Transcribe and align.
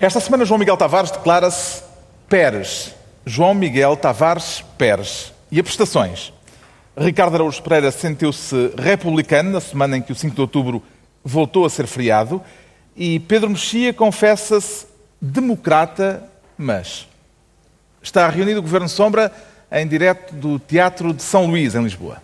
Esta 0.00 0.18
semana, 0.18 0.46
João 0.46 0.58
Miguel 0.58 0.78
Tavares 0.78 1.10
declara-se 1.10 1.82
Pérez. 2.26 2.94
João 3.26 3.52
Miguel 3.52 3.94
Tavares 3.98 4.64
Pérez. 4.78 5.30
E 5.52 5.60
a 5.60 5.62
prestações? 5.62 6.32
Ricardo 6.96 7.34
Araújo 7.34 7.62
Pereira 7.62 7.90
sentiu-se 7.90 8.72
republicano 8.78 9.50
na 9.50 9.60
semana 9.60 9.98
em 9.98 10.02
que 10.02 10.10
o 10.10 10.14
5 10.14 10.34
de 10.34 10.40
outubro 10.40 10.82
voltou 11.22 11.66
a 11.66 11.70
ser 11.70 11.86
feriado. 11.86 12.40
E 12.96 13.20
Pedro 13.20 13.50
Mexia 13.50 13.92
confessa-se 13.92 14.86
democrata, 15.20 16.24
mas. 16.56 17.06
Está 18.02 18.26
reunido 18.30 18.60
o 18.60 18.62
Governo 18.62 18.88
Sombra 18.88 19.30
em 19.70 19.86
direto 19.86 20.34
do 20.34 20.58
Teatro 20.58 21.12
de 21.12 21.22
São 21.22 21.44
Luís, 21.44 21.74
em 21.74 21.82
Lisboa. 21.82 22.22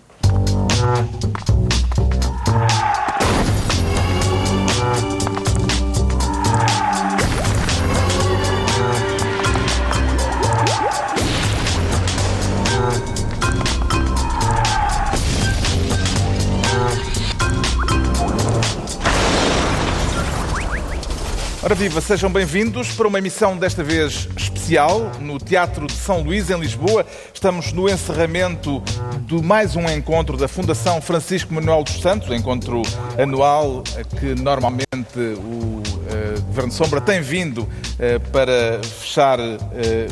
Ora 21.66 21.74
viva, 21.74 22.00
sejam 22.00 22.30
bem-vindos 22.30 22.92
para 22.92 23.08
uma 23.08 23.18
emissão 23.18 23.56
desta 23.56 23.82
vez 23.82 24.28
especial 24.36 25.10
no 25.20 25.36
Teatro 25.36 25.88
de 25.88 25.94
São 25.94 26.22
Luís, 26.22 26.48
em 26.48 26.60
Lisboa. 26.60 27.04
Estamos 27.34 27.72
no 27.72 27.88
encerramento 27.88 28.80
de 29.22 29.42
mais 29.42 29.74
um 29.74 29.84
encontro 29.90 30.36
da 30.36 30.46
Fundação 30.46 31.02
Francisco 31.02 31.52
Manuel 31.52 31.82
dos 31.82 32.00
Santos, 32.00 32.30
encontro 32.30 32.82
anual 33.20 33.82
que 34.20 34.40
normalmente 34.40 35.18
o 35.18 35.82
uh, 35.82 36.40
Governo 36.46 36.70
Sombra 36.70 37.00
tem 37.00 37.20
vindo 37.20 37.62
uh, 37.62 38.20
para 38.30 38.80
fechar 39.00 39.40
uh, 39.40 39.52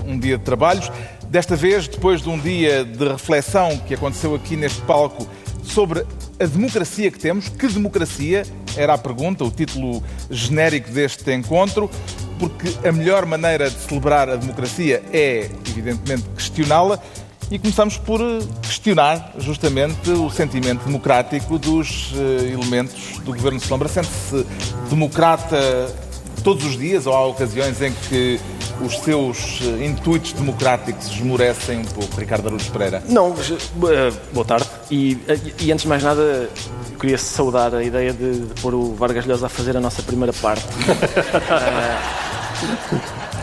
um 0.05 0.19
dia 0.19 0.37
de 0.37 0.43
trabalhos. 0.43 0.91
Desta 1.29 1.55
vez, 1.55 1.87
depois 1.87 2.21
de 2.21 2.31
um 2.31 2.37
dia 2.37 2.85
de 2.85 3.07
reflexão 3.07 3.79
que 3.79 3.95
aconteceu 3.95 4.35
aqui 4.35 4.57
neste 4.57 4.81
palco 4.81 5.25
sobre 5.63 6.05
a 6.39 6.47
democracia 6.47 7.11
que 7.11 7.19
temos. 7.19 7.49
Que 7.49 7.67
democracia? 7.69 8.45
Era 8.77 8.95
a 8.95 8.99
pergunta, 8.99 9.45
o 9.45 9.51
título 9.51 10.03
genérico 10.31 10.91
deste 10.91 11.33
encontro, 11.33 11.91
porque 12.39 12.69
a 12.87 12.93
melhor 12.93 13.25
maneira 13.27 13.71
de 13.71 13.79
celebrar 13.79 14.29
a 14.29 14.37
democracia 14.37 15.03
é, 15.13 15.51
evidentemente, 15.69 16.25
questioná-la. 16.37 17.01
E 17.51 17.59
começamos 17.59 17.99
por 17.99 18.21
questionar 18.63 19.35
justamente 19.39 20.11
o 20.11 20.31
sentimento 20.31 20.85
democrático 20.87 21.59
dos 21.59 22.13
eh, 22.17 22.53
elementos 22.53 23.19
do 23.19 23.35
Governo 23.35 23.59
de 23.59 23.67
Sombra. 23.67 23.87
Sente-se 23.87 24.47
democrata 24.89 25.95
todos 26.43 26.65
os 26.65 26.79
dias 26.79 27.07
ou 27.07 27.15
há 27.15 27.27
ocasiões 27.27 27.81
em 27.83 27.93
que 28.09 28.41
os 28.81 28.99
seus 29.01 29.61
eh, 29.63 29.87
intuitos 29.87 30.33
democráticos 30.33 31.07
esmorecem 31.09 31.79
um 31.79 31.85
pouco, 31.85 32.19
Ricardo 32.19 32.49
Araújo 32.49 32.71
Pereira? 32.71 33.03
Não, 33.09 33.35
eh, 33.35 34.13
boa 34.33 34.45
tarde. 34.45 34.69
E, 34.91 35.19
e, 35.61 35.73
antes 35.73 35.83
de 35.83 35.89
mais 35.89 36.03
nada, 36.03 36.49
queria 36.99 37.19
saudar 37.19 37.75
a 37.75 37.83
ideia 37.83 38.13
de, 38.13 38.41
de 38.41 38.61
pôr 38.61 38.75
o 38.75 38.95
Vargas 38.95 39.27
Llosa 39.27 39.47
a 39.47 39.49
fazer 39.49 39.77
a 39.77 39.81
nossa 39.81 40.03
primeira 40.03 40.33
parte. 40.33 40.65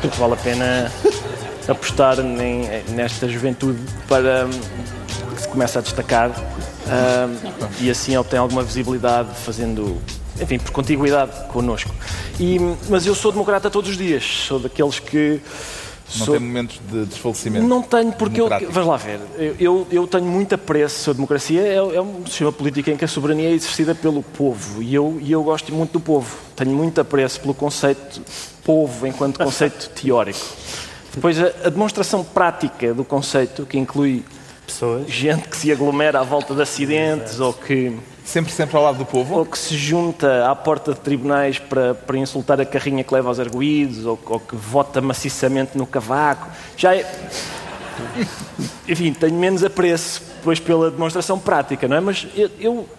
Porque 0.02 0.18
vale 0.18 0.34
a 0.34 0.38
pena 0.38 0.92
apostar 1.68 2.20
em, 2.20 2.68
nesta 2.94 3.28
juventude 3.28 3.80
para 4.08 4.48
que 5.36 5.42
se 5.42 5.48
comece 5.48 5.78
a 5.78 5.82
destacar 5.82 6.30
uh, 6.32 7.74
e 7.80 7.90
assim 7.90 8.18
obtém 8.18 8.40
alguma 8.40 8.64
visibilidade 8.64 9.30
fazendo 9.36 10.02
enfim, 10.42 10.58
por 10.58 10.72
contiguidade 10.72 11.48
connosco. 11.48 11.94
E, 12.40 12.58
mas 12.90 13.06
eu 13.06 13.16
sou 13.16 13.32
democrata 13.32 13.70
todos 13.70 13.92
os 13.92 13.98
dias, 13.98 14.24
sou 14.24 14.60
daqueles 14.60 15.00
que. 15.00 15.40
Não 16.18 16.26
sou... 16.26 16.36
tem 16.36 16.46
momentos 16.46 16.82
de 16.92 17.06
desfalecimento? 17.06 17.66
Não 17.66 17.82
tenho, 17.82 18.12
porque 18.12 18.42
eu. 18.42 18.50
Vais 18.50 18.86
lá 18.88 18.98
ver. 18.98 19.20
Eu, 19.58 19.88
eu 19.90 20.06
tenho 20.08 20.26
muito 20.26 20.56
apreço. 20.56 21.12
A 21.12 21.14
democracia 21.14 21.62
é, 21.62 21.76
é 21.76 22.02
um 22.02 22.26
sistema 22.26 22.52
político 22.52 22.90
em 22.90 22.98
que 22.98 23.06
a 23.06 23.08
soberania 23.08 23.50
é 23.50 23.54
exercida 23.54 23.96
pelo 23.96 24.22
povo. 24.22 24.84
E 24.84 24.94
eu, 24.94 25.18
e 25.22 25.32
eu 25.32 25.42
gosto 25.42 25.74
muito 25.74 25.94
do 25.94 26.00
povo. 26.02 26.36
Tenho 26.56 26.72
muito 26.72 27.00
apreço 27.00 27.40
pelo 27.40 27.54
conceito 27.54 28.22
povo 28.64 29.08
enquanto 29.08 29.38
conceito 29.38 29.90
teórico. 29.96 30.40
Depois, 31.14 31.40
a, 31.42 31.48
a 31.66 31.70
demonstração 31.70 32.24
prática 32.24 32.94
do 32.94 33.06
conceito, 33.06 33.66
que 33.66 33.78
inclui 33.78 34.24
pessoas, 34.66 35.10
gente 35.10 35.48
que 35.48 35.58
se 35.58 35.72
aglomera 35.72 36.20
à 36.20 36.24
volta 36.24 36.54
de 36.54 36.62
acidentes 36.62 37.34
Exato. 37.34 37.44
ou 37.44 37.54
que 37.54 37.98
Sempre, 38.24 38.54
sempre 38.54 38.78
ao 38.78 38.84
lado 38.84 38.98
do 39.00 39.06
povo? 39.06 39.36
Ou 39.40 39.46
que 39.46 39.58
se 39.58 39.76
junta 39.76 40.50
à 40.50 40.56
porta 40.56 40.94
de 40.94 41.00
tribunais 41.00 41.60
para, 41.60 41.94
para 41.94 42.18
insultar 42.18 42.62
a 42.62 42.66
carrinha 42.66 43.04
que 43.04 43.14
leva 43.14 43.28
aos 43.28 43.40
arguídos, 43.40 44.06
ou, 44.06 44.18
ou 44.26 44.40
que 44.40 44.56
vota 44.56 45.02
maciçamente 45.02 45.78
no 45.78 45.86
cavaco. 45.86 46.48
Já 46.78 46.96
é... 46.96 47.06
Enfim, 48.88 49.12
tenho 49.14 49.36
menos 49.36 49.64
apreço 49.64 50.24
depois 50.38 50.60
pela 50.60 50.90
demonstração 50.90 51.38
prática, 51.38 51.88
não 51.88 51.98
é? 51.98 52.00
Mas 52.00 52.28
eu, 52.36 52.50
eu, 52.60 52.90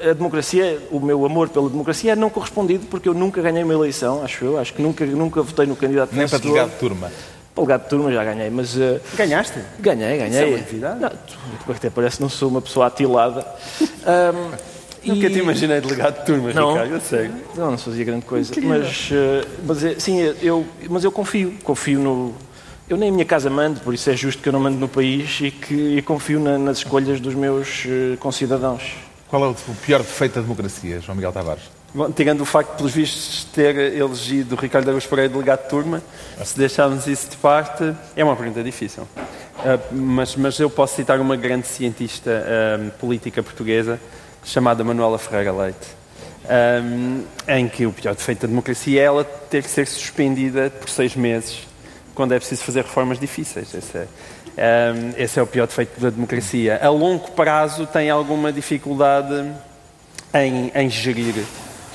a 0.00 0.12
democracia, 0.12 0.80
o 0.90 1.00
meu 1.00 1.24
amor 1.24 1.48
pela 1.48 1.68
democracia 1.68 2.12
é 2.12 2.16
não 2.16 2.30
correspondido 2.30 2.86
porque 2.86 3.08
eu 3.08 3.14
nunca 3.14 3.42
ganhei 3.42 3.62
uma 3.62 3.74
eleição, 3.74 4.22
acho 4.22 4.44
eu. 4.44 4.58
Acho 4.58 4.72
que 4.74 4.82
nunca, 4.82 5.04
nunca 5.04 5.42
votei 5.42 5.66
no 5.66 5.76
candidato 5.76 6.14
Nem 6.14 6.28
para 6.28 6.38
delegar 6.38 6.68
de 6.68 6.76
turma. 6.76 7.10
Polegado 7.54 7.82
de 7.82 7.88
turma 7.90 8.10
já 8.10 8.24
ganhei, 8.24 8.48
mas. 8.48 8.76
Uh, 8.76 9.00
Ganhaste? 9.14 9.58
Ganhei, 9.78 10.16
ganhei. 10.16 10.54
Isso 10.54 10.74
é 10.74 10.94
não, 10.94 11.10
tu, 11.10 11.72
até 11.72 11.90
parece 11.90 12.16
que 12.16 12.22
não 12.22 12.30
sou 12.30 12.48
uma 12.48 12.62
pessoa 12.62 12.86
atilada. 12.86 13.46
Um, 14.02 14.50
Nunca 15.04 15.26
e... 15.28 15.32
te 15.32 15.38
imaginei 15.38 15.80
delegado 15.80 16.20
de 16.20 16.26
turma, 16.26 16.52
não, 16.52 16.72
Ricardo, 16.72 16.94
eu 16.94 17.00
sei. 17.00 17.30
Não, 17.56 17.70
não 17.70 17.78
fazia 17.78 18.04
grande 18.04 18.24
coisa. 18.24 18.52
Mas, 18.60 19.10
uh, 19.10 19.48
mas 19.64 19.84
é, 19.84 19.98
sim, 19.98 20.18
eu, 20.42 20.66
mas 20.88 21.04
eu 21.04 21.12
confio. 21.12 21.54
Confio 21.62 22.00
no. 22.00 22.34
Eu 22.88 22.96
nem 22.96 23.10
a 23.10 23.12
minha 23.12 23.24
casa 23.24 23.48
mando, 23.48 23.80
por 23.80 23.94
isso 23.94 24.10
é 24.10 24.16
justo 24.16 24.42
que 24.42 24.48
eu 24.48 24.52
não 24.52 24.58
mando 24.58 24.78
no 24.78 24.88
país 24.88 25.38
e 25.40 25.52
que 25.52 25.98
e 25.98 26.02
confio 26.02 26.40
na, 26.40 26.58
nas 26.58 26.78
escolhas 26.78 27.20
dos 27.20 27.34
meus 27.34 27.84
uh, 27.84 28.16
concidadãos. 28.18 28.94
Qual 29.28 29.44
é 29.44 29.48
o 29.48 29.54
pior 29.86 30.00
defeito 30.00 30.34
da 30.34 30.40
democracia, 30.40 31.00
João 31.00 31.14
Miguel 31.14 31.32
Tavares? 31.32 31.62
Tirando 32.16 32.40
o 32.40 32.44
facto, 32.46 32.76
pelos 32.76 32.92
vistos, 32.92 33.40
de 33.40 33.46
ter 33.46 33.76
elegido 33.76 34.56
Ricardo 34.56 34.88
Araújo 34.88 35.06
Pereira 35.08 35.30
delegado 35.30 35.64
de 35.64 35.68
turma, 35.68 36.02
se 36.42 36.56
deixarmos 36.56 37.06
isso 37.06 37.28
de 37.28 37.36
parte, 37.36 37.94
é 38.16 38.24
uma 38.24 38.34
pergunta 38.34 38.62
difícil. 38.62 39.02
Uh, 39.02 39.94
mas, 39.94 40.34
mas, 40.34 40.58
eu 40.58 40.70
posso 40.70 40.96
citar 40.96 41.20
uma 41.20 41.36
grande 41.36 41.66
cientista 41.66 42.30
uh, 42.30 42.90
política 42.92 43.42
portuguesa 43.42 44.00
chamada 44.42 44.82
Manuela 44.82 45.18
Ferreira 45.18 45.52
Leite, 45.52 45.86
um, 46.82 47.24
em 47.46 47.68
que 47.68 47.84
o 47.84 47.92
pior 47.92 48.14
defeito 48.14 48.40
da 48.40 48.48
democracia 48.48 49.00
é 49.00 49.04
ela 49.04 49.22
ter 49.22 49.62
que 49.62 49.68
ser 49.68 49.86
suspendida 49.86 50.70
por 50.70 50.88
seis 50.88 51.14
meses 51.14 51.68
quando 52.14 52.32
é 52.32 52.38
preciso 52.38 52.64
fazer 52.64 52.82
reformas 52.82 53.20
difíceis. 53.20 53.72
Esse 53.74 53.98
é, 54.56 54.92
um, 54.94 55.22
esse 55.22 55.38
é 55.38 55.42
o 55.42 55.46
pior 55.46 55.66
defeito 55.66 56.00
da 56.00 56.08
democracia. 56.08 56.80
A 56.82 56.88
longo 56.88 57.30
prazo 57.32 57.86
tem 57.86 58.08
alguma 58.08 58.50
dificuldade 58.50 59.52
em, 60.34 60.72
em 60.74 60.90
gerir 60.90 61.44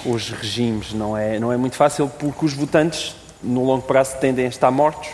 os 0.06 0.30
regimes. 0.30 0.94
Não 0.94 1.18
é, 1.18 1.40
não 1.40 1.52
é 1.52 1.58
muito 1.58 1.76
fácil 1.76 2.10
porque 2.20 2.46
os 2.46 2.54
votantes, 2.54 3.16
no 3.42 3.64
longo 3.64 3.84
prazo, 3.84 4.18
tendem 4.20 4.46
a 4.46 4.50
estar 4.50 4.72
mortos, 4.72 5.10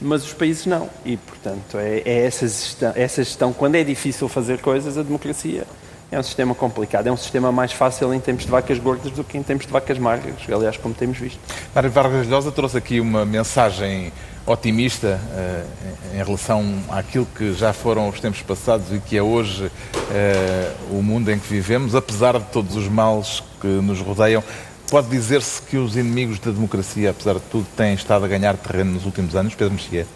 mas 0.00 0.24
os 0.24 0.32
países 0.32 0.66
não. 0.66 0.88
E, 1.04 1.16
portanto, 1.16 1.78
é, 1.78 2.02
é 2.04 2.26
essa, 2.26 2.46
gestão, 2.46 2.92
essa 2.94 3.24
gestão. 3.24 3.52
Quando 3.52 3.76
é 3.76 3.84
difícil 3.84 4.28
fazer 4.28 4.60
coisas, 4.60 4.98
a 4.98 5.02
democracia 5.02 5.64
é 6.12 6.18
um 6.18 6.22
sistema 6.22 6.54
complicado. 6.54 7.06
É 7.06 7.12
um 7.12 7.16
sistema 7.16 7.50
mais 7.50 7.72
fácil 7.72 8.12
em 8.12 8.20
tempos 8.20 8.44
de 8.44 8.50
vacas 8.50 8.78
gordas 8.78 9.10
do 9.12 9.24
que 9.24 9.38
em 9.38 9.42
tempos 9.42 9.66
de 9.66 9.72
vacas 9.72 9.98
magras, 9.98 10.34
aliás, 10.52 10.76
como 10.76 10.94
temos 10.94 11.18
visto. 11.18 11.40
Mário 11.74 11.90
Vargas 11.90 12.26
Llosa 12.28 12.52
trouxe 12.52 12.76
aqui 12.76 13.00
uma 13.00 13.24
mensagem 13.24 14.12
otimista 14.46 15.20
uh, 15.20 16.14
em 16.14 16.24
relação 16.24 16.82
àquilo 16.88 17.26
que 17.26 17.52
já 17.54 17.72
foram 17.72 18.08
os 18.08 18.20
tempos 18.20 18.42
passados 18.42 18.92
e 18.92 18.98
que 18.98 19.16
é 19.16 19.22
hoje 19.22 19.66
uh, 19.66 20.96
o 20.98 21.02
mundo 21.02 21.30
em 21.30 21.38
que 21.38 21.46
vivemos, 21.46 21.94
apesar 21.94 22.38
de 22.38 22.44
todos 22.46 22.76
os 22.76 22.88
males 22.88 23.42
que 23.60 23.66
nos 23.66 24.00
rodeiam. 24.00 24.42
Pode 24.90 25.08
dizer-se 25.08 25.62
que 25.62 25.76
os 25.78 25.96
inimigos 25.96 26.38
da 26.38 26.50
democracia, 26.50 27.10
apesar 27.10 27.34
de 27.34 27.40
tudo, 27.50 27.66
têm 27.76 27.94
estado 27.94 28.24
a 28.24 28.28
ganhar 28.28 28.56
terreno 28.56 28.92
nos 28.92 29.06
últimos 29.06 29.34
anos, 29.34 29.54
Pedro 29.54 29.74
Mexia? 29.74 30.06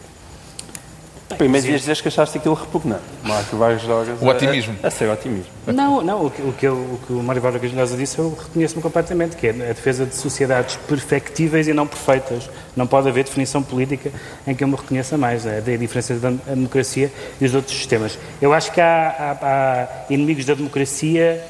Primeiro 1.34 1.62
devias 1.62 1.80
dizer 1.80 2.00
que 2.00 2.08
achaste 2.08 2.38
aquilo 2.38 2.54
repugnante. 2.54 3.02
Marco 3.24 3.56
Vargas 3.56 3.82
Llosa. 3.82 4.16
O 4.20 4.28
otimismo. 4.28 4.76
A, 4.82 4.86
a, 4.86 4.90
ser 4.90 5.10
otimismo. 5.10 5.50
Não, 5.66 6.00
não. 6.00 6.26
O 6.26 6.30
que, 6.30 6.42
o 6.42 6.52
que, 6.52 6.66
eu, 6.66 6.74
o 6.74 7.00
que 7.04 7.12
o 7.12 7.22
Mário 7.22 7.42
Vargas 7.42 7.72
Llosa 7.72 7.96
disse 7.96 8.18
eu 8.18 8.36
reconheço-me 8.38 8.80
completamente, 8.80 9.36
que 9.36 9.48
é 9.48 9.50
a 9.50 9.72
defesa 9.72 10.06
de 10.06 10.14
sociedades 10.14 10.76
perfectíveis 10.88 11.66
e 11.66 11.72
não 11.72 11.86
perfeitas. 11.86 12.48
Não 12.76 12.86
pode 12.86 13.08
haver 13.08 13.24
definição 13.24 13.62
política 13.62 14.12
em 14.46 14.54
que 14.54 14.62
eu 14.62 14.68
me 14.68 14.76
reconheça 14.76 15.18
mais. 15.18 15.44
É 15.44 15.58
a 15.58 15.76
diferença 15.76 16.14
da 16.14 16.30
democracia 16.30 17.10
e 17.40 17.44
os 17.44 17.54
outros 17.54 17.76
sistemas. 17.76 18.16
Eu 18.40 18.52
acho 18.52 18.70
que 18.70 18.80
há, 18.80 19.36
há, 19.42 19.82
há 19.82 20.12
inimigos 20.12 20.44
da 20.44 20.54
democracia 20.54 21.44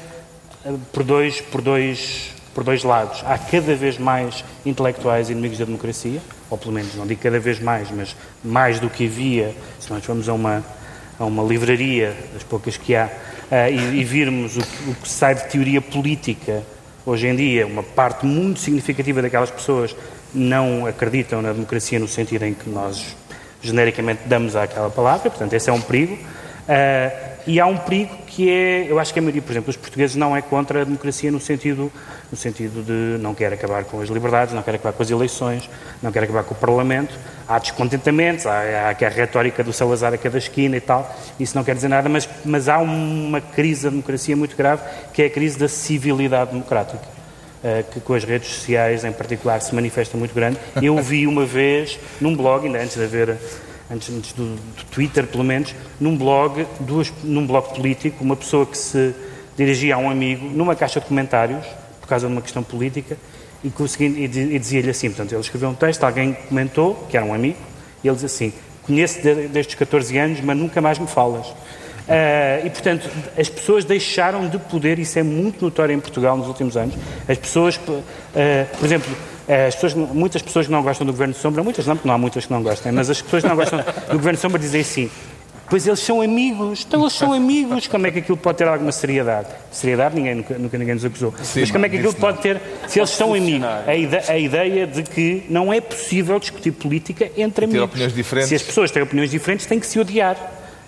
eh, 0.65 0.73
por 0.91 1.03
dois, 1.03 1.39
por 1.39 1.61
dois 1.61 2.33
por 2.57 2.63
dois 2.63 2.83
lados. 2.83 3.23
Há 3.23 3.37
cada 3.37 3.75
vez 3.75 3.99
mais 3.99 4.43
intelectuais 4.65 5.29
inimigos 5.29 5.59
da 5.59 5.65
democracia, 5.65 6.19
ou 6.49 6.57
pelo 6.57 6.73
menos 6.73 6.95
não 6.95 7.05
digo 7.05 7.21
cada 7.21 7.39
vez 7.39 7.59
mais, 7.59 7.91
mas 7.91 8.15
mais 8.43 8.79
do 8.79 8.89
que 8.89 9.05
havia, 9.05 9.53
se 9.79 9.91
nós 9.91 10.03
formos 10.03 10.27
a 10.27 10.33
uma, 10.33 10.65
a 11.19 11.25
uma 11.25 11.43
livraria, 11.43 12.15
das 12.33 12.41
poucas 12.41 12.75
que 12.75 12.95
há, 12.95 13.05
uh, 13.05 13.71
e, 13.71 13.99
e, 13.99 14.03
virmos 14.03 14.57
o, 14.57 14.61
o 14.89 14.95
que 14.95 15.07
sai 15.07 15.35
de 15.35 15.47
teoria 15.49 15.79
política 15.79 16.63
hoje 17.05 17.27
em 17.27 17.35
dia, 17.35 17.67
uma 17.67 17.83
parte 17.83 18.25
muito 18.25 18.59
significativa 18.59 19.21
daquelas 19.21 19.51
pessoas 19.51 19.95
não 20.33 20.87
acreditam 20.87 21.43
na 21.43 21.53
democracia 21.53 21.99
no 21.99 22.07
sentido 22.07 22.41
em 22.43 22.55
que 22.55 22.67
nós 22.67 23.15
genericamente 23.61 24.21
damos 24.25 24.55
àquela 24.55 24.89
palavra, 24.89 25.29
portanto, 25.29 25.53
esse 25.53 25.69
é 25.69 25.73
um 25.73 25.81
perigo. 25.81 26.15
Uh, 26.15 27.37
e 27.45 27.59
há 27.59 27.67
um 27.67 27.77
perigo 27.77 28.17
que 28.37 28.51
é, 28.51 28.85
eu 28.87 28.99
acho 28.99 29.11
que 29.11 29.17
a 29.17 29.21
maioria, 29.23 29.41
por 29.41 29.51
exemplo, 29.51 29.65
dos 29.65 29.77
portugueses 29.77 30.15
não 30.15 30.37
é 30.37 30.43
contra 30.43 30.83
a 30.83 30.83
democracia 30.83 31.31
no 31.31 31.39
sentido, 31.39 31.91
no 32.31 32.37
sentido 32.37 32.83
de 32.83 33.19
não 33.19 33.33
quer 33.33 33.51
acabar 33.51 33.83
com 33.83 33.99
as 33.99 34.09
liberdades, 34.09 34.53
não 34.53 34.61
quer 34.61 34.75
acabar 34.75 34.93
com 34.93 35.01
as 35.01 35.09
eleições, 35.09 35.67
não 36.03 36.11
quer 36.11 36.21
acabar 36.21 36.43
com 36.43 36.53
o 36.53 36.57
Parlamento. 36.57 37.17
Há 37.47 37.57
descontentamentos, 37.57 38.45
há, 38.45 38.91
há, 38.91 39.09
retórica 39.09 39.63
do 39.63 39.73
Salazar 39.73 40.13
a 40.13 40.19
cada 40.19 40.37
esquina 40.37 40.77
e 40.77 40.79
tal, 40.79 41.11
isso 41.39 41.57
não 41.57 41.63
quer 41.63 41.73
dizer 41.73 41.87
nada, 41.87 42.07
mas, 42.07 42.29
mas 42.45 42.69
há 42.69 42.77
uma 42.77 43.41
crise 43.41 43.85
da 43.85 43.89
democracia 43.89 44.37
muito 44.37 44.55
grave, 44.55 44.83
que 45.11 45.23
é 45.23 45.25
a 45.25 45.29
crise 45.31 45.57
da 45.57 45.67
civilidade 45.67 46.51
democrática. 46.51 47.17
Uh, 47.57 47.83
que 47.91 47.99
com 47.99 48.13
as 48.13 48.23
redes 48.23 48.49
sociais 48.49 49.03
em 49.03 49.11
particular 49.11 49.59
se 49.61 49.73
manifesta 49.73 50.15
muito 50.15 50.35
grande. 50.35 50.59
Eu 50.79 50.95
vi 51.01 51.25
uma 51.25 51.43
vez 51.43 51.99
num 52.21 52.35
blog, 52.35 52.67
ainda 52.67 52.77
antes 52.77 52.95
de 52.95 53.03
haver 53.03 53.35
antes, 53.91 54.09
antes 54.09 54.33
do, 54.33 54.55
do, 54.55 54.85
Twitter, 54.91 55.25
pelo 55.27 55.43
menos, 55.43 55.73
num 55.99 56.17
blog, 56.17 56.65
duas, 56.79 57.11
num 57.23 57.45
blog 57.45 57.73
político, 57.73 58.23
uma 58.23 58.35
pessoa 58.35 58.65
que 58.65 58.77
se 58.77 59.13
dirigia 59.55 59.95
a 59.95 59.97
um 59.97 60.09
amigo 60.09 60.45
numa 60.49 60.75
caixa 60.75 60.99
de 60.99 61.05
comentários, 61.05 61.65
por 61.99 62.07
causa 62.07 62.27
de 62.27 62.33
uma 62.33 62.41
questão 62.41 62.63
política, 62.63 63.17
e, 63.63 63.67
e, 63.67 64.23
e 64.55 64.59
dizia-lhe 64.59 64.89
assim, 64.89 65.09
portanto, 65.09 65.31
ele 65.31 65.41
escreveu 65.41 65.69
um 65.69 65.73
texto, 65.73 66.03
alguém 66.03 66.33
comentou, 66.33 67.07
que 67.09 67.17
era 67.17 67.25
um 67.25 67.33
amigo, 67.33 67.57
e 68.03 68.07
ele 68.07 68.15
diz 68.15 68.25
assim, 68.25 68.53
conheço 68.83 69.21
desde 69.21 69.59
os 69.59 69.75
14 69.75 70.17
anos, 70.17 70.41
mas 70.41 70.57
nunca 70.57 70.79
mais 70.79 70.99
me 70.99 71.07
falas. 71.07 71.47
Uh, 71.47 72.65
e, 72.65 72.69
portanto, 72.69 73.09
as 73.37 73.49
pessoas 73.49 73.83
deixaram 73.83 74.47
de 74.47 74.57
poder, 74.57 74.97
isso 74.97 75.19
é 75.19 75.23
muito 75.23 75.63
notório 75.63 75.93
em 75.93 75.99
Portugal 75.99 76.37
nos 76.37 76.47
últimos 76.47 76.77
anos, 76.77 76.95
as 77.27 77.37
pessoas, 77.37 77.75
uh, 77.75 78.01
por 78.77 78.85
exemplo, 78.85 79.13
as 79.47 79.75
pessoas, 79.75 79.93
muitas 79.93 80.41
pessoas 80.41 80.65
que 80.65 80.71
não 80.71 80.83
gostam 80.83 81.05
do 81.05 81.13
Governo 81.13 81.33
de 81.33 81.39
Sombra, 81.39 81.63
muitas 81.63 81.85
não, 81.87 81.95
porque 81.95 82.07
não 82.07 82.15
há 82.15 82.17
muitas 82.17 82.45
que 82.45 82.51
não 82.51 82.61
gostem, 82.61 82.91
mas 82.91 83.09
as 83.09 83.21
pessoas 83.21 83.43
que 83.43 83.49
não 83.49 83.55
gostam 83.55 83.79
do 83.79 84.13
Governo 84.13 84.33
de 84.33 84.41
Sombra 84.41 84.59
dizem 84.59 84.81
assim, 84.81 85.09
pois 85.69 85.87
eles 85.87 85.99
são 85.99 86.21
amigos, 86.21 86.85
então 86.87 87.01
eles 87.01 87.13
são 87.13 87.33
amigos, 87.33 87.87
como 87.87 88.07
é 88.07 88.11
que 88.11 88.19
aquilo 88.19 88.37
pode 88.37 88.57
ter 88.57 88.67
alguma 88.67 88.91
seriedade? 88.91 89.47
Seriedade 89.71 90.15
ninguém, 90.15 90.35
nunca, 90.35 90.57
nunca 90.57 90.77
ninguém 90.77 90.95
nos 90.95 91.05
acusou. 91.05 91.33
Sim, 91.43 91.61
mas 91.61 91.71
como 91.71 91.85
é 91.85 91.89
que 91.89 91.97
aquilo 91.97 92.13
pode 92.13 92.41
ter, 92.41 92.61
se 92.87 92.99
eles 92.99 93.09
são 93.09 93.33
amigos? 93.33 93.67
A, 93.87 93.95
ide 93.95 94.17
a 94.27 94.37
ideia 94.37 94.87
de 94.87 95.03
que 95.03 95.45
não 95.49 95.71
é 95.71 95.79
possível 95.79 96.39
discutir 96.39 96.71
política 96.71 97.31
entre 97.37 97.65
amigos. 97.65 97.81
Ter 97.81 97.85
opiniões 97.85 98.13
diferentes. 98.13 98.49
Se 98.49 98.55
as 98.55 98.63
pessoas 98.63 98.91
têm 98.91 99.03
opiniões 99.03 99.31
diferentes, 99.31 99.65
têm 99.65 99.79
que 99.79 99.87
se 99.87 99.99
odiar. 99.99 100.35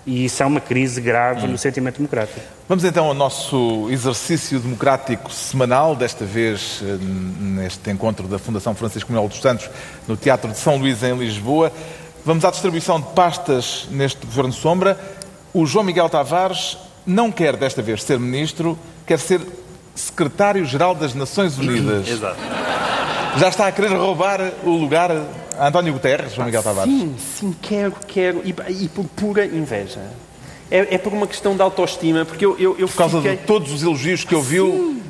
E 0.06 0.24
isso 0.24 0.42
é 0.42 0.46
uma 0.46 0.60
crise 0.60 1.00
grave 1.00 1.46
hum. 1.46 1.50
no 1.50 1.58
sentimento 1.58 1.96
democrático. 1.96 2.40
Vamos 2.68 2.84
então 2.84 3.06
ao 3.06 3.14
nosso 3.14 3.88
exercício 3.90 4.58
democrático 4.58 5.30
semanal, 5.30 5.94
desta 5.94 6.24
vez 6.24 6.80
eh, 6.82 6.96
neste 7.40 7.90
encontro 7.90 8.26
da 8.26 8.38
Fundação 8.38 8.74
Francisco 8.74 9.12
Manuel 9.12 9.28
dos 9.28 9.40
Santos, 9.40 9.68
no 10.08 10.16
Teatro 10.16 10.50
de 10.50 10.58
São 10.58 10.76
Luís, 10.76 11.02
em 11.02 11.16
Lisboa. 11.16 11.72
Vamos 12.24 12.44
à 12.44 12.50
distribuição 12.50 13.00
de 13.00 13.08
pastas 13.08 13.86
neste 13.90 14.24
Governo 14.24 14.52
Sombra. 14.52 14.98
O 15.52 15.66
João 15.66 15.84
Miguel 15.84 16.08
Tavares 16.08 16.78
não 17.06 17.32
quer 17.32 17.56
desta 17.56 17.82
vez 17.82 18.02
ser 18.02 18.18
ministro, 18.18 18.78
quer 19.06 19.18
ser 19.18 19.40
secretário-geral 19.94 20.94
das 20.94 21.14
Nações 21.14 21.58
Unidas. 21.58 22.08
Exato. 22.08 22.38
Já 23.36 23.48
está 23.48 23.66
a 23.66 23.72
querer 23.72 23.92
roubar 23.94 24.40
o 24.64 24.70
lugar 24.70 25.10
António 25.58 25.92
Guterres, 25.92 26.34
João 26.34 26.46
Miguel 26.46 26.62
Tavares? 26.62 26.92
Sim, 26.92 27.14
sim, 27.18 27.56
quero, 27.60 27.94
quero. 28.06 28.42
E, 28.44 28.54
e 28.84 28.88
por 28.88 29.04
pura 29.04 29.44
inveja. 29.44 30.00
É, 30.70 30.94
é, 30.94 30.98
por 30.98 31.12
uma 31.12 31.26
questão 31.26 31.56
de 31.56 31.62
autoestima, 31.62 32.24
porque 32.24 32.46
eu, 32.46 32.56
eu, 32.58 32.76
eu 32.78 32.86
Por 32.86 32.96
causa 32.96 33.16
fiquei... 33.16 33.36
de 33.36 33.42
todos 33.42 33.72
os 33.72 33.82
elogios 33.82 34.22
que 34.22 34.34
ouviu 34.36 35.00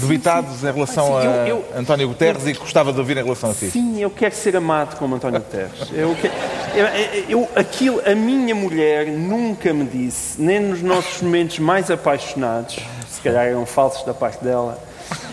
debitados 0.00 0.62
em 0.62 0.72
relação 0.72 1.16
a 1.16 1.24
eu, 1.46 1.64
António 1.76 2.08
Guterres 2.08 2.46
e 2.46 2.54
que 2.54 2.58
gostava 2.58 2.90
de 2.90 2.98
ouvir 2.98 3.18
em 3.18 3.22
relação 3.22 3.50
a 3.50 3.54
si. 3.54 3.70
Sim, 3.70 4.00
eu 4.00 4.10
quero 4.10 4.34
ser 4.34 4.56
amado 4.56 4.96
como 4.96 5.14
António 5.14 5.40
Guterres. 5.40 5.90
Eu, 5.92 6.16
eu, 7.28 7.48
aquilo, 7.54 8.00
a 8.04 8.14
minha 8.14 8.54
mulher 8.54 9.08
nunca 9.08 9.74
me 9.74 9.84
disse, 9.84 10.40
nem 10.40 10.58
nos 10.58 10.82
nossos 10.82 11.20
momentos 11.20 11.58
mais 11.58 11.90
apaixonados, 11.90 12.78
se 13.10 13.20
calhar 13.20 13.46
eram 13.46 13.66
falsos 13.66 14.04
da 14.04 14.14
parte 14.14 14.42
dela, 14.42 14.78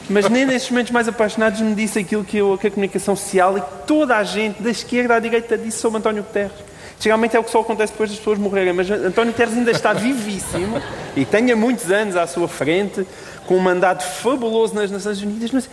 mas 0.09 0.29
nem 0.29 0.45
nesses 0.45 0.69
momentos 0.69 0.91
mais 0.91 1.07
apaixonados 1.07 1.59
me 1.61 1.75
disse 1.75 1.99
aquilo 1.99 2.23
que, 2.23 2.37
eu, 2.37 2.57
que 2.57 2.67
a 2.67 2.71
comunicação 2.71 3.15
social 3.15 3.57
e 3.57 3.61
toda 3.85 4.15
a 4.15 4.23
gente, 4.23 4.61
da 4.61 4.69
esquerda 4.69 5.15
à 5.15 5.19
direita, 5.19 5.57
disse 5.57 5.79
sobre 5.79 5.99
António 5.99 6.23
Guterres. 6.23 6.51
Geralmente 6.99 7.35
é 7.35 7.39
o 7.39 7.43
que 7.43 7.51
só 7.51 7.61
acontece 7.61 7.91
depois 7.91 8.09
das 8.09 8.17
pessoas 8.17 8.39
morrerem, 8.39 8.73
mas 8.73 8.89
António 8.89 9.31
Guterres 9.31 9.55
ainda 9.55 9.71
está 9.71 9.93
vivíssimo 9.93 10.81
e 11.15 11.25
tenha 11.25 11.55
muitos 11.55 11.91
anos 11.91 12.15
à 12.15 12.25
sua 12.25 12.47
frente, 12.47 13.05
com 13.45 13.55
um 13.55 13.59
mandato 13.59 14.03
fabuloso 14.03 14.73
nas 14.73 14.89
Nações 14.89 15.21
Unidas, 15.21 15.51
mas 15.51 15.69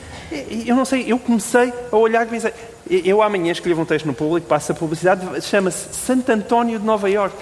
eu 0.66 0.76
não 0.76 0.84
sei, 0.84 1.04
eu 1.08 1.18
comecei 1.18 1.72
a 1.90 1.96
olhar 1.96 2.26
e 2.26 2.30
pensei, 2.30 2.52
eu 2.90 3.22
amanhã 3.22 3.50
escrevo 3.50 3.82
um 3.82 3.84
texto 3.84 4.06
no 4.06 4.14
público, 4.14 4.46
passa 4.46 4.72
a 4.72 4.76
publicidade, 4.76 5.40
chama-se 5.42 5.94
Santo 5.94 6.30
António 6.30 6.78
de 6.78 6.84
Nova 6.84 7.08
Iorque. 7.08 7.36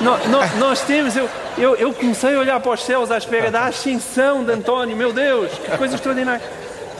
nós, 0.00 0.26
nós, 0.28 0.54
nós, 0.56 0.80
temos, 0.82 1.16
eu, 1.16 1.28
eu, 1.58 1.74
eu, 1.76 1.92
comecei 1.92 2.34
a 2.34 2.38
olhar 2.38 2.60
para 2.60 2.72
os 2.72 2.82
céus 2.82 3.10
à 3.10 3.18
espera 3.18 3.50
da 3.50 3.64
ascensão 3.64 4.44
de 4.44 4.52
António, 4.52 4.96
meu 4.96 5.12
Deus, 5.12 5.50
que 5.52 5.76
coisa 5.76 5.96
extraordinária. 5.96 6.42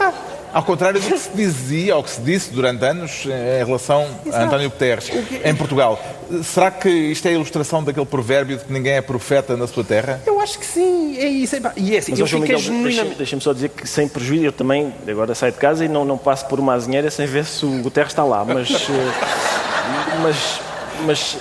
Ah, 0.00 0.12
ao 0.56 0.62
contrário 0.62 0.98
do 0.98 1.06
que 1.06 1.18
se 1.18 1.28
dizia, 1.34 1.94
ou 1.94 2.02
que 2.02 2.08
se 2.08 2.20
disse 2.22 2.50
durante 2.50 2.82
anos 2.82 3.26
em 3.26 3.62
relação 3.62 4.06
Exato. 4.24 4.42
a 4.42 4.46
António 4.46 4.70
Guterres, 4.70 5.10
em 5.44 5.54
Portugal. 5.54 6.02
Será 6.42 6.70
que 6.70 6.88
isto 6.88 7.26
é 7.26 7.32
a 7.32 7.34
ilustração 7.34 7.84
daquele 7.84 8.06
provérbio 8.06 8.56
de 8.56 8.64
que 8.64 8.72
ninguém 8.72 8.94
é 8.94 9.02
profeta 9.02 9.54
na 9.54 9.66
sua 9.66 9.84
terra? 9.84 10.18
Eu 10.24 10.40
acho 10.40 10.58
que 10.58 10.64
sim, 10.64 11.14
é 11.18 11.26
isso. 11.26 11.56
E 11.76 11.94
é 11.94 11.98
assim, 11.98 12.12
Mas, 12.12 12.20
eu 12.20 12.26
fiquei 12.26 12.40
Miguel, 12.40 12.58
genuinamente... 12.58 13.16
Deixa-me 13.18 13.42
só 13.42 13.52
dizer 13.52 13.68
que, 13.68 13.86
sem 13.86 14.08
prejuízo, 14.08 14.46
eu 14.46 14.52
também 14.52 14.94
agora 15.06 15.34
saio 15.34 15.52
de 15.52 15.58
casa 15.58 15.84
e 15.84 15.88
não, 15.88 16.06
não 16.06 16.16
passo 16.16 16.46
por 16.46 16.58
uma 16.58 16.72
azinheira 16.72 17.10
sem 17.10 17.26
ver 17.26 17.44
se 17.44 17.66
o 17.66 17.82
Guterres 17.82 18.12
está 18.12 18.24
lá. 18.24 18.42
Mas, 18.42 18.70
eh, 18.88 20.18
mas, 20.22 20.60
mas, 21.04 21.36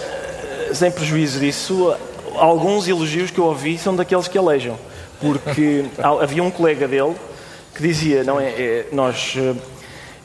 eh, 0.70 0.74
sem 0.74 0.92
prejuízo 0.92 1.40
disso, 1.40 1.96
alguns 2.36 2.86
elogios 2.86 3.32
que 3.32 3.40
eu 3.40 3.46
ouvi 3.46 3.78
são 3.78 3.96
daqueles 3.96 4.28
que 4.28 4.38
alejam. 4.38 4.78
Porque 5.22 5.86
havia 6.22 6.44
um 6.44 6.52
colega 6.52 6.86
dele 6.86 7.16
que 7.76 7.82
dizia, 7.82 8.24
não 8.24 8.40
é, 8.40 8.50
é 8.50 8.88
nós 8.92 9.36
eh, 9.38 9.54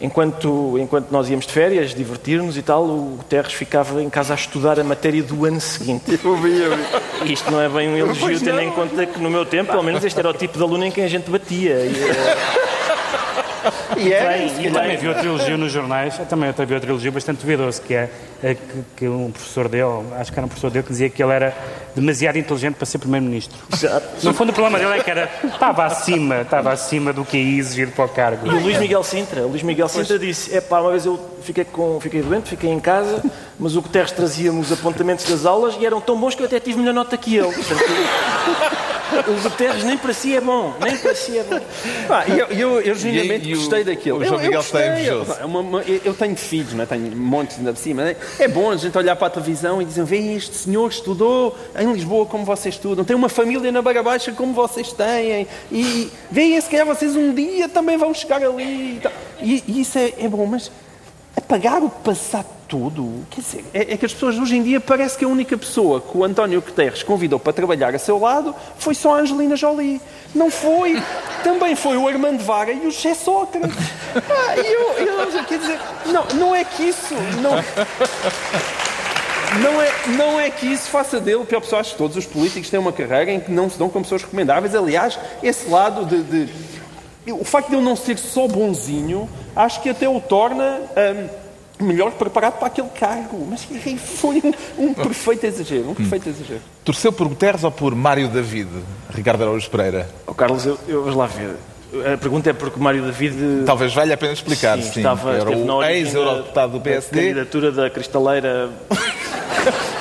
enquanto, 0.01 0.79
enquanto 0.79 1.11
nós 1.11 1.29
íamos 1.29 1.47
de 1.47 1.53
férias, 1.53 1.95
divertir-nos 1.95 2.57
e 2.57 2.63
tal, 2.63 2.85
o 2.85 3.17
Guterres 3.19 3.53
ficava 3.53 4.03
em 4.03 4.09
casa 4.09 4.33
a 4.33 4.37
estudar 4.37 4.79
a 4.81 4.85
matéria 4.85 5.23
do 5.23 5.45
ano 5.45 5.61
seguinte. 5.61 6.19
Eu 6.25 6.37
vi, 6.37 6.61
eu 6.61 6.77
vi. 6.77 7.33
Isto 7.33 7.51
não 7.51 7.61
é 7.61 7.69
bem 7.69 7.89
um 7.89 7.97
elogio, 7.97 8.41
tendo 8.41 8.61
em 8.61 8.71
conta 8.71 9.05
que 9.05 9.19
no 9.19 9.29
meu 9.29 9.45
tempo, 9.45 9.71
pelo 9.71 9.83
menos, 9.83 10.05
este 10.05 10.19
era 10.19 10.31
o 10.31 10.35
tipo 10.35 10.57
de 10.57 10.63
aluno 10.63 10.85
em 10.85 10.91
quem 10.91 11.05
a 11.05 11.09
gente 11.09 11.31
batia. 11.31 11.75
E, 11.85 11.93
eh, 11.93 12.70
e 13.97 14.13
é, 14.13 14.29
bem, 14.29 14.67
e 14.67 14.71
também 14.71 14.97
vi 14.97 15.09
outra 15.09 15.25
elogio 15.25 15.59
nos 15.59 15.73
jornais, 15.73 16.19
também 16.29 16.53
eu 16.57 16.67
vi 16.67 16.75
outro 16.75 16.91
elogio 16.91 17.13
bastante 17.13 17.41
duvidoso, 17.41 17.83
que 17.83 17.95
é, 17.95 18.11
é 18.43 18.55
que, 18.55 18.61
que, 18.97 19.09
um 19.09 19.31
professor 19.31 19.69
dele, 19.69 20.05
acho 20.19 20.33
que 20.33 20.39
era 20.39 20.47
um 20.47 20.49
professor 20.49 20.71
dele, 20.71 20.85
que 20.85 20.91
dizia 20.91 21.11
que 21.11 21.23
ele 21.23 21.33
era 21.33 21.55
demasiado 21.95 22.37
inteligente 22.37 22.75
para 22.75 22.87
ser 22.87 22.99
primeiro-ministro. 22.99 23.59
No 24.23 24.33
fundo 24.33 24.51
o 24.51 24.53
problema 24.53 24.79
dele 24.79 25.01
é 25.01 25.03
que 25.03 25.11
era, 25.11 25.31
estava 25.45 25.85
acima, 25.85 26.43
estava 26.43 26.73
acima 26.73 27.13
do 27.13 27.25
que 27.25 27.37
é 27.37 27.41
exigido 27.41 27.93
para 27.93 28.05
o 28.05 28.09
cargo. 28.09 28.47
E 28.47 28.51
o 28.51 28.61
Luís 28.61 28.79
Miguel 28.79 29.03
Sintra, 29.03 29.43
o 29.43 29.49
Luís 29.49 29.63
Miguel 29.63 29.89
Sintra 29.89 30.19
disse, 30.19 30.55
é 30.55 30.61
pá, 30.61 30.81
uma 30.81 30.91
vez 30.91 31.07
eu 31.07 31.19
fiquei, 31.43 31.65
com, 31.65 32.01
fiquei 32.01 32.23
doente, 32.23 32.49
fiquei 32.51 32.71
em 32.71 32.81
casa, 32.81 33.23
mas 33.59 33.77
o 33.77 33.83
Guterres 33.83 34.13
trazia-me 34.13 34.61
os 34.61 34.73
apontamentos 34.73 35.29
das 35.29 35.45
aulas 35.45 35.77
e 35.79 35.87
eram 35.87 36.01
tão 36.01 36.19
bons 36.19 36.35
que 36.35 36.43
eu 36.43 36.47
até 36.47 36.61
tive 36.61 36.79
melhor 36.79 36.95
nota 36.95 37.17
que 37.17 37.37
ele. 37.37 37.53
Portanto, 37.53 37.85
o 39.29 39.43
Guterres 39.43 39.85
nem 39.85 39.97
para 39.97 40.13
si 40.13 40.35
é 40.35 40.41
bom, 40.41 40.75
nem 40.81 40.97
para 40.97 41.15
si 41.15 41.39
é 41.39 41.43
bom. 41.45 41.61
Pá, 42.07 42.25
eu, 42.29 42.47
eu, 42.47 42.81
eu 42.81 42.95
genuinamente 42.95 43.55
gostei 43.55 43.85
daquilo. 43.85 44.19
O 44.19 44.25
João 44.25 44.41
eu, 44.41 44.45
Miguel 44.45 44.61
está 44.61 44.87
invejoso. 44.87 45.33
Eu, 45.87 46.01
eu, 46.05 46.15
tenho 46.15 46.37
filhos, 46.37 46.73
não 46.73 46.83
é? 46.83 46.87
tenho 46.87 47.17
montes 47.17 47.59
ainda 47.59 47.73
de 47.73 47.79
cima. 47.79 48.03
É? 48.03 48.17
é 48.39 48.49
bom 48.49 48.71
a 48.71 48.77
gente 48.77 48.97
olhar 48.97 49.17
para 49.17 49.27
a 49.27 49.31
televisão 49.31 49.81
e 49.81 49.85
dizer: 49.85 50.05
vem 50.05 50.37
este 50.37 50.55
senhor 50.55 50.89
estudou 50.89 51.57
em 51.79 51.93
Lisboa 51.93 52.27
como 52.27 52.45
vocês 52.45 52.75
estudam, 52.75 53.05
tem 53.05 53.17
uma 53.17 53.29
família 53.29 53.71
na 53.73 53.83
Barra 53.83 54.03
Baixa 54.03 54.33
como 54.33 54.53
vocês 54.53 54.93
têm, 54.93 55.47
e 55.71 56.11
veem 56.31 56.61
se 56.61 56.69
calhar 56.69 56.87
vocês 56.87 57.17
um 57.17 57.33
dia 57.35 57.69
também 57.69 57.97
vão 57.97 58.13
chegar 58.15 58.43
ali. 58.43 59.01
E, 59.43 59.65
e 59.67 59.81
isso 59.81 59.99
é, 59.99 60.13
é 60.19 60.29
bom, 60.29 60.47
mas 60.47 60.71
apagar 61.37 61.83
o 61.83 61.91
passado 61.91 62.47
tudo. 62.71 63.27
Quer 63.29 63.41
dizer, 63.41 63.65
é, 63.75 63.95
é, 63.95 63.97
que 63.97 64.07
as 64.07 64.13
pessoas 64.13 64.39
hoje 64.39 64.57
em 64.57 64.63
dia 64.63 64.81
parece 64.81 65.19
que 65.19 65.25
a 65.25 65.29
única 65.29 65.59
pessoa 65.59 66.01
que 66.01 66.17
o 66.17 66.23
António 66.23 66.63
Guterres 66.63 67.03
convidou 67.03 67.41
para 67.41 67.53
trabalhar 67.53 67.93
a 67.93 67.99
seu 67.99 68.17
lado 68.17 68.55
foi 68.79 68.95
só 68.95 69.17
a 69.17 69.21
Angelina 69.21 69.57
Jolie. 69.57 70.01
Não 70.33 70.51
foi. 70.51 71.03
Também 71.43 71.75
foi 71.75 71.97
o 71.97 72.07
Armando 72.07 72.39
Vara 72.45 72.73
e 72.73 72.87
o 72.87 72.91
José 72.93 73.15
Sócrates. 73.15 73.77
Ah, 74.15 74.57
eu, 74.57 74.93
eu, 75.05 75.45
quer 75.45 75.59
dizer, 75.59 75.81
não, 76.07 76.25
não 76.37 76.55
é 76.55 76.63
que 76.63 76.85
isso. 76.85 77.15
Não, 77.43 77.57
não 79.61 79.83
é, 79.83 79.93
não 80.17 80.41
é 80.41 80.49
que 80.49 80.67
isso 80.67 80.89
faça 80.89 81.19
dele 81.19 81.45
pior 81.45 81.61
pessoa. 81.61 81.81
Acho 81.81 81.93
que 81.93 81.99
todos 81.99 82.17
os 82.17 82.27
políticos 82.27 82.71
têm 82.71 82.79
uma 82.79 82.93
carreira 82.93 83.33
em 83.33 83.41
que 83.41 83.51
não 83.51 83.69
se 83.69 83.77
dão 83.77 83.89
como 83.89 84.05
pessoas 84.05 84.23
recomendáveis. 84.23 84.77
Aliás, 84.77 85.19
esse 85.43 85.69
lado 85.69 86.05
de, 86.05 86.23
de 86.23 86.53
o 87.33 87.45
facto 87.45 87.69
de 87.69 87.77
ele 87.77 87.85
não 87.85 87.97
ser 87.97 88.19
só 88.19 88.47
bonzinho, 88.47 89.29
acho 89.55 89.83
que 89.83 89.89
até 89.89 90.09
o 90.09 90.21
torna. 90.21 90.81
Hum, 90.97 91.41
melhor 91.81 92.13
preparado 92.13 92.59
para 92.59 92.67
aquele 92.67 92.89
cargo. 92.91 93.47
Mas 93.49 93.65
foi 93.99 94.43
um, 94.77 94.85
um 94.87 94.95
perfeito 94.95 95.47
exagero, 95.47 95.91
um 95.91 95.95
perfeito 95.95 96.29
hum. 96.29 96.33
exagero. 96.33 96.61
Torceu 96.85 97.13
por 97.13 97.29
Guterres 97.29 97.65
ou 97.65 97.71
por 97.71 97.95
Mário 97.95 98.29
David, 98.29 98.69
Ricardo 99.11 99.43
Araújo 99.43 99.71
Pereira? 99.71 100.09
Oh, 100.27 100.35
Carlos, 100.35 100.67
eu, 100.67 100.79
eu 100.87 101.03
vou 101.05 101.17
lá 101.17 101.27
ver. 101.27 101.57
A 102.15 102.17
pergunta 102.17 102.49
é 102.49 102.53
porque 102.53 102.79
o 102.79 102.83
Mário 102.83 103.03
David. 103.03 103.65
Talvez 103.67 103.93
valha 103.93 104.15
a 104.15 104.17
pena 104.17 104.33
explicar, 104.33 104.77
sim. 104.77 104.93
sim 104.93 105.01
estava, 105.01 105.33
Era 105.33 105.51
o 105.51 105.83
ex-eurodeputado 105.83 106.73
do 106.73 106.81
PSD. 106.81 107.21
candidatura 107.21 107.73
da 107.73 107.91
cristaleira. 107.91 108.71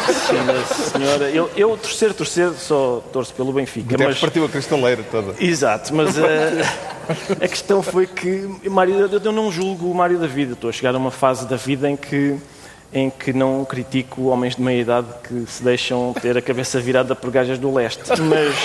sim, 0.06 0.92
senhora. 0.92 1.30
Eu, 1.32 1.50
eu 1.56 1.76
torcer, 1.78 2.14
torcer, 2.14 2.52
só 2.52 3.04
torço 3.12 3.34
pelo 3.34 3.52
Benfica. 3.52 3.96
Até 3.96 4.06
mas... 4.06 4.20
partiu 4.20 4.46
a 4.46 4.50
cristaleira 4.50 5.04
toda. 5.10 5.34
Exato, 5.40 5.96
mas 5.96 6.16
eh, 6.20 6.64
a 7.42 7.48
questão 7.48 7.82
foi 7.82 8.06
que 8.08 8.48
Mário, 8.70 9.10
eu 9.12 9.32
não 9.32 9.52
julgo 9.52 9.90
o 9.90 9.96
Mário 9.96 10.20
David. 10.20 10.50
Eu 10.50 10.54
estou 10.54 10.70
a 10.70 10.74
chegar 10.74 10.94
a 10.94 10.98
uma 10.98 11.12
fase 11.12 11.48
da 11.48 11.56
vida 11.56 11.90
em 11.90 11.96
que 11.96 12.38
em 12.92 13.10
que 13.10 13.32
não 13.32 13.64
critico 13.66 14.24
homens 14.24 14.56
de 14.56 14.62
meia 14.62 14.82
idade 14.82 15.08
que 15.24 15.46
se 15.48 15.64
deixam 15.64 16.14
ter 16.20 16.36
a 16.38 16.42
cabeça 16.42 16.80
virada 16.80 17.16
por 17.16 17.30
gajas 17.30 17.60
do 17.60 17.72
leste. 17.74 18.02
Mas. 18.22 18.56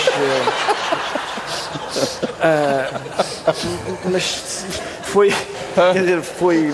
eh, 2.40 2.90
ah, 3.46 3.54
mas 4.10 4.64
foi. 5.02 5.32
Quer 5.74 6.00
dizer, 6.00 6.22
foi, 6.22 6.72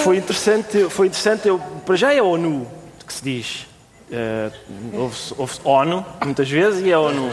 foi 0.00 0.16
interessante. 0.16 0.88
Foi 0.88 1.06
interessante 1.06 1.48
eu, 1.48 1.58
para 1.84 1.96
já 1.96 2.14
é 2.14 2.18
a 2.18 2.24
ONU 2.24 2.66
que 3.06 3.12
se 3.12 3.22
diz. 3.22 3.66
Uh, 4.08 5.00
ouve-se 5.00 5.34
ouve 5.36 5.54
ONU 5.64 6.06
muitas 6.24 6.48
vezes 6.48 6.80
e 6.82 6.92
é 6.92 6.98
ONU. 6.98 7.28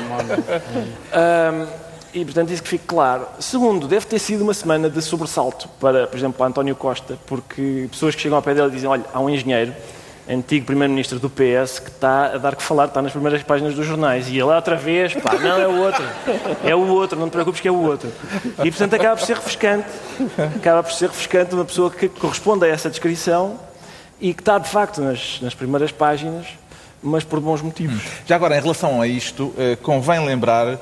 Ah, 1.11 1.67
e, 2.13 2.23
portanto, 2.23 2.51
isso 2.51 2.61
que 2.61 2.69
fique 2.69 2.85
claro. 2.85 3.25
Segundo, 3.39 3.87
deve 3.87 4.05
ter 4.05 4.19
sido 4.19 4.41
uma 4.41 4.53
semana 4.53 4.89
de 4.89 5.01
sobressalto 5.01 5.67
para, 5.79 6.05
por 6.05 6.17
exemplo, 6.17 6.37
para 6.37 6.47
António 6.47 6.75
Costa, 6.75 7.17
porque 7.25 7.87
pessoas 7.89 8.13
que 8.13 8.21
chegam 8.21 8.37
ao 8.37 8.41
pé 8.41 8.53
dele 8.53 8.69
dizem: 8.69 8.87
Olha, 8.87 9.03
há 9.11 9.19
um 9.19 9.29
engenheiro, 9.29 9.73
antigo 10.29 10.65
primeiro-ministro 10.65 11.17
do 11.19 11.27
PS, 11.27 11.79
que 11.79 11.89
está 11.89 12.35
a 12.35 12.37
dar 12.37 12.55
que 12.55 12.61
falar, 12.61 12.85
está 12.85 13.01
nas 13.01 13.11
primeiras 13.11 13.41
páginas 13.41 13.73
dos 13.73 13.85
jornais. 13.85 14.27
E 14.29 14.33
ele, 14.33 14.43
outra 14.43 14.75
vez, 14.75 15.15
pá, 15.15 15.33
não, 15.33 15.59
é 15.59 15.67
o 15.67 15.75
outro. 15.81 16.03
É 16.63 16.75
o 16.75 16.87
outro, 16.87 17.19
não 17.19 17.29
te 17.29 17.31
preocupes 17.31 17.59
que 17.59 17.67
é 17.67 17.71
o 17.71 17.81
outro. 17.81 18.11
E, 18.63 18.69
portanto, 18.69 18.93
acaba 18.93 19.15
por 19.17 19.25
ser 19.25 19.35
refrescante. 19.35 19.87
Acaba 20.55 20.83
por 20.83 20.91
ser 20.91 21.09
refrescante 21.09 21.55
uma 21.55 21.65
pessoa 21.65 21.89
que 21.89 22.07
corresponde 22.09 22.65
a 22.65 22.67
essa 22.67 22.91
descrição 22.91 23.59
e 24.21 24.35
que 24.35 24.41
está, 24.41 24.59
de 24.59 24.69
facto, 24.69 25.01
nas, 25.01 25.39
nas 25.41 25.55
primeiras 25.55 25.91
páginas, 25.91 26.45
mas 27.01 27.23
por 27.23 27.39
bons 27.39 27.61
motivos. 27.61 28.03
Já 28.25 28.35
agora, 28.35 28.55
em 28.55 28.61
relação 28.61 29.01
a 29.01 29.07
isto, 29.07 29.51
eh, 29.57 29.75
convém 29.81 30.23
lembrar 30.23 30.77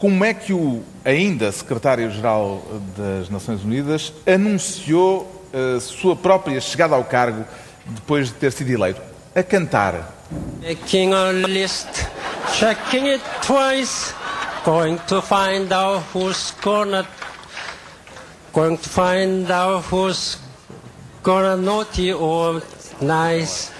como 0.00 0.24
é 0.24 0.32
que 0.32 0.50
o 0.54 0.82
ainda 1.04 1.52
secretário-geral 1.52 2.62
das 2.96 3.28
Nações 3.28 3.62
Unidas 3.62 4.14
anunciou 4.26 5.44
a 5.52 5.78
sua 5.78 6.16
própria 6.16 6.58
chegada 6.58 6.96
ao 6.96 7.04
cargo 7.04 7.44
depois 7.84 8.28
de 8.28 8.34
ter 8.34 8.50
sido 8.50 8.70
eleito? 8.70 9.00
A 9.34 9.42
cantar. 9.42 10.14
A 10.32 11.46
list, 11.46 11.86
checking 12.58 13.08
it 13.08 13.22
twice, 13.46 14.14
going 14.64 14.96
to 15.06 15.20
find 15.20 15.70
out 15.70 16.02
who's 16.14 16.54
gonna, 16.62 17.06
going 18.54 18.78
to 18.78 18.88
find 18.88 19.50
out 19.50 19.84
who's 19.92 20.38
gonna 21.22 21.56
naughty 21.56 22.10
or 22.10 22.62
nice. 23.02 23.70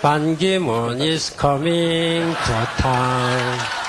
Ban 0.00 0.36
Ki-moon 0.36 1.00
is 1.00 1.30
coming 1.30 2.34
to 2.34 2.68
town. 2.78 3.83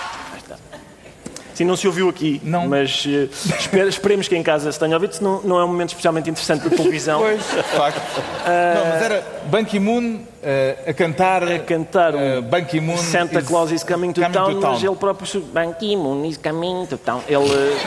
Sim, 1.55 1.63
não 1.63 1.75
se 1.77 1.87
ouviu 1.87 2.09
aqui, 2.09 2.39
Não. 2.43 2.67
mas 2.67 3.05
uh, 3.05 3.29
espere- 3.57 3.87
esperemos 3.89 4.27
que 4.27 4.35
em 4.35 4.43
casa 4.43 4.69
se 4.71 4.77
tenha 4.77 4.93
ouvido, 4.95 5.15
se 5.15 5.23
não, 5.23 5.41
não 5.41 5.57
é 5.59 5.63
um 5.63 5.67
momento 5.67 5.89
especialmente 5.89 6.29
interessante 6.29 6.67
da 6.69 6.75
televisão. 6.75 7.21
Pois, 7.21 7.39
de 7.39 7.63
facto. 7.77 8.21
Não, 8.45 8.85
mas 8.91 9.01
era 9.01 9.25
Ban 9.45 9.63
Ki-moon 9.65 10.19
eh, 10.43 10.77
a 10.87 10.93
cantar. 10.93 11.43
A 11.43 11.59
cantar 11.59 12.13
um 12.13 12.19
eh, 12.19 12.41
Ban 12.41 12.63
Ki-moon. 12.63 12.97
Santa 12.97 13.39
is 13.39 13.47
Claus 13.47 13.71
is 13.71 13.83
coming 13.83 14.11
to, 14.11 14.21
coming 14.21 14.33
town, 14.33 14.53
to 14.53 14.59
town. 14.61 14.71
mas 14.73 14.83
ele 14.83 14.95
próprio 14.95 15.41
Ban 15.53 15.73
Ki-moon 15.73 16.25
is 16.25 16.37
coming 16.37 16.85
to 16.87 16.97
town. 16.97 17.21
Ele 17.27 17.37
uh, 17.37 17.77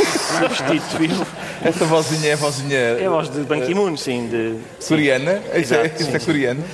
substituiu. 0.48 1.26
Esta 1.64 1.84
vozinha 1.84 2.30
é 2.30 2.32
a 2.32 2.36
vozinha 2.36 2.78
É 2.78 3.06
a 3.06 3.10
voz 3.10 3.28
de 3.28 3.40
Ban 3.40 3.60
Ki-moon, 3.60 3.96
sim. 3.96 4.26
De, 4.28 4.54
sim. 4.80 4.94
coreana. 4.94 5.40
É, 5.52 5.60
Exato, 5.60 6.02
sim, 6.02 6.14
é 6.14 6.18
sim. 6.18 6.26
coreano. 6.26 6.64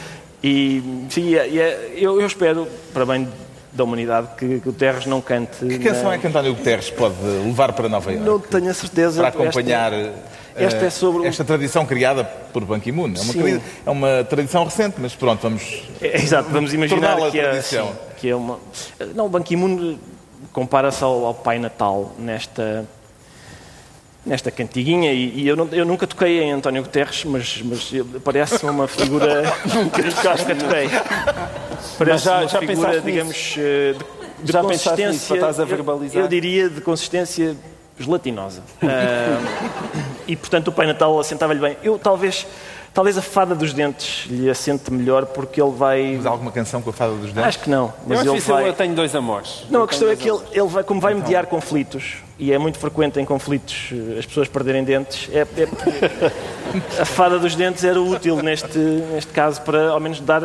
E 0.42 0.82
sim, 1.10 1.28
e 1.30 1.38
é- 1.38 1.48
e 1.48 1.58
é- 1.58 1.92
eu, 1.96 2.20
eu 2.20 2.26
espero, 2.26 2.68
para 2.92 3.04
bem 3.06 3.26
da 3.74 3.82
humanidade, 3.84 4.28
que, 4.38 4.60
que 4.60 4.68
o 4.68 4.72
Terres 4.72 5.04
não 5.04 5.20
cante. 5.20 5.58
Que 5.66 5.78
canção 5.80 6.04
na- 6.04 6.14
é 6.14 6.18
que 6.18 6.26
António 6.26 6.54
Guterres 6.54 6.90
pode 6.90 7.16
levar 7.20 7.72
para 7.72 7.88
Nova 7.88 8.12
Iorque? 8.12 8.26
Não 8.28 8.38
tenho 8.38 8.70
a 8.70 8.74
certeza. 8.74 9.20
para 9.20 9.28
acompanhar 9.28 9.92
Esta, 9.92 10.12
eh, 10.56 10.64
esta 10.64 10.84
é 10.86 10.90
sobre 10.90 11.22
o- 11.22 11.26
esta 11.26 11.44
tradição 11.44 11.84
criada 11.84 12.22
por 12.24 12.64
Ban 12.64 12.78
Ki-moon. 12.78 13.12
É 13.16 13.20
uma, 13.20 13.32
querida- 13.32 13.60
é 13.84 13.90
uma 13.90 14.24
tradição 14.24 14.64
recente, 14.64 14.94
mas 14.98 15.14
pronto, 15.14 15.40
vamos. 15.42 15.82
É, 16.00 16.16
exato, 16.22 16.48
vamos 16.50 16.72
imaginar 16.72 17.16
que 17.30 17.38
é, 17.40 17.42
tradição. 17.50 17.88
sim, 17.88 17.92
que 18.18 18.28
é 18.28 18.36
uma. 18.36 18.60
Não, 19.14 19.26
o 19.26 19.28
Ban 19.28 19.42
Ki-moon 19.42 19.98
compara-se 20.52 21.02
ao, 21.02 21.24
ao 21.26 21.34
Pai 21.34 21.58
Natal 21.58 22.12
nesta, 22.16 22.84
nesta 24.26 24.50
cantiguinha 24.50 25.12
e, 25.12 25.40
e 25.40 25.48
eu, 25.48 25.54
não- 25.56 25.68
eu 25.72 25.84
nunca 25.84 26.06
toquei 26.06 26.40
em 26.42 26.52
António 26.52 26.82
Guterres, 26.82 27.24
mas, 27.24 27.60
mas 27.62 27.92
parece 28.24 28.64
uma 28.64 28.88
figura. 28.88 29.42
nunca, 29.74 30.02
nunca 30.02 30.54
toquei. 30.54 30.88
Parece 31.98 32.24
já- 32.24 32.38
uma 32.40 32.48
já 32.48 32.58
figura, 32.60 33.00
digamos, 33.00 33.54
eh, 33.58 33.94
de, 34.38 34.44
de 34.46 34.52
Já 34.52 34.62
consistência. 34.62 35.08
nisso, 35.10 35.34
estás 35.34 35.58
a 35.60 35.62
eu- 35.62 35.66
verbalizar? 35.66 36.22
Eu, 36.22 36.28
diria 36.28 36.68
de 36.70 36.80
consistência 36.80 37.56
gelatinosa. 37.98 38.62
Ah, 38.82 39.38
e 40.26 40.34
portanto 40.36 40.68
o 40.68 40.72
Pai 40.72 40.86
Natal 40.86 41.18
assentava-lhe 41.20 41.60
bem. 41.60 41.76
Eu 41.82 41.98
talvez. 41.98 42.46
Talvez 42.94 43.18
a 43.18 43.22
fada 43.22 43.56
dos 43.56 43.72
dentes 43.72 44.26
lhe 44.30 44.48
assente 44.48 44.92
melhor 44.92 45.26
porque 45.26 45.60
ele 45.60 45.72
vai. 45.72 46.14
Mas 46.16 46.26
há 46.26 46.30
alguma 46.30 46.52
canção 46.52 46.80
com 46.80 46.90
a 46.90 46.92
fada 46.92 47.12
dos 47.14 47.32
dentes? 47.32 47.42
Acho 47.48 47.58
que 47.58 47.68
não, 47.68 47.86
Eu 47.86 47.92
mas 48.06 48.20
acho 48.20 48.30
ele 48.30 48.40
vai. 48.40 48.68
eu 48.68 48.72
tenho 48.72 48.94
dois 48.94 49.14
amores. 49.16 49.64
Não, 49.68 49.80
Eu 49.80 49.84
a 49.84 49.88
questão 49.88 50.08
é 50.08 50.14
que 50.14 50.30
ele, 50.30 50.38
ele 50.52 50.68
vai, 50.68 50.84
como 50.84 51.00
vai 51.00 51.12
mediar 51.12 51.46
conflitos, 51.46 52.18
e 52.38 52.52
é 52.52 52.58
muito 52.58 52.78
frequente 52.78 53.18
em 53.18 53.24
conflitos 53.24 53.90
eh, 53.92 54.20
as 54.20 54.26
pessoas 54.26 54.46
perderem 54.46 54.84
dentes, 54.84 55.28
é, 55.32 55.40
é 55.40 55.68
a 57.02 57.04
fada 57.04 57.36
dos 57.38 57.56
dentes 57.56 57.82
era 57.82 58.00
útil 58.00 58.36
neste, 58.36 58.78
neste 58.78 59.32
caso 59.32 59.60
para 59.62 59.90
ao 59.90 59.98
menos 59.98 60.20
dar 60.20 60.44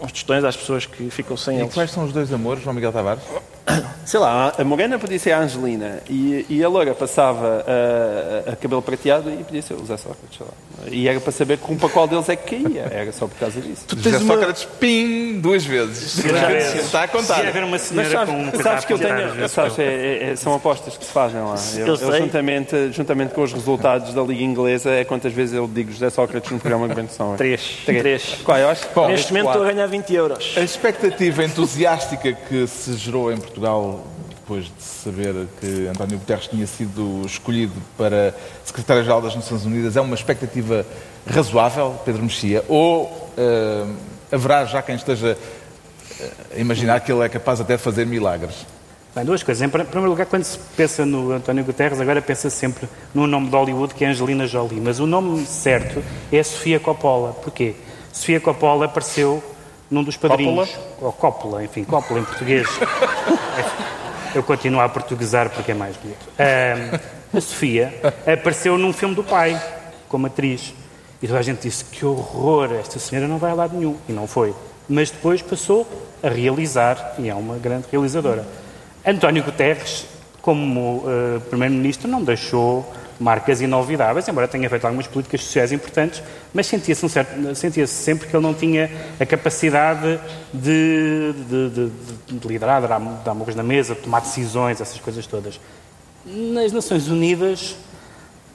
uns 0.00 0.12
tostões 0.12 0.44
às 0.44 0.56
pessoas 0.56 0.84
que 0.84 1.08
ficam 1.10 1.36
sem 1.38 1.56
E 1.56 1.60
eles. 1.60 1.72
quais 1.74 1.90
são 1.90 2.04
os 2.04 2.12
dois 2.12 2.30
amores, 2.32 2.62
João 2.62 2.74
Miguel 2.74 2.92
Tavares? 2.92 3.22
Sei 4.04 4.18
lá, 4.18 4.52
a 4.56 4.64
Morena 4.64 4.98
podia 4.98 5.18
ser 5.18 5.32
a 5.32 5.40
Angelina 5.40 6.00
e, 6.08 6.46
e 6.48 6.64
a 6.64 6.68
Loura 6.68 6.94
passava 6.94 7.64
a, 7.66 8.50
a- 8.50 8.52
a 8.52 8.56
cabelo 8.56 8.80
prateado 8.80 9.30
e 9.30 9.44
podia 9.44 9.60
ser 9.60 9.74
o 9.74 9.84
Zé 9.84 9.96
Sócrates. 9.98 10.38
sei 10.38 10.46
lá. 10.46 10.52
E 10.90 11.06
era 11.08 11.20
para 11.20 11.32
saber 11.32 11.58
com 11.58 11.76
para 11.76 11.88
qual 11.90 12.06
deles 12.08 12.28
é 12.28 12.36
que 12.36 12.56
caía. 12.62 12.88
Era 12.90 13.12
só 13.12 13.26
por 13.26 13.36
causa 13.38 13.60
disso. 13.60 13.84
José 13.94 14.18
Sócrates, 14.20 14.64
pim, 14.80 15.38
duas 15.40 15.64
vezes. 15.66 16.24
Está 16.24 17.02
a 17.02 17.08
contar. 17.08 17.40
Se 17.42 17.46
haver 17.48 17.62
uma 17.64 17.72
Mas 17.72 17.82
senhora 17.82 18.08
sabes, 18.10 18.34
com 18.34 18.40
um 18.58 18.62
sabes 18.62 18.84
que 18.86 18.92
eu 18.94 18.98
tenho. 18.98 19.48
Sabes, 19.48 19.78
é- 19.78 19.82
é- 19.82 20.30
é- 20.30 20.36
são 20.36 20.54
apostas 20.54 20.96
que 20.96 21.04
se 21.04 21.10
fazem 21.12 21.40
lá. 21.40 21.56
Eu, 21.74 21.80
Eu 21.80 21.86
eu 21.88 21.96
sei. 22.12 22.20
juntamente, 22.22 22.92
juntamente 22.92 23.34
com 23.34 23.42
os 23.42 23.52
resultados 23.52 24.14
da 24.14 24.22
Liga 24.22 24.42
Inglesa, 24.42 24.90
é 24.90 25.04
quantas 25.04 25.32
vezes 25.32 25.54
eu 25.54 25.68
digo 25.68 25.92
José 25.92 26.08
Sócrates 26.08 26.50
no 26.50 26.58
programa 26.58 26.88
de 26.88 26.94
Benção. 26.94 27.36
Três. 27.36 27.60
Três. 27.84 28.36
Qual, 28.42 28.56
eu 28.56 28.68
acho 28.70 28.88
que 28.88 28.94
Bom, 28.94 29.08
Neste 29.08 29.32
momento 29.32 29.48
estou 29.48 29.62
a 29.64 29.72
ganhar 29.72 29.86
20 29.86 30.14
euros. 30.14 30.54
A 30.56 30.60
expectativa 30.60 31.44
entusiástica 31.44 32.32
que 32.32 32.66
se 32.66 32.94
gerou 32.94 33.30
em 33.32 33.36
Portugal 33.36 33.57
depois 34.30 34.64
de 34.64 34.82
saber 34.82 35.34
que 35.60 35.86
António 35.88 36.18
Guterres 36.18 36.46
tinha 36.46 36.66
sido 36.66 37.22
escolhido 37.26 37.74
para 37.96 38.34
secretário-geral 38.64 39.20
das 39.20 39.34
Nações 39.34 39.64
Unidas 39.64 39.96
é 39.96 40.00
uma 40.00 40.14
expectativa 40.14 40.86
razoável, 41.26 41.96
Pedro 42.04 42.22
Mexia? 42.22 42.64
Ou 42.68 43.30
eh, 43.36 43.86
haverá 44.32 44.64
já 44.64 44.80
quem 44.80 44.94
esteja 44.96 45.36
eh, 46.20 46.30
a 46.56 46.58
imaginar 46.58 47.00
que 47.00 47.12
ele 47.12 47.24
é 47.24 47.28
capaz 47.28 47.60
até 47.60 47.76
de 47.76 47.82
fazer 47.82 48.06
milagres? 48.06 48.66
Bem, 49.14 49.24
duas 49.24 49.42
coisas. 49.42 49.60
Em 49.62 49.68
pr- 49.68 49.84
primeiro 49.84 50.10
lugar, 50.10 50.26
quando 50.26 50.44
se 50.44 50.58
pensa 50.76 51.04
no 51.04 51.32
António 51.32 51.64
Guterres, 51.64 52.00
agora 52.00 52.22
pensa 52.22 52.48
sempre 52.48 52.88
no 53.14 53.26
nome 53.26 53.48
de 53.48 53.56
Hollywood, 53.56 53.94
que 53.94 54.04
é 54.04 54.08
Angelina 54.08 54.46
Jolie. 54.46 54.80
Mas 54.80 55.00
o 55.00 55.06
nome 55.06 55.44
certo 55.44 56.02
é 56.32 56.42
Sofia 56.42 56.78
Coppola. 56.78 57.32
Porquê? 57.32 57.74
Sofia 58.12 58.40
Coppola 58.40 58.84
apareceu 58.86 59.42
num 59.90 60.02
dos 60.02 60.16
padrinhos. 60.16 60.76
Ou 61.00 61.12
Coppola, 61.12 61.64
enfim, 61.64 61.84
Coppola 61.84 62.20
em 62.20 62.24
português. 62.24 62.66
Eu 64.34 64.42
continuo 64.42 64.80
a 64.80 64.88
portuguesar 64.88 65.48
porque 65.48 65.72
é 65.72 65.74
mais 65.74 65.96
bonito. 65.96 66.28
Ahm, 66.38 66.98
a 67.36 67.40
Sofia 67.40 67.94
apareceu 68.26 68.76
num 68.76 68.92
filme 68.92 69.14
do 69.14 69.24
pai, 69.24 69.60
como 70.08 70.26
atriz. 70.26 70.74
E 71.22 71.26
toda 71.26 71.38
a 71.38 71.42
gente 71.42 71.62
disse, 71.62 71.84
que 71.84 72.04
horror, 72.04 72.72
esta 72.72 72.98
senhora 72.98 73.26
não 73.26 73.38
vai 73.38 73.50
a 73.50 73.54
lado 73.54 73.76
nenhum. 73.76 73.96
E 74.08 74.12
não 74.12 74.26
foi. 74.26 74.54
Mas 74.88 75.10
depois 75.10 75.42
passou 75.42 75.86
a 76.22 76.28
realizar, 76.28 77.14
e 77.18 77.28
é 77.28 77.34
uma 77.34 77.56
grande 77.56 77.86
realizadora. 77.90 78.46
António 79.04 79.42
Guterres, 79.42 80.06
como 80.40 81.04
eh, 81.06 81.40
Primeiro-Ministro, 81.50 82.08
não 82.08 82.22
deixou 82.22 82.86
marcas 83.18 83.60
inolvidáveis, 83.60 84.28
embora 84.28 84.46
tenha 84.46 84.68
feito 84.70 84.84
algumas 84.84 85.06
políticas 85.06 85.42
sociais 85.42 85.72
importantes, 85.72 86.22
mas 86.54 86.66
sentia-se 86.66 87.04
um 87.04 87.08
certo- 87.08 87.54
sentia-se 87.54 87.92
sempre 87.92 88.28
que 88.28 88.36
ele 88.36 88.42
não 88.42 88.54
tinha 88.54 88.90
a 89.18 89.26
capacidade 89.26 90.20
de, 90.54 91.32
de- 91.32 91.70
de- 91.70 91.90
de- 91.90 92.38
de 92.38 92.48
liderar, 92.48 92.80
de 92.82 92.88
dar, 92.88 92.98
dar 92.98 93.32
uma 93.32 93.44
na 93.54 93.62
mesa, 93.62 93.94
tomar 93.94 94.20
decisões, 94.20 94.80
essas 94.80 95.00
coisas 95.00 95.26
todas. 95.26 95.58
Nas 96.24 96.72
Nações 96.72 97.08
Unidas, 97.08 97.74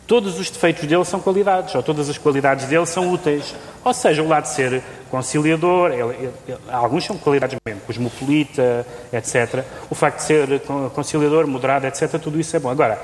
todos 0.08 0.40
os 0.40 0.50
defeitos 0.50 0.88
dele 0.88 1.04
são 1.06 1.20
qualidades, 1.20 1.74
ou 1.76 1.84
todas 1.84 2.10
as 2.10 2.18
qualidades 2.18 2.66
dele 2.68 2.86
são 2.86 3.12
úteis. 3.12 3.54
Ou 3.84 3.94
seja, 3.94 4.22
o 4.24 4.28
lado 4.28 4.44
de 4.44 4.50
ser 4.50 4.82
conciliador, 5.10 5.92
ele, 5.92 6.02
ele, 6.04 6.30
ele, 6.48 6.58
alguns 6.72 7.04
são 7.06 7.18
qualidades 7.18 7.58
mesmo, 7.66 7.82
cosmopolita, 7.82 8.86
etc. 9.12 9.64
O 9.90 9.96
facto 9.96 10.18
de 10.20 10.24
ser 10.24 10.62
conciliador, 10.94 11.46
moderado, 11.48 11.86
etc., 11.88 12.20
tudo 12.22 12.40
isso 12.40 12.56
é 12.56 12.60
bom. 12.60 12.70
Agora, 12.70 13.00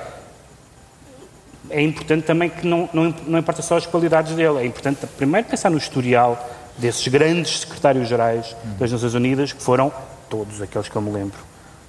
é 1.70 1.82
importante 1.82 2.24
também 2.24 2.50
que 2.50 2.66
não, 2.66 2.90
não, 2.94 3.14
não 3.28 3.40
importa 3.40 3.62
só 3.62 3.78
as 3.78 3.86
qualidades 3.86 4.36
dele, 4.36 4.60
é 4.60 4.66
importante 4.66 5.06
primeiro 5.18 5.48
pensar 5.48 5.70
no 5.70 5.78
historial 5.78 6.38
desses 6.78 7.08
grandes 7.08 7.60
secretários-gerais 7.60 8.56
das 8.80 8.92
Nações 8.92 9.14
Unidas, 9.14 9.52
que 9.52 9.62
foram 9.62 9.92
todos 10.30 10.62
aqueles 10.62 10.88
que 10.88 10.96
eu 10.96 11.02
me 11.02 11.12
lembro. 11.12 11.38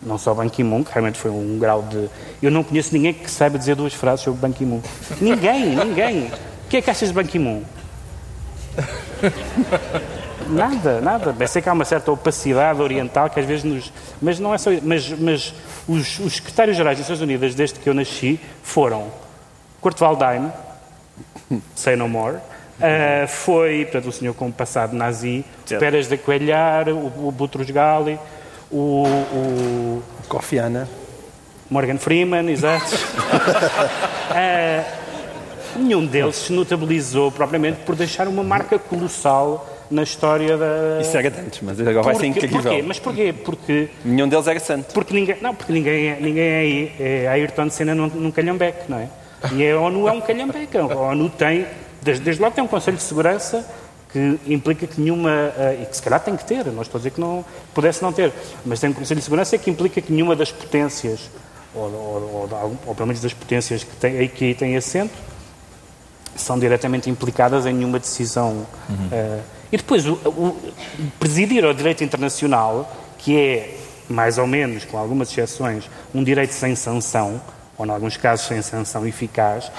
Não 0.02 0.16
só 0.16 0.32
Ban 0.34 0.48
Ki-moon, 0.48 0.82
que 0.82 0.92
realmente 0.92 1.18
foi 1.18 1.30
um 1.30 1.58
grau 1.58 1.82
de... 1.82 2.08
Eu 2.42 2.50
não 2.50 2.64
conheço 2.64 2.92
ninguém 2.94 3.12
que 3.12 3.30
saiba 3.30 3.58
dizer 3.58 3.76
duas 3.76 3.92
frases 3.92 4.24
sobre 4.24 4.40
Ban 4.40 4.50
Ki-moon. 4.50 4.80
Ninguém, 5.20 5.76
ninguém. 5.76 6.26
O 6.64 6.68
que 6.68 6.78
é 6.78 6.82
que 6.82 6.90
achas 6.90 7.08
de 7.08 7.14
Ban 7.14 7.24
Ki-moon? 7.24 7.62
Nada, 10.48 11.00
nada. 11.00 11.32
Bem, 11.32 11.46
sei 11.46 11.62
que 11.62 11.68
há 11.68 11.72
uma 11.72 11.84
certa 11.84 12.10
opacidade 12.10 12.80
oriental 12.80 13.30
que 13.30 13.38
às 13.38 13.46
vezes 13.46 13.62
nos. 13.62 13.92
Mas 14.20 14.40
não 14.40 14.52
é 14.52 14.58
só. 14.58 14.70
Mas, 14.82 15.08
mas 15.10 15.54
os, 15.86 16.18
os 16.18 16.36
secretários-gerais 16.36 16.98
das 16.98 17.08
Nações 17.08 17.22
Unidas, 17.22 17.54
desde 17.54 17.78
que 17.78 17.88
eu 17.88 17.94
nasci, 17.94 18.40
foram 18.62 19.08
Kurt 19.80 20.00
Waldheim, 20.00 20.50
Say 21.74 21.96
No 21.96 22.08
More, 22.08 22.36
uh, 22.36 23.26
foi, 23.28 23.84
portanto, 23.84 24.08
o 24.08 24.12
senhor 24.12 24.34
com 24.34 24.50
passado 24.50 24.94
nazi, 24.94 25.44
certo. 25.64 25.80
Pérez 25.80 26.08
de 26.08 26.16
Coelhar, 26.18 26.88
o, 26.88 27.28
o 27.28 27.32
Butros 27.32 27.70
Gali, 27.70 28.18
o, 28.70 29.04
o... 29.06 30.02
Kofi 30.28 30.58
Annan. 30.58 30.86
Morgan 31.70 31.98
Freeman, 31.98 32.50
exato. 32.50 32.94
uh, 32.94 34.84
nenhum 35.78 36.04
deles 36.04 36.36
se 36.36 36.52
notabilizou 36.52 37.30
propriamente 37.30 37.80
por 37.86 37.94
deixar 37.94 38.26
uma 38.26 38.42
marca 38.42 38.78
colossal 38.78 39.66
na 39.90 40.02
história 40.02 40.56
da. 40.56 41.00
Isso 41.00 41.16
era 41.16 41.28
antes, 41.28 41.60
mas 41.62 41.80
agora 41.80 42.02
vai 42.02 42.14
ser 42.14 42.26
incrível. 42.26 42.62
Porquê? 42.62 42.82
Mas 42.82 42.98
porquê? 42.98 43.32
Porque. 43.32 43.88
Nenhum 44.04 44.28
deles 44.28 44.46
era 44.46 44.60
santo. 44.60 44.92
Porque 44.92 45.14
ninguém. 45.14 45.36
Não, 45.40 45.54
porque 45.54 45.72
ninguém, 45.72 46.20
ninguém 46.20 46.92
é, 46.98 47.24
é 47.24 47.28
Ayrton 47.28 47.70
Senna 47.70 47.94
num, 47.94 48.06
num 48.06 48.30
calhambeque, 48.30 48.84
não 48.88 48.98
é? 48.98 49.08
E 49.52 49.70
a 49.70 49.78
ONU 49.78 50.08
é 50.08 50.12
um 50.12 50.20
calhambeque. 50.20 50.76
A 50.76 50.84
ONU 50.84 51.30
tem. 51.30 51.66
Desde, 52.02 52.22
desde 52.22 52.42
logo 52.42 52.54
tem 52.54 52.64
um 52.64 52.68
Conselho 52.68 52.96
de 52.96 53.02
Segurança 53.02 53.66
que 54.12 54.38
implica 54.46 54.86
que 54.86 55.00
nenhuma, 55.00 55.30
uh, 55.30 55.82
e 55.82 55.86
que 55.86 55.96
se 55.96 56.02
calhar 56.02 56.20
tem 56.20 56.36
que 56.36 56.44
ter, 56.44 56.66
não 56.66 56.82
estou 56.82 56.98
a 56.98 57.00
dizer 57.00 57.10
que 57.10 57.20
não 57.20 57.44
pudesse 57.72 58.02
não 58.02 58.12
ter, 58.12 58.32
mas 58.66 58.80
tem 58.80 58.90
um 58.90 58.92
Conselho 58.92 59.18
de 59.18 59.24
Segurança 59.24 59.56
que 59.56 59.70
implica 59.70 60.00
que 60.00 60.12
nenhuma 60.12 60.34
das 60.34 60.50
potências, 60.50 61.30
ou, 61.74 61.84
ou, 61.84 62.48
ou, 62.50 62.76
ou 62.86 62.94
pelo 62.94 63.06
menos 63.06 63.22
das 63.22 63.32
potências 63.32 63.84
que, 63.84 63.96
tem, 63.96 64.28
que 64.28 64.44
aí 64.46 64.54
têm 64.54 64.76
assento, 64.76 65.14
são 66.34 66.58
diretamente 66.58 67.08
implicadas 67.08 67.66
em 67.66 67.72
nenhuma 67.72 67.98
decisão. 67.98 68.66
Uhum. 68.88 69.06
Uh, 69.12 69.42
e 69.72 69.76
depois, 69.76 70.06
o, 70.06 70.14
o, 70.14 70.56
presidir 71.20 71.64
ao 71.64 71.72
direito 71.72 72.02
internacional, 72.02 72.90
que 73.18 73.36
é, 73.36 73.76
mais 74.08 74.38
ou 74.38 74.46
menos, 74.46 74.84
com 74.84 74.98
algumas 74.98 75.30
exceções, 75.30 75.88
um 76.12 76.24
direito 76.24 76.52
sem 76.52 76.74
sanção, 76.74 77.40
ou, 77.80 77.86
em 77.86 77.90
alguns 77.90 78.16
casos, 78.18 78.46
sem 78.46 78.60
sanção 78.60 79.06
eficaz, 79.06 79.72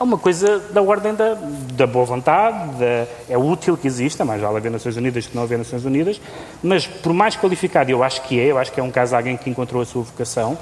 é 0.00 0.02
uma 0.02 0.16
coisa 0.16 0.58
da 0.70 0.80
ordem 0.80 1.14
da, 1.14 1.36
da 1.74 1.86
boa 1.86 2.06
vontade, 2.06 2.78
da, 2.78 3.06
é 3.28 3.36
útil 3.36 3.76
que 3.76 3.86
exista, 3.86 4.24
mais 4.24 4.40
vale 4.40 4.56
haver 4.56 4.72
Nações 4.72 4.96
Unidas 4.96 5.26
que 5.26 5.36
não 5.36 5.42
haver 5.42 5.58
Nações 5.58 5.84
Unidas, 5.84 6.18
mas 6.62 6.86
por 6.86 7.12
mais 7.12 7.36
qualificado, 7.36 7.90
eu 7.90 8.02
acho 8.02 8.22
que 8.22 8.40
é, 8.40 8.46
eu 8.46 8.58
acho 8.58 8.72
que 8.72 8.80
é 8.80 8.82
um 8.82 8.90
caso 8.90 9.10
de 9.10 9.16
alguém 9.16 9.36
que 9.36 9.50
encontrou 9.50 9.82
a 9.82 9.84
sua 9.84 10.02
vocação, 10.02 10.56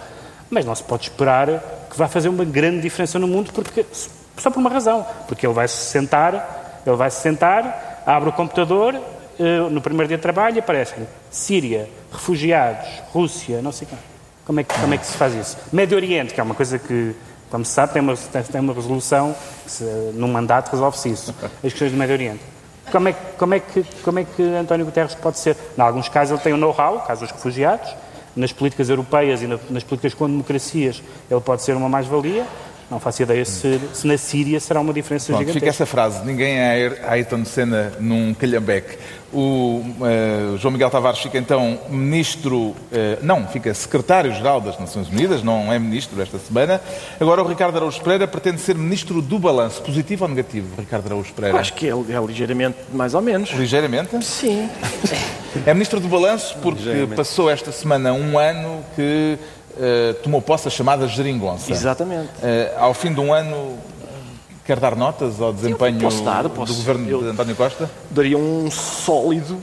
mas 0.50 0.64
não 0.64 0.74
se 0.74 0.82
pode 0.82 1.04
esperar 1.04 1.62
que 1.88 1.96
vá 1.96 2.08
fazer 2.08 2.28
uma 2.28 2.44
grande 2.44 2.80
diferença 2.80 3.20
no 3.20 3.28
mundo, 3.28 3.52
porque, 3.52 3.86
só 4.36 4.50
por 4.50 4.58
uma 4.58 4.70
razão, 4.70 5.06
porque 5.28 5.46
ele 5.46 5.54
vai 5.54 5.68
se 5.68 5.76
sentar, 5.76 6.82
ele 6.84 6.96
vai 6.96 7.10
se 7.10 7.20
sentar, 7.20 8.02
abre 8.04 8.30
o 8.30 8.32
computador, 8.32 9.00
eh, 9.38 9.60
no 9.70 9.80
primeiro 9.80 10.08
dia 10.08 10.16
de 10.16 10.22
trabalho 10.22 10.58
aparecem 10.58 11.06
Síria, 11.30 11.88
refugiados, 12.12 12.88
Rússia, 13.12 13.62
não 13.62 13.70
sei 13.70 13.86
como. 13.86 14.09
Como 14.50 14.58
é, 14.58 14.64
que, 14.64 14.74
como 14.80 14.92
é 14.92 14.98
que 14.98 15.06
se 15.06 15.16
faz 15.16 15.32
isso? 15.32 15.56
Médio 15.72 15.96
Oriente, 15.96 16.34
que 16.34 16.40
é 16.40 16.42
uma 16.42 16.56
coisa 16.56 16.76
que, 16.76 17.14
como 17.52 17.64
se 17.64 17.70
sabe, 17.70 17.92
tem 17.92 18.02
uma, 18.02 18.16
tem 18.16 18.60
uma 18.60 18.72
resolução, 18.72 19.32
se, 19.64 19.84
num 20.12 20.26
mandato 20.26 20.72
resolve-se 20.72 21.08
isso, 21.08 21.32
as 21.40 21.60
questões 21.60 21.92
do 21.92 21.96
Médio 21.96 22.16
Oriente. 22.16 22.40
Como 22.90 23.08
é, 23.08 23.12
como, 23.38 23.54
é 23.54 23.60
que, 23.60 23.84
como 24.02 24.18
é 24.18 24.24
que 24.24 24.42
António 24.42 24.84
Guterres 24.84 25.14
pode 25.14 25.38
ser? 25.38 25.56
Em 25.78 25.80
alguns 25.80 26.08
casos 26.08 26.32
ele 26.32 26.40
tem 26.40 26.52
o 26.52 26.56
um 26.56 26.58
know-how, 26.58 26.98
caso 27.02 27.20
dos 27.20 27.30
refugiados, 27.30 27.94
nas 28.34 28.50
políticas 28.50 28.90
europeias 28.90 29.40
e 29.40 29.46
na, 29.46 29.56
nas 29.70 29.84
políticas 29.84 30.14
com 30.14 30.26
democracias 30.26 31.00
ele 31.30 31.40
pode 31.40 31.62
ser 31.62 31.76
uma 31.76 31.88
mais-valia, 31.88 32.44
não 32.90 32.98
faço 32.98 33.22
ideia 33.22 33.44
se, 33.44 33.80
se, 33.92 34.06
na 34.06 34.18
Síria 34.18 34.58
será 34.58 34.80
uma 34.80 34.92
diferença 34.92 35.26
Pronto, 35.26 35.40
gigantesca. 35.40 35.60
Fica 35.60 35.70
essa 35.70 35.86
frase, 35.86 36.24
ninguém 36.24 36.58
é 36.58 36.98
Ayrton 37.06 37.44
Senna 37.44 37.92
num 38.00 38.34
calhambeque. 38.34 38.98
O 39.32 39.84
uh, 40.00 40.58
João 40.58 40.72
Miguel 40.72 40.90
Tavares 40.90 41.20
fica 41.20 41.38
então 41.38 41.78
ministro, 41.88 42.58
uh, 42.58 42.76
não, 43.22 43.46
fica 43.46 43.72
secretário-geral 43.72 44.60
das 44.60 44.76
Nações 44.76 45.08
Unidas, 45.08 45.44
não 45.44 45.72
é 45.72 45.78
ministro 45.78 46.20
esta 46.20 46.36
semana. 46.40 46.80
Agora 47.20 47.40
o 47.40 47.46
Ricardo 47.46 47.76
Araújo 47.76 48.00
Pereira 48.00 48.26
pretende 48.26 48.60
ser 48.60 48.74
ministro 48.74 49.22
do 49.22 49.38
balanço, 49.38 49.82
positivo 49.82 50.24
ou 50.24 50.30
negativo, 50.30 50.74
Ricardo 50.76 51.06
Araújo 51.06 51.32
Pereira? 51.32 51.58
Acho 51.60 51.74
que 51.74 51.86
é, 51.86 51.92
é 51.92 52.26
ligeiramente 52.26 52.76
mais 52.92 53.14
ou 53.14 53.22
menos. 53.22 53.50
Ligeiramente? 53.50 54.24
Sim. 54.24 54.68
É 55.64 55.72
ministro 55.74 56.00
do 56.00 56.08
balanço 56.08 56.56
porque 56.60 57.08
passou 57.14 57.48
esta 57.50 57.70
semana 57.70 58.12
um 58.12 58.36
ano 58.36 58.84
que 58.96 59.38
uh, 59.76 60.14
tomou 60.22 60.40
posse 60.40 60.68
a 60.68 60.70
chamada 60.70 61.06
geringonça. 61.06 61.70
Exatamente. 61.70 62.30
Uh, 62.38 62.78
ao 62.78 62.94
fim 62.94 63.12
de 63.12 63.20
um 63.20 63.32
ano, 63.32 63.78
quer 64.64 64.78
dar 64.78 64.96
notas 64.96 65.40
ao 65.40 65.52
desempenho 65.52 66.00
posso 66.00 66.22
dar, 66.22 66.48
posso. 66.48 66.72
do 66.72 66.76
governo 66.76 67.08
Eu 67.08 67.22
de 67.22 67.28
António 67.28 67.56
Costa? 67.56 67.90
Daria 68.10 68.38
um 68.38 68.70
sólido 68.70 69.58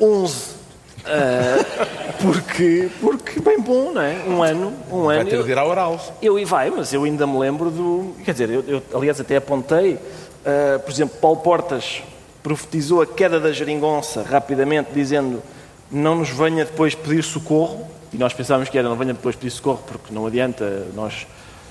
11. 0.00 0.60
Uh, 1.00 1.06
eh, 1.06 1.86
porque, 2.20 2.90
porque 3.00 3.40
bem 3.40 3.60
bom, 3.60 3.92
não 3.92 4.02
é? 4.02 4.22
Um 4.26 4.42
ano, 4.42 4.72
um 4.90 5.04
vai 5.04 5.16
ano. 5.16 5.30
Vai 5.30 5.38
ter 5.38 5.44
de 5.44 5.50
ir 5.50 5.58
ao 5.58 5.68
oral. 5.68 5.98
Eu 6.20 6.38
e 6.38 6.44
vai, 6.44 6.70
mas 6.70 6.92
eu 6.92 7.04
ainda 7.04 7.26
me 7.26 7.38
lembro 7.38 7.70
do. 7.70 8.14
Quer 8.24 8.32
dizer, 8.32 8.50
eu, 8.50 8.64
eu 8.66 8.82
aliás 8.94 9.20
até 9.20 9.36
apontei, 9.36 9.94
uh, 9.94 10.78
por 10.80 10.90
exemplo, 10.90 11.16
Paulo 11.18 11.38
Portas 11.38 12.02
profetizou 12.42 13.02
a 13.02 13.06
queda 13.06 13.40
da 13.40 13.52
geringonça 13.52 14.22
rapidamente, 14.22 14.90
dizendo 14.94 15.42
não 15.90 16.16
nos 16.16 16.30
venha 16.30 16.64
depois 16.64 16.94
pedir 16.94 17.22
socorro. 17.22 17.86
E 18.12 18.18
nós 18.18 18.32
pensávamos 18.32 18.68
que 18.68 18.76
era 18.76 18.88
não 18.88 18.96
venha 18.96 19.12
depois 19.12 19.36
pedir 19.36 19.50
socorro, 19.50 19.82
porque 19.86 20.12
não 20.12 20.26
adianta, 20.26 20.86
nós 20.94 21.26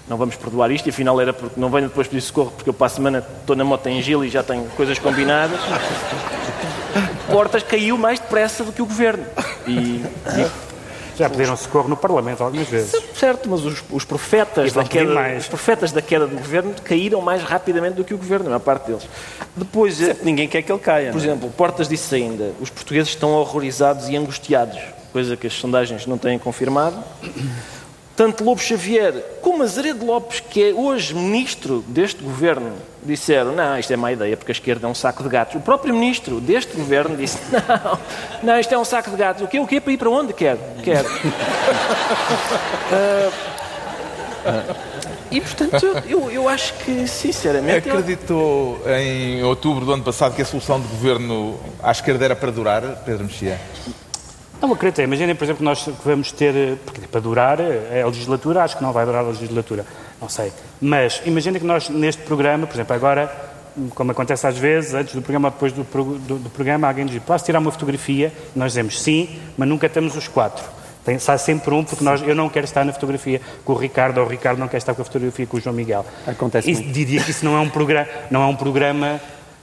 não 0.07 0.17
vamos 0.17 0.35
perdoar 0.35 0.71
isto. 0.71 0.87
E 0.87 0.89
afinal 0.89 1.19
era 1.19 1.33
porque 1.33 1.59
não 1.59 1.69
venha 1.69 1.87
depois 1.87 2.07
pedir 2.07 2.21
socorro, 2.21 2.51
porque 2.55 2.69
eu 2.69 2.73
para 2.73 2.87
a 2.87 2.89
semana 2.89 3.25
estou 3.41 3.55
na 3.55 3.63
moto 3.63 3.87
em 3.87 4.01
Gil 4.01 4.23
e 4.23 4.29
já 4.29 4.41
tenho 4.41 4.63
coisas 4.75 4.97
combinadas. 4.97 5.59
Portas 7.29 7.61
caiu 7.61 7.97
mais 7.97 8.19
depressa 8.19 8.63
do 8.63 8.71
que 8.71 8.81
o 8.81 8.85
governo. 8.85 9.23
E, 9.67 9.71
e 9.71 10.51
já 11.15 11.29
pediram 11.29 11.55
socorro 11.57 11.89
no 11.89 11.97
Parlamento 11.97 12.41
algumas 12.41 12.67
vezes. 12.67 12.95
Certo, 13.13 13.49
mas 13.49 13.65
os, 13.65 13.83
os 13.91 14.05
profetas, 14.05 14.71
da 14.71 14.85
queda, 14.85 15.37
os 15.37 15.47
profetas 15.47 15.91
da 15.91 16.01
queda 16.01 16.25
do 16.25 16.35
governo 16.37 16.73
caíram 16.83 17.21
mais 17.21 17.43
rapidamente 17.43 17.95
do 17.95 18.05
que 18.05 18.13
o 18.13 18.17
governo, 18.17 18.45
a 18.45 18.49
maior 18.49 18.61
parte 18.61 18.87
deles. 18.87 19.07
Depois, 19.55 19.95
certo, 19.95 20.23
ninguém 20.23 20.47
quer 20.47 20.61
que 20.61 20.71
ele 20.71 20.79
caia. 20.79 21.11
Por 21.11 21.19
é? 21.19 21.23
exemplo, 21.23 21.49
Portas 21.49 21.89
disse 21.89 22.15
ainda: 22.15 22.53
os 22.61 22.69
portugueses 22.69 23.09
estão 23.09 23.33
horrorizados 23.33 24.07
e 24.07 24.15
angustiados 24.15 24.79
coisa 25.09 25.35
que 25.35 25.47
as 25.47 25.53
sondagens 25.53 26.05
não 26.05 26.17
têm 26.17 26.39
confirmado. 26.39 26.97
Tanto 28.15 28.43
Lobo 28.43 28.61
Xavier 28.61 29.13
como 29.41 29.63
Azeredo 29.63 30.05
Lopes, 30.05 30.41
que 30.41 30.61
é 30.61 30.73
hoje 30.73 31.15
ministro 31.15 31.83
deste 31.87 32.21
governo, 32.21 32.73
disseram: 33.01 33.55
não, 33.55 33.79
isto 33.79 33.93
é 33.93 33.95
má 33.95 34.11
ideia, 34.11 34.35
porque 34.35 34.51
a 34.51 34.53
esquerda 34.53 34.87
é 34.87 34.89
um 34.89 34.93
saco 34.93 35.23
de 35.23 35.29
gatos. 35.29 35.55
O 35.55 35.61
próprio 35.61 35.93
ministro 35.93 36.41
deste 36.41 36.75
governo 36.75 37.15
disse: 37.15 37.39
não, 37.49 37.97
não, 38.43 38.59
isto 38.59 38.73
é 38.73 38.77
um 38.77 38.83
saco 38.83 39.09
de 39.09 39.15
gatos. 39.15 39.41
O 39.41 39.47
quê? 39.47 39.57
O 39.59 39.65
quê? 39.65 39.79
Para 39.79 39.93
ir 39.93 39.97
para 39.97 40.09
onde? 40.09 40.33
Quero, 40.33 40.59
quero. 40.83 41.07
uh, 41.07 41.11
e 45.31 45.39
portanto, 45.39 45.85
eu, 46.05 46.29
eu 46.29 46.49
acho 46.49 46.73
que, 46.73 47.07
sinceramente. 47.07 47.89
Acreditou 47.89 48.81
eu... 48.85 48.97
em 48.97 49.41
outubro 49.43 49.85
do 49.85 49.93
ano 49.93 50.03
passado 50.03 50.35
que 50.35 50.41
a 50.41 50.45
solução 50.45 50.81
de 50.81 50.87
governo 50.87 51.57
à 51.81 51.91
esquerda 51.91 52.25
era 52.25 52.35
para 52.35 52.51
durar, 52.51 52.81
Pedro 53.05 53.23
Mexia? 53.23 53.57
Não 54.61 54.73
acredito. 54.73 55.01
Imaginem, 55.01 55.35
por 55.35 55.45
exemplo, 55.45 55.63
nós 55.63 55.87
vamos 56.03 56.31
ter, 56.31 56.77
porque 56.85 57.01
para 57.07 57.21
durar 57.21 57.59
a 57.61 58.05
legislatura, 58.07 58.63
acho 58.63 58.77
que 58.77 58.83
não 58.83 58.91
vai 58.91 59.05
durar 59.05 59.23
a 59.23 59.27
legislatura, 59.27 59.85
não 60.21 60.27
sei. 60.27 60.51
Mas 60.81 61.21
imaginem 61.25 61.59
que 61.59 61.65
nós, 61.65 61.89
neste 61.89 62.21
programa, 62.23 62.67
por 62.67 62.75
exemplo, 62.75 62.95
agora, 62.95 63.31
como 63.95 64.11
acontece 64.11 64.45
às 64.45 64.57
vezes, 64.57 64.93
antes 64.93 65.15
do 65.15 65.21
programa 65.21 65.47
ou 65.47 65.51
depois 65.51 65.71
do, 65.71 65.83
do, 65.83 66.35
do, 66.39 66.49
programa, 66.49 66.87
alguém 66.87 67.05
diz, 67.05 67.21
posso 67.23 67.45
tirar 67.45 67.59
uma 67.59 67.71
fotografia? 67.71 68.33
Nós 68.55 68.71
dizemos 68.73 69.01
sim, 69.01 69.39
mas 69.57 69.67
nunca 69.67 69.87
estamos 69.87 70.15
os 70.15 70.27
quatro. 70.27 70.63
Tem, 71.05 71.17
sai 71.17 71.37
sempre 71.37 71.73
um, 71.73 71.83
porque 71.83 72.03
nós, 72.03 72.21
eu 72.21 72.35
não 72.35 72.49
quero 72.49 72.65
estar 72.65 72.83
na 72.83 72.91
fotografia 72.91 73.39
com 73.63 73.73
o 73.73 73.75
Ricardo, 73.77 74.17
ou 74.19 74.25
o 74.25 74.29
Ricardo 74.29 74.59
não 74.59 74.67
quer 74.67 74.77
estar 74.77 74.93
com 74.93 75.01
a 75.01 75.05
fotografia 75.05 75.47
com 75.47 75.57
o 75.57 75.61
João 75.61 75.75
Miguel. 75.75 76.05
Acontece 76.27 76.69
isso, 76.69 76.83
Diria 76.83 77.23
que 77.23 77.31
isso 77.31 77.45
não 77.45 77.55
é 77.55 77.59
um 77.59 77.69
programa, 77.69 78.07
não 78.29 78.43
é 78.43 78.45
um 78.45 78.55
programa, 78.55 79.21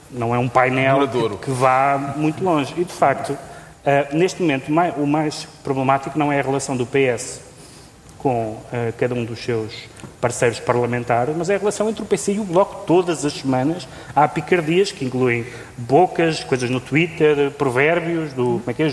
não 0.09 0.33
é 0.33 0.39
um 0.39 0.49
painel 0.49 1.07
que, 1.07 1.45
que 1.45 1.51
vá 1.51 2.13
muito 2.17 2.43
longe. 2.43 2.73
E, 2.75 2.83
de 2.83 2.93
facto, 2.93 3.37
Uh, 3.87 4.17
neste 4.17 4.41
momento, 4.41 4.69
o 4.97 5.07
mais 5.07 5.47
problemático 5.63 6.19
não 6.19 6.29
é 6.29 6.41
a 6.41 6.43
relação 6.43 6.75
do 6.75 6.85
PS 6.85 7.39
com 8.17 8.49
uh, 8.51 8.93
cada 8.97 9.15
um 9.15 9.23
dos 9.23 9.39
seus 9.39 9.85
parceiros 10.19 10.59
parlamentares, 10.59 11.35
mas 11.37 11.49
é 11.49 11.55
a 11.55 11.57
relação 11.57 11.89
entre 11.89 12.01
o 12.01 12.05
PC 12.05 12.33
e 12.33 12.39
o 12.39 12.43
Bloco. 12.43 12.85
Todas 12.85 13.23
as 13.25 13.33
semanas 13.33 13.87
há 14.15 14.27
picardias 14.27 14.91
que 14.91 15.05
incluem 15.05 15.45
bocas, 15.77 16.43
coisas 16.43 16.69
no 16.69 16.79
Twitter, 16.79 17.51
provérbios, 17.51 18.33
do, 18.33 18.59
como 18.59 18.63
é 18.67 18.73
que 18.73 18.83
é, 18.83 18.89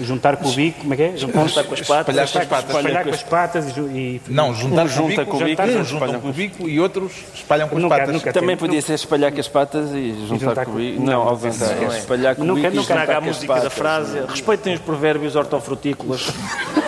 juntar 0.00 0.36
com 0.36 0.48
o 0.48 0.52
bico, 0.52 0.80
como 0.80 0.94
é 0.94 0.96
que 0.96 1.02
é? 1.02 1.16
Juntar, 1.16 1.46
juntar 1.46 1.64
com 1.64 1.74
as 1.74 1.80
patas. 1.80 2.16
Espalhar 2.16 2.28
com 2.28 2.38
as 2.38 2.46
patas. 2.46 2.76
Espalhar 2.76 3.04
com 3.04 3.10
as 3.10 3.22
patas 3.22 3.76
e... 3.76 4.20
não, 4.28 4.54
juntar 4.54 4.84
um 4.84 4.88
junta 4.88 5.24
com 5.24 5.36
o 5.36 5.44
bico, 5.44 5.62
um 5.62 5.84
juntam 5.84 6.20
com 6.20 6.28
o 6.28 6.32
bico 6.32 6.68
e 6.68 6.80
outros 6.80 7.12
espalham 7.34 7.68
com 7.68 7.76
as 7.76 7.82
nunca, 7.82 7.96
patas. 7.96 8.14
Nunca 8.14 8.32
Também 8.32 8.56
podia 8.56 8.82
ser 8.82 8.94
espalhar 8.94 9.32
com 9.32 9.40
as 9.40 9.48
patas 9.48 9.92
e 9.92 10.26
juntar, 10.26 10.64
com 10.64 10.72
o 10.72 10.74
bico. 10.74 11.00
Não, 11.00 11.20
obviamente, 11.20 11.62
é 11.62 11.98
espalhar 11.98 12.34
com 12.34 12.42
o 12.42 12.54
bico 12.54 12.66
e 12.66 12.74
juntar 12.74 13.06
com 13.06 13.12
a 13.12 13.20
música 13.20 13.60
da 13.60 13.70
frase. 13.70 14.20
Respeitem 14.28 14.74
os 14.74 14.80
provérbios 14.80 15.36
hortofrutícolas. 15.36 16.32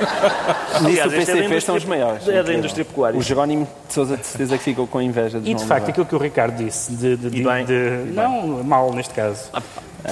Aliás, 0.74 1.12
o 1.12 1.16
PCP 1.16 1.60
são 1.60 1.76
os 1.76 1.84
maiores. 1.84 2.26
É 2.26 2.42
da 2.42 2.52
indústria 2.52 2.84
pecuária. 2.84 3.18
O 3.18 3.22
Jerónimo 3.22 3.68
de 3.86 3.92
Sousa 3.92 4.16
de 4.16 4.26
certeza 4.26 4.58
que 4.58 4.64
ficou 4.64 4.86
com 4.86 5.00
inveja 5.00 5.40
de 5.40 5.50
E 5.50 5.54
de 5.54 5.64
facto, 5.64 5.88
aquilo 5.90 6.06
que 6.06 6.14
o 6.14 6.18
Ricardo 6.18 6.56
disse, 6.56 6.92
de, 6.92 7.16
de, 7.16 7.30
de, 7.30 7.42
de 7.42 8.12
não 8.12 8.62
mal 8.64 8.92
neste 8.92 9.14
caso, 9.14 9.50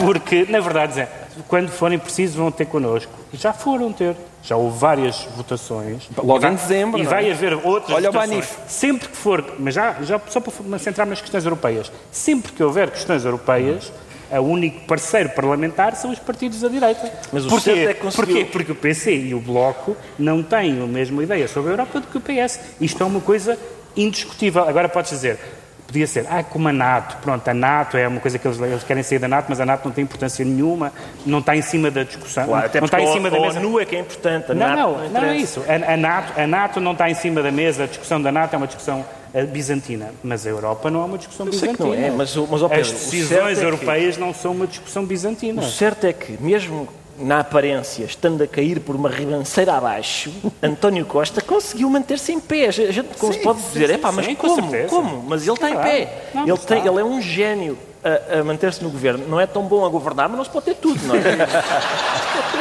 porque 0.00 0.46
na 0.48 0.60
verdade 0.60 1.00
é, 1.00 1.08
quando 1.48 1.68
forem 1.70 1.98
precisos 1.98 2.36
vão 2.36 2.50
ter 2.50 2.66
connosco. 2.66 3.12
E 3.32 3.36
já 3.36 3.52
foram 3.52 3.92
ter. 3.92 4.16
Já 4.42 4.56
houve 4.56 4.78
várias 4.78 5.26
votações. 5.36 6.08
Logo 6.22 6.46
em 6.46 6.54
dezembro. 6.54 7.00
E 7.00 7.04
vai 7.04 7.28
é? 7.28 7.32
haver 7.32 7.54
outras 7.54 7.96
Olha 7.96 8.10
votações. 8.10 8.30
o 8.30 8.34
Banif. 8.34 8.56
Sempre 8.68 9.08
que 9.08 9.16
for, 9.16 9.54
mas 9.58 9.74
já, 9.74 9.96
já 10.02 10.20
só 10.28 10.38
para 10.38 10.52
me 10.62 10.78
centrar 10.78 11.06
nas 11.06 11.20
questões 11.20 11.44
europeias, 11.44 11.90
sempre 12.12 12.52
que 12.52 12.62
houver 12.62 12.90
questões 12.90 13.24
europeias, 13.24 13.90
o 14.40 14.44
único 14.44 14.80
parceiro 14.86 15.30
parlamentar 15.30 15.94
são 15.96 16.10
os 16.10 16.18
partidos 16.18 16.60
da 16.60 16.68
direita. 16.68 17.12
Mas 17.32 17.46
o 17.46 17.48
Porquê? 17.48 17.70
é 17.70 17.94
conseguiu... 17.94 18.26
Porquê? 18.26 18.44
Porque 18.50 18.72
o 18.72 18.74
PC 18.74 19.14
e 19.14 19.34
o 19.34 19.40
Bloco 19.40 19.96
não 20.18 20.42
têm 20.42 20.82
a 20.82 20.86
mesma 20.86 21.22
ideia 21.22 21.46
sobre 21.48 21.70
a 21.70 21.72
Europa 21.74 22.00
do 22.00 22.06
que 22.06 22.18
o 22.18 22.20
PS. 22.20 22.60
Isto 22.80 23.02
é 23.02 23.06
uma 23.06 23.20
coisa 23.20 23.58
indiscutível. 23.96 24.68
Agora 24.68 24.88
podes 24.88 25.10
dizer, 25.10 25.38
podia 25.86 26.06
ser, 26.06 26.26
ah, 26.28 26.42
como 26.42 26.68
a 26.68 26.72
NATO, 26.72 27.16
pronto, 27.18 27.46
a 27.46 27.54
NATO 27.54 27.96
é 27.96 28.08
uma 28.08 28.20
coisa 28.20 28.38
que 28.38 28.46
eles, 28.46 28.60
eles, 28.60 28.82
querem 28.82 29.02
sair 29.02 29.18
da 29.18 29.28
NATO, 29.28 29.46
mas 29.48 29.60
a 29.60 29.66
NATO 29.66 29.84
não 29.84 29.92
tem 29.92 30.02
importância 30.02 30.44
nenhuma, 30.44 30.92
não 31.24 31.38
está 31.38 31.54
em 31.54 31.62
cima 31.62 31.90
da 31.90 32.02
discussão, 32.02 32.46
claro, 32.46 32.66
até 32.66 32.80
não 32.80 32.86
está 32.86 33.00
em 33.00 33.12
cima 33.12 33.30
da 33.30 33.38
mesa. 33.38 33.58
A 33.58 33.62
ONU 33.62 33.80
é 33.80 33.84
que 33.84 33.94
é 33.94 34.00
importante, 34.00 34.50
a 34.50 34.54
não, 34.54 34.66
NATO 34.66 34.78
não, 34.78 34.98
não, 34.98 35.10
não 35.10 35.24
é 35.28 35.36
isso. 35.36 35.62
A, 35.68 35.92
a, 35.92 35.96
NATO, 35.96 36.40
a 36.40 36.46
NATO 36.46 36.80
não 36.80 36.92
está 36.92 37.08
em 37.08 37.14
cima 37.14 37.42
da 37.42 37.52
mesa, 37.52 37.84
a 37.84 37.86
discussão 37.86 38.20
da 38.20 38.32
NATO 38.32 38.54
é 38.54 38.56
uma 38.56 38.66
discussão 38.66 39.04
bizantina, 39.42 40.12
mas 40.22 40.46
a 40.46 40.50
Europa 40.50 40.90
não 40.90 41.02
é 41.02 41.04
uma 41.04 41.18
discussão 41.18 41.46
bizantina. 41.46 41.88
Não 41.88 41.94
é, 41.94 42.10
mas, 42.10 42.36
mas 42.36 42.62
oh 42.62 42.68
Pedro, 42.68 42.82
As 42.82 42.92
decisões 42.92 43.58
é 43.58 43.64
europeias 43.64 44.14
que, 44.14 44.20
não 44.20 44.32
são 44.32 44.52
uma 44.52 44.66
discussão 44.66 45.04
bizantina. 45.04 45.60
O 45.60 45.64
certo 45.64 46.06
é 46.06 46.12
que, 46.12 46.40
mesmo 46.40 46.88
na 47.18 47.40
aparência, 47.40 48.04
estando 48.04 48.42
a 48.42 48.46
cair 48.46 48.80
por 48.80 48.94
uma 48.94 49.08
ribanceira 49.08 49.74
abaixo, 49.74 50.32
António 50.62 51.04
Costa 51.04 51.40
conseguiu 51.40 51.88
manter-se 51.90 52.32
em 52.32 52.40
pé. 52.40 52.68
A 52.68 52.70
gente 52.70 53.08
sim, 53.18 53.42
pode 53.42 53.60
dizer, 53.60 53.90
é 53.90 53.98
pá, 53.98 54.12
mas 54.12 54.26
sim, 54.26 54.34
como? 54.34 54.62
Com 54.62 54.86
como? 54.88 55.22
Mas 55.22 55.42
ele 55.42 55.52
está 55.52 55.70
em 55.70 55.76
pé. 55.76 56.30
Não, 56.34 56.46
ele, 56.46 56.58
tem, 56.58 56.86
ele 56.86 57.00
é 57.00 57.04
um 57.04 57.20
gênio 57.20 57.78
a, 58.04 58.40
a 58.40 58.44
manter-se 58.44 58.82
no 58.82 58.90
governo. 58.90 59.26
Não 59.28 59.40
é 59.40 59.46
tão 59.46 59.62
bom 59.62 59.84
a 59.84 59.88
governar, 59.88 60.28
mas 60.28 60.36
não 60.38 60.44
se 60.44 60.50
pode 60.50 60.66
ter 60.66 60.74
tudo, 60.74 61.00
não 61.06 61.14
é? 61.14 61.20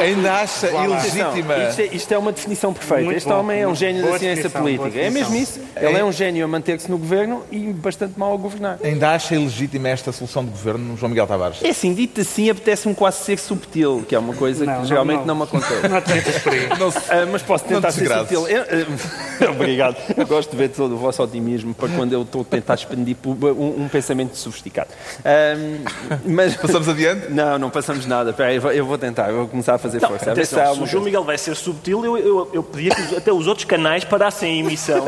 Ainda 0.00 0.32
acha 0.40 0.68
ilegítima. 0.70 1.56
Isto 1.68 1.80
é, 1.80 1.84
isto 1.86 2.12
é, 2.12 2.18
uma 2.18 2.32
definição 2.32 2.72
perfeita. 2.72 3.04
Muito 3.04 3.16
este 3.16 3.28
bom, 3.28 3.38
homem 3.40 3.60
é 3.60 3.68
um 3.68 3.74
gênio 3.74 4.04
da 4.10 4.18
ciência 4.18 4.50
política. 4.50 4.98
É 4.98 5.10
mesmo 5.10 5.36
isso. 5.36 5.60
Ele 5.76 5.98
é 5.98 6.04
um 6.04 6.10
gênio 6.12 6.44
a 6.44 6.48
manter-se 6.48 6.90
no 6.90 6.98
governo 6.98 7.42
e 7.50 7.72
bastante 7.72 8.18
mal 8.18 8.32
a 8.32 8.36
governar. 8.36 8.78
Ainda 8.82 9.10
acha 9.12 9.34
ilegítima 9.34 9.88
esta 9.88 10.10
solução 10.12 10.44
de 10.44 10.50
governo, 10.50 10.96
João 10.96 11.10
Miguel 11.10 11.26
Tavares? 11.26 11.62
É 11.62 11.68
assim, 11.70 11.94
dito 11.94 12.20
assim, 12.20 12.50
apetece-me 12.50 12.94
quase 12.94 13.18
ser 13.18 13.38
subtil, 13.38 14.04
que 14.08 14.14
é 14.14 14.18
uma 14.18 14.34
coisa 14.34 14.64
Não, 14.64 14.82
que 14.82 14.88
geralmente 14.88 15.20
não, 15.20 15.26
não, 15.26 15.36
me 15.36 15.42
acontece. 15.44 15.88
Não 15.88 16.00
tentas 16.00 16.38
por 16.42 16.52
aí. 16.52 16.68
Não 16.78 16.88
Ah, 16.88 17.26
mas 17.30 17.42
posso 17.42 17.64
tentar 17.64 17.88
Não 17.88 17.94
te 17.94 17.98
ser 18.00 18.08
subtil. 18.08 18.48
Eu- 18.48 18.62
ah, 18.62 19.50
Obrigado. 19.54 19.96
Eu 20.16 20.26
gosto 20.26 20.50
de 20.50 20.56
ver 20.56 20.68
todo 20.70 20.94
o 20.94 20.98
vosso 20.98 21.22
otimismo 21.22 21.74
para 21.74 21.88
quando 21.88 22.12
eu 22.12 22.22
estou 22.22 22.42
a 22.42 22.44
tentar 22.44 22.74
expandir 22.74 23.16
um, 23.24 23.84
um 23.84 23.88
pensamento 23.88 24.36
sofisticado. 24.36 24.88
Ah, 25.34 26.18
mas... 26.24 26.54
Passamos 26.60 26.88
adiante? 26.88 27.30
Não, 27.30 27.58
não 27.58 27.70
passamos 27.70 28.06
nada. 28.06 28.30
Espera 28.30 28.50
aí, 28.50 28.56
eu 28.56 28.62
vou- 28.62 28.72
eu 28.72 28.86
vou 28.86 28.98
tentar, 28.98 29.28
eu 29.30 29.36
vou 29.38 29.48
começar 29.48 29.74
a 29.74 29.78
fazer 29.78 30.00
Não, 30.00 30.08
força. 30.08 30.30
A 30.30 30.34
se 30.34 30.40
atenção, 30.54 30.74
se 30.76 30.82
o 30.82 30.86
João. 30.86 31.04
Miguel 31.04 31.24
vai 31.24 31.36
ser 31.38 31.54
subtil, 31.56 32.04
eu, 32.04 32.16
eu, 32.18 32.50
eu 32.54 32.62
pedia 32.62 32.94
que 32.94 33.00
os- 33.02 33.16
até 33.16 33.32
os 33.32 33.46
outros 33.46 33.64
canais 33.64 34.04
parassem 34.04 34.50
a 34.52 34.56
emissão 34.64 35.04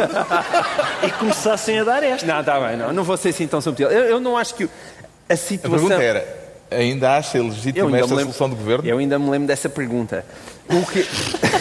e 1.07 1.11
começassem 1.13 1.79
a 1.81 1.85
dar 1.85 2.03
esta. 2.03 2.27
Não, 2.27 2.41
está 2.41 2.59
bem, 2.61 2.77
não, 2.77 2.93
não 2.93 3.05
vou 3.05 3.17
ser 3.17 3.31
assim 3.31 3.47
tão 3.47 3.61
subtil. 3.61 3.89
Eu, 3.91 4.05
eu 4.07 4.21
não 4.21 4.37
acho 4.37 4.55
que 4.55 4.65
a 5.29 5.35
A 5.35 5.37
situação. 5.37 5.71
pergunta 5.89 6.03
era, 6.03 6.46
ainda 6.71 7.17
acha 7.17 7.39
Eu 7.39 7.45
ilegítima 7.45 7.87
ainda 7.87 7.99
esta 7.99 8.15
lembro- 8.15 8.33
solução 8.33 8.49
de 8.51 8.55
governo? 8.57 8.89
Eu 8.89 8.99
ainda 8.99 9.19
me 9.19 9.31
lembro 9.31 9.47
dessa 9.47 9.69
pergunta. 9.69 10.25
O 10.69 10.85
que... 10.91 11.07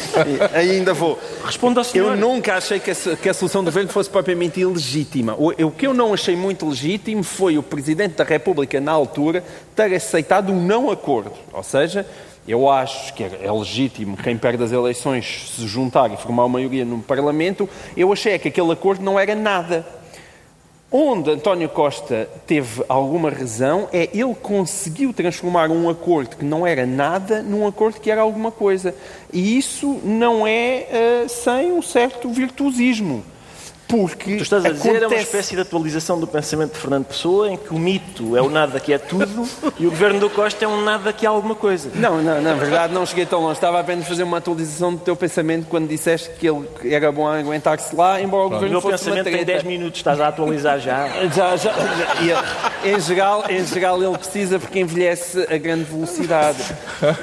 ainda 0.58 0.94
vou. 0.94 1.20
Responda 1.44 1.80
ao 1.80 1.84
senhor. 1.84 2.14
Eu 2.14 2.18
nunca 2.18 2.56
achei 2.56 2.80
que 2.80 2.92
a, 2.92 2.96
que 2.96 3.30
a 3.30 3.34
solução 3.34 3.64
do 3.64 3.66
governo 3.66 3.90
fosse 3.92 4.10
propriamente 4.10 4.60
ilegítima. 4.60 5.36
O, 5.36 5.50
o 5.68 5.72
que 5.72 5.86
eu 5.86 5.94
não 5.94 6.14
achei 6.14 6.36
muito 6.36 6.68
legítimo 6.68 7.24
foi 7.24 7.58
o 7.58 7.64
Presidente 7.64 8.16
da 8.16 8.24
República, 8.24 8.80
na 8.82 8.92
altura, 8.92 9.44
ter 9.76 9.94
aceitado 9.94 10.52
um 10.52 10.60
não 10.66 10.90
acordo. 10.90 11.32
Ou 11.54 11.62
seja, 11.62 12.06
eu 12.48 12.70
acho 12.70 13.14
que 13.14 13.24
é, 13.24 13.42
é 13.44 13.52
legítimo 13.52 14.18
quem 14.18 14.38
perde 14.38 14.64
as 14.64 14.72
eleições 14.72 15.52
se 15.56 15.68
juntar 15.68 16.12
e 16.12 16.18
formar 16.18 16.44
uma 16.46 16.54
maioria 16.58 16.84
no 16.86 17.00
Parlamento. 17.00 17.70
Eu 17.96 18.12
achei 18.12 18.40
que 18.40 18.48
aquele 18.48 18.72
acordo 18.72 19.04
não 19.04 19.20
era 19.20 19.36
nada. 19.36 19.86
Onde 20.98 21.30
António 21.30 21.68
Costa 21.68 22.30
teve 22.48 22.82
alguma 22.88 23.30
razão 23.30 23.90
é 23.92 24.10
ele 24.14 24.34
conseguiu 24.34 25.12
transformar 25.12 25.70
um 25.70 25.90
acordo 25.90 26.38
que 26.38 26.46
não 26.46 26.66
era 26.66 26.86
nada 26.86 27.44
num 27.44 27.68
acordo 27.68 28.00
que 28.00 28.10
era 28.10 28.22
alguma 28.22 28.50
coisa. 28.50 28.96
E 29.34 29.58
isso 29.58 30.00
não 30.06 30.48
é 30.48 30.88
eh, 30.90 31.26
sem 31.28 31.74
um 31.74 31.82
certo 31.82 32.30
virtuosismo. 32.30 33.26
Porque 33.96 34.36
Tu 34.38 34.44
estás 34.44 34.66
a 34.66 34.70
dizer 34.70 34.90
é 34.90 34.92
uma 34.92 35.00
acontece- 35.06 35.24
espécie 35.24 35.56
de 35.56 35.62
atualização 35.62 36.20
do 36.20 36.28
pensamento 36.28 36.74
de 36.74 36.80
Fernando 36.80 37.06
Pessoa 37.06 37.50
em 37.52 37.58
que 37.58 37.74
o 37.74 37.80
mito 37.80 38.36
é 38.36 38.42
o 38.42 38.50
nada 38.50 38.80
que 38.80 38.92
é 38.94 38.98
tudo 38.98 39.48
e 39.80 39.88
o 39.88 39.90
governo 39.90 40.20
do 40.20 40.30
Costa 40.30 40.66
é 40.66 40.68
um 40.68 40.82
nada 40.84 41.12
que 41.14 41.26
é 41.26 41.30
alguma 41.30 41.56
coisa. 41.56 41.90
Não, 41.96 42.22
não, 42.22 42.42
na 42.42 42.54
verdade 42.54 42.94
não 42.94 43.06
cheguei 43.06 43.26
tão 43.26 43.42
longe. 43.42 43.54
Estava 43.54 43.80
apenas 43.80 44.06
a 44.06 44.08
fazer 44.08 44.24
uma 44.24 44.38
atualização 44.38 44.94
do 44.94 45.00
teu 45.00 45.16
pensamento 45.16 45.68
quando 45.70 45.88
disseste 45.88 46.30
que 46.32 46.48
ele 46.48 46.68
era 46.84 47.12
bom 47.12 47.28
aguentar-se 47.28 47.96
lá, 47.96 48.22
embora 48.22 48.44
o 48.44 48.48
O 48.48 48.50
governo 48.52 48.72
meu 48.74 48.82
fosse 48.82 48.94
uma 49.08 49.16
pensamento 49.16 49.24
tem 49.24 49.34
treta. 49.34 49.52
10 49.54 49.64
minutos, 49.64 50.00
estás 50.00 50.20
a 50.20 50.28
atualizar 50.28 50.80
já. 50.80 51.08
Já, 51.36 51.56
já. 51.56 51.72
E, 52.22 52.32
eh, 52.32 52.96
em, 52.96 53.00
geral, 53.00 53.44
em 53.50 53.66
geral 53.66 54.02
ele 54.02 54.18
precisa 54.18 54.60
porque 54.60 54.80
envelhece 54.80 55.46
a 55.50 55.58
grande 55.58 55.84
velocidade. 55.86 56.64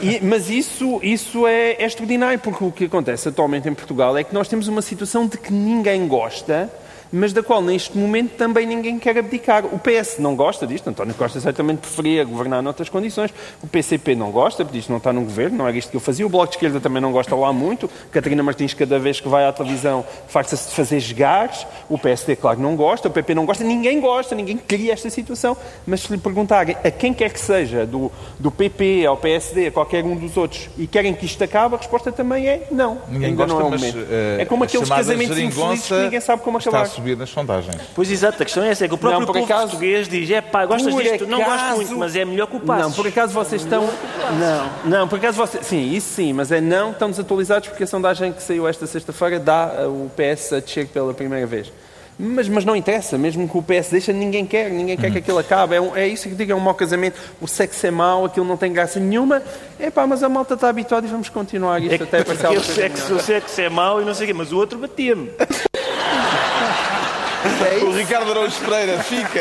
E- 0.00 0.20
mas 0.22 0.50
isso, 0.50 1.00
isso 1.02 1.46
é, 1.46 1.72
é 1.72 1.85
extraordinário, 1.87 2.38
porque 2.38 2.64
o 2.64 2.70
que 2.72 2.85
acontece 2.85 3.28
atualmente 3.28 3.68
em 3.68 3.74
Portugal 3.74 4.16
é 4.16 4.24
que 4.24 4.35
nós 4.35 4.48
temos 4.48 4.68
uma 4.68 4.82
situação 4.82 5.26
de 5.26 5.38
que 5.38 5.52
ninguém 5.52 6.06
gosta, 6.06 6.62
mas 7.12 7.33
da 7.33 7.42
qual 7.42 7.61
neste 7.61 7.96
momento 7.96 8.37
também 8.37 8.66
ninguém 8.66 8.98
quer 8.98 9.18
abdicar. 9.18 9.64
O 9.66 9.79
PS 9.79 10.18
não 10.18 10.35
gosta 10.35 10.66
disto, 10.66 10.88
António 10.88 11.14
Costa 11.14 11.40
certamente 11.40 11.81
preferia 11.81 12.25
governar 12.25 12.62
noutras 12.62 12.88
condições. 12.88 13.33
O 13.62 13.66
PCP 13.66 14.14
não 14.14 14.31
gosta, 14.31 14.64
porque 14.64 14.81
que 14.81 14.90
não 14.90 14.96
está 14.96 15.12
no 15.12 15.22
governo, 15.22 15.59
não 15.59 15.68
era 15.68 15.77
isto 15.77 15.90
que 15.90 15.96
eu 15.96 16.01
fazia. 16.01 16.27
O 16.27 16.29
Bloco 16.29 16.48
de 16.48 16.57
Esquerda 16.57 16.81
também 16.81 17.01
não 17.01 17.12
gosta 17.12 17.37
lá 17.37 17.53
muito. 17.53 17.88
Catarina 18.11 18.42
Martins, 18.42 18.75
cada 18.75 18.98
vez 18.98 19.20
que 19.20 19.29
vai 19.29 19.46
à 19.46 19.53
televisão, 19.53 20.05
farta-se 20.27 20.68
de 20.70 20.75
fazer 20.75 20.96
esgares. 20.96 21.66
O 21.88 21.98
PSD, 21.98 22.37
claro, 22.37 22.61
não 22.61 22.75
gosta. 22.75 23.09
O 23.09 23.11
PP 23.11 23.35
não 23.35 23.44
gosta. 23.44 23.62
Ninguém 23.62 24.01
gosta, 24.01 24.35
ninguém 24.35 24.57
queria 24.57 24.92
esta 24.92 25.11
situação. 25.11 25.57
Mas 25.87 26.01
se 26.01 26.12
lhe 26.12 26.18
perguntarem 26.18 26.77
a 26.83 26.90
quem 26.90 27.12
quer 27.12 27.31
que 27.31 27.40
seja, 27.40 27.87
do, 27.87 28.11
do 28.38 28.51
PP 28.51 29.05
ao 29.07 29.16
PSD, 29.16 29.66
a 29.66 29.70
qualquer 29.70 30.05
um 30.05 30.16
dos 30.16 30.37
outros, 30.37 30.70
e 30.79 30.87
querem 30.87 31.14
que 31.14 31.27
isto 31.27 31.42
acabe, 31.42 31.75
a 31.75 31.79
resposta 31.79 32.11
também 32.11 32.48
é 32.48 32.66
não. 32.70 32.98
Ninguém 33.09 33.31
Ainda 33.31 33.46
gosta, 33.46 33.55
não 33.55 33.61
é 33.61 33.64
o 33.64 33.70
mas 33.70 33.81
momento. 33.81 34.09
eh, 34.11 34.37
é 34.40 34.44
como 34.44 34.64
aqueles 34.64 34.88
casamentos 34.88 35.38
infelizes 35.38 35.87
que 35.88 35.94
ninguém 35.94 36.20
sabe 36.20 36.42
como 36.42 36.59
acabar. 36.59 36.88
Subir 37.02 37.16
nas 37.16 37.30
sondagens. 37.30 37.76
Pois 37.94 38.10
exato, 38.10 38.40
a 38.42 38.46
questão 38.46 38.62
é 38.62 38.68
essa, 38.70 38.84
é 38.84 38.88
que 38.88 38.94
o 38.94 38.98
próprio 38.98 39.20
Não, 39.20 39.26
por 39.26 39.32
povo 39.34 39.44
acaso- 39.44 39.62
português 39.70 40.08
diz, 40.08 40.30
é 40.30 40.40
pá, 40.40 40.64
gostas 40.64 40.94
disto? 40.94 41.26
Não 41.26 41.38
gosto 41.38 41.52
acaso- 41.52 41.76
muito, 41.76 41.98
mas 41.98 42.16
é 42.16 42.24
melhor 42.24 42.46
que 42.46 42.56
o 42.56 42.60
Passos. 42.60 42.82
Não, 42.84 42.92
por 42.92 43.06
acaso 43.06 43.32
vocês 43.34 43.62
estão. 43.62 43.88
Não, 44.38 44.70
não, 44.90 45.08
por 45.08 45.18
acaso 45.18 45.36
vocês. 45.36 45.66
Sim, 45.66 45.92
isso 45.92 46.14
sim, 46.14 46.32
mas 46.32 46.50
é 46.52 46.60
não, 46.60 46.92
estão 46.92 47.10
desatualizados 47.10 47.68
porque 47.68 47.82
a 47.84 47.86
sondagem 47.86 48.32
que 48.32 48.42
saiu 48.42 48.66
esta 48.68 48.86
sexta-feira 48.86 49.38
dá 49.40 49.86
uh, 49.86 49.88
o 50.06 50.10
PS 50.10 50.52
a 50.54 50.60
descer 50.60 50.86
pela 50.86 51.12
primeira 51.12 51.46
vez. 51.46 51.72
Mas, 52.18 52.48
mas 52.48 52.64
não 52.64 52.77
interessa, 52.77 53.16
mesmo 53.18 53.48
que 53.48 53.57
o 53.57 53.62
PS 53.62 53.90
deixa, 53.90 54.12
ninguém 54.12 54.46
quer, 54.46 54.70
ninguém 54.70 54.96
quer 54.96 55.11
que 55.11 55.18
aquilo 55.18 55.38
acabe. 55.38 55.75
É, 55.75 55.81
um- 55.81 55.96
é 55.96 56.07
isso 56.07 56.29
que 56.29 56.35
digo, 56.35 56.53
é 56.53 56.55
um 56.55 56.61
mau 56.61 56.75
casamento. 56.75 57.18
O 57.40 57.48
sexo 57.48 57.87
é 57.87 57.90
mau, 57.90 58.25
aquilo 58.27 58.46
não 58.46 58.57
tem 58.57 58.72
graça 58.72 59.01
nenhuma. 59.01 59.42
É 59.81 59.90
pá, 59.90 60.07
mas 60.07 60.22
a 60.22 60.29
malta 60.29 60.55
está 60.55 60.68
habituada 60.68 61.07
e 61.07 61.11
vamos 61.11 61.29
continuar 61.29 61.81
isto 61.83 61.94
É 61.94 61.98
que, 61.98 62.05
até 62.05 62.18
aparecer 62.20 62.46
porque 62.46 62.46
alguma 62.46 62.61
eu 62.61 62.64
coisa 62.64 62.81
sei 62.81 62.88
que, 62.90 62.96
melhor. 63.03 63.11
eu 63.11 63.18
sei 63.25 63.40
que 63.40 63.51
se 63.51 63.62
é 63.62 63.68
mau 63.70 64.01
e 64.01 64.05
não 64.05 64.14
sei 64.14 64.25
o 64.25 64.27
quê, 64.29 64.33
mas 64.35 64.53
o 64.53 64.57
outro 64.59 64.79
batia-me. 64.79 65.31
O 67.87 67.90
Ricardo 67.92 68.31
Araújo 68.31 68.57
Pereira 68.61 69.03
fica 69.03 69.40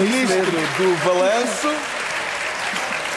ministro 0.00 0.44
do 0.78 1.04
Balanço. 1.04 1.68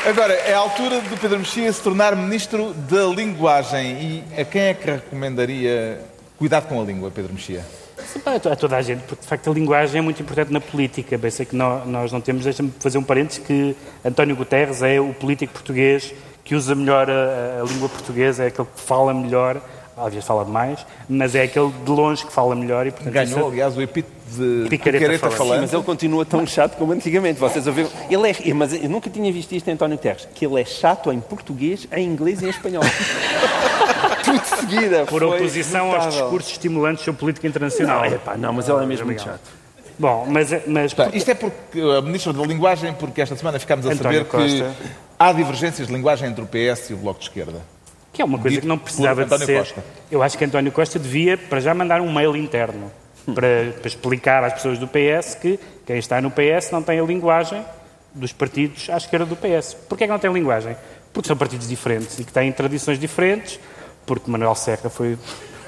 Agora, 0.09 0.33
é 0.33 0.53
a 0.53 0.57
altura 0.59 1.01
do 1.01 1.17
Pedro 1.17 1.37
Mexia 1.39 1.71
se 1.71 1.81
tornar 1.81 2.15
ministro 2.15 2.73
da 2.89 3.03
linguagem. 3.05 4.23
E 4.35 4.41
a 4.41 4.45
quem 4.45 4.61
é 4.63 4.73
que 4.73 4.89
recomendaria 4.89 5.99
cuidado 6.37 6.67
com 6.67 6.81
a 6.81 6.85
língua, 6.85 7.11
Pedro 7.13 7.33
Mexia? 7.33 7.63
Sim, 8.11 8.19
pá, 8.19 8.35
A 8.35 8.55
toda 8.55 8.77
a 8.77 8.81
gente, 8.81 9.01
porque 9.03 9.21
de 9.21 9.27
facto 9.27 9.49
a 9.49 9.53
linguagem 9.53 9.99
é 9.99 10.01
muito 10.01 10.21
importante 10.21 10.51
na 10.51 10.61
política. 10.61 11.17
Bem, 11.17 11.29
sei 11.31 11.45
que 11.45 11.55
nó- 11.55 11.83
nós 11.85 12.11
não 12.11 12.21
temos, 12.21 12.43
deixa-me 12.43 12.71
fazer 12.79 12.97
um 12.97 13.03
parênteses, 13.03 13.43
que 13.45 13.75
António 14.05 14.35
Guterres 14.35 14.81
é 14.81 14.99
o 14.99 15.13
político 15.13 15.53
português 15.53 16.13
que 16.43 16.55
usa 16.55 16.73
melhor 16.73 17.09
a, 17.09 17.61
a 17.61 17.65
língua 17.67 17.89
portuguesa, 17.89 18.43
é 18.45 18.47
aquele 18.47 18.67
que 18.73 18.81
fala 18.81 19.13
melhor 19.13 19.61
às 19.97 20.13
vezes 20.13 20.27
fala 20.27 20.45
demais, 20.45 20.85
mas 21.09 21.33
é 21.33 21.41
aquele 21.41 21.71
de 21.83 21.89
longe 21.91 22.23
que 22.23 22.31
fala 22.31 22.55
melhor 22.55 22.85
e, 22.85 22.91
portanto, 22.91 23.11
Ganhou, 23.11 23.39
isso- 23.39 23.47
aliás, 23.47 23.75
o 23.75 23.81
epíteto 23.81 24.15
de 24.29 24.67
Picareta 24.69 24.99
picareta 25.05 25.31
falante. 25.31 25.61
Mas 25.61 25.73
ele 25.73 25.81
continua 25.83 26.23
tão 26.23 26.45
chato 26.45 26.77
como 26.77 26.91
antigamente. 26.91 27.39
Vocês 27.39 27.65
ouviram? 27.65 27.89
Ele 28.07 28.29
é, 28.29 28.53
mas 28.53 28.73
eu 28.73 28.87
nunca 28.89 29.09
tinha 29.09 29.31
visto 29.33 29.53
isto 29.53 29.67
em 29.67 29.73
António 29.73 29.97
Guterres, 29.97 30.27
que 30.35 30.45
ele 30.45 30.61
é 30.61 30.65
chato 30.65 31.11
em 31.11 31.19
português, 31.19 31.87
em 31.91 32.05
inglês 32.05 32.41
e 32.43 32.45
em 32.45 32.49
espanhol. 32.49 32.83
Tudo 34.27 34.39
de 34.41 34.47
seguida. 34.47 35.05
por 35.05 35.21
foi 35.21 35.35
oposição 35.37 35.85
aos 35.87 36.05
notável. 36.05 36.21
discursos 36.21 36.51
estimulantes 36.51 37.03
sobre 37.03 37.19
política 37.19 37.47
internacional. 37.47 38.01
Não, 38.01 38.05
epá, 38.05 38.37
não, 38.37 38.53
mas 38.53 38.67
ele 38.69 38.83
é 38.83 38.85
mesmo 38.85 39.05
muito 39.05 39.23
chato. 39.23 39.39
Bom, 39.99 40.25
mas, 40.29 40.49
mas 40.67 40.93
Tá, 40.93 41.09
Isto 41.13 41.31
é 41.31 41.33
porque 41.33 41.79
a 41.81 42.01
Ministra 42.01 42.31
da 42.31 42.43
Linguagem, 42.43 42.93
porque 42.93 43.21
esta 43.21 43.35
semana 43.35 43.57
ficámos 43.57 43.85
a 43.87 43.93
António 43.93 44.19
saber 44.19 44.25
que 44.25 44.29
Costa. 44.61 44.75
há 45.17 45.31
divergências 45.33 45.87
de 45.87 45.93
linguagem 45.93 46.29
entre 46.29 46.43
o 46.43 46.47
PS 46.47 46.91
e 46.91 46.93
o 46.93 46.97
Bloco 46.97 47.19
de 47.19 47.25
Esquerda. 47.25 47.61
que 48.13 48.21
é 48.21 48.25
uma 48.25 48.37
coisa 48.37 48.49
Dito 48.55 48.61
que 48.61 48.67
não 48.67 48.77
precisava 48.77 49.21
de 49.21 49.25
António 49.25 49.45
ser. 49.47 49.57
Costa. 49.59 49.83
Eu 50.11 50.21
acho 50.21 50.37
que 50.37 50.45
António 50.45 50.71
Costa 50.71 50.99
devia, 50.99 51.35
para 51.37 51.59
já, 51.59 51.73
mandar 51.73 51.99
um 52.01 52.11
mail 52.13 52.35
interno 52.35 52.91
para, 53.33 53.71
para 53.79 53.87
explicar 53.87 54.43
às 54.43 54.53
pessoas 54.53 54.77
do 54.77 54.87
PS 54.87 55.33
que 55.35 55.59
quem 55.85 55.97
está 55.97 56.21
no 56.21 56.29
PS 56.29 56.69
não 56.71 56.83
tem 56.83 56.99
a 56.99 57.03
linguagem 57.03 57.65
dos 58.13 58.31
partidos 58.31 58.89
à 58.91 58.97
esquerda 58.97 59.25
do 59.25 59.35
PS. 59.35 59.73
Porquê 59.89 60.03
é 60.03 60.07
que 60.07 60.13
não 60.13 60.19
tem 60.19 60.31
linguagem? 60.31 60.75
Porque 61.11 61.27
são 61.27 61.35
partidos 61.35 61.67
diferentes 61.67 62.19
e 62.19 62.23
que 62.23 62.31
têm 62.31 62.51
tradições 62.51 62.99
diferentes, 62.99 63.59
porque 64.07 64.31
Manuel 64.31 64.55
Serra 64.55 64.89
foi, 64.89 65.15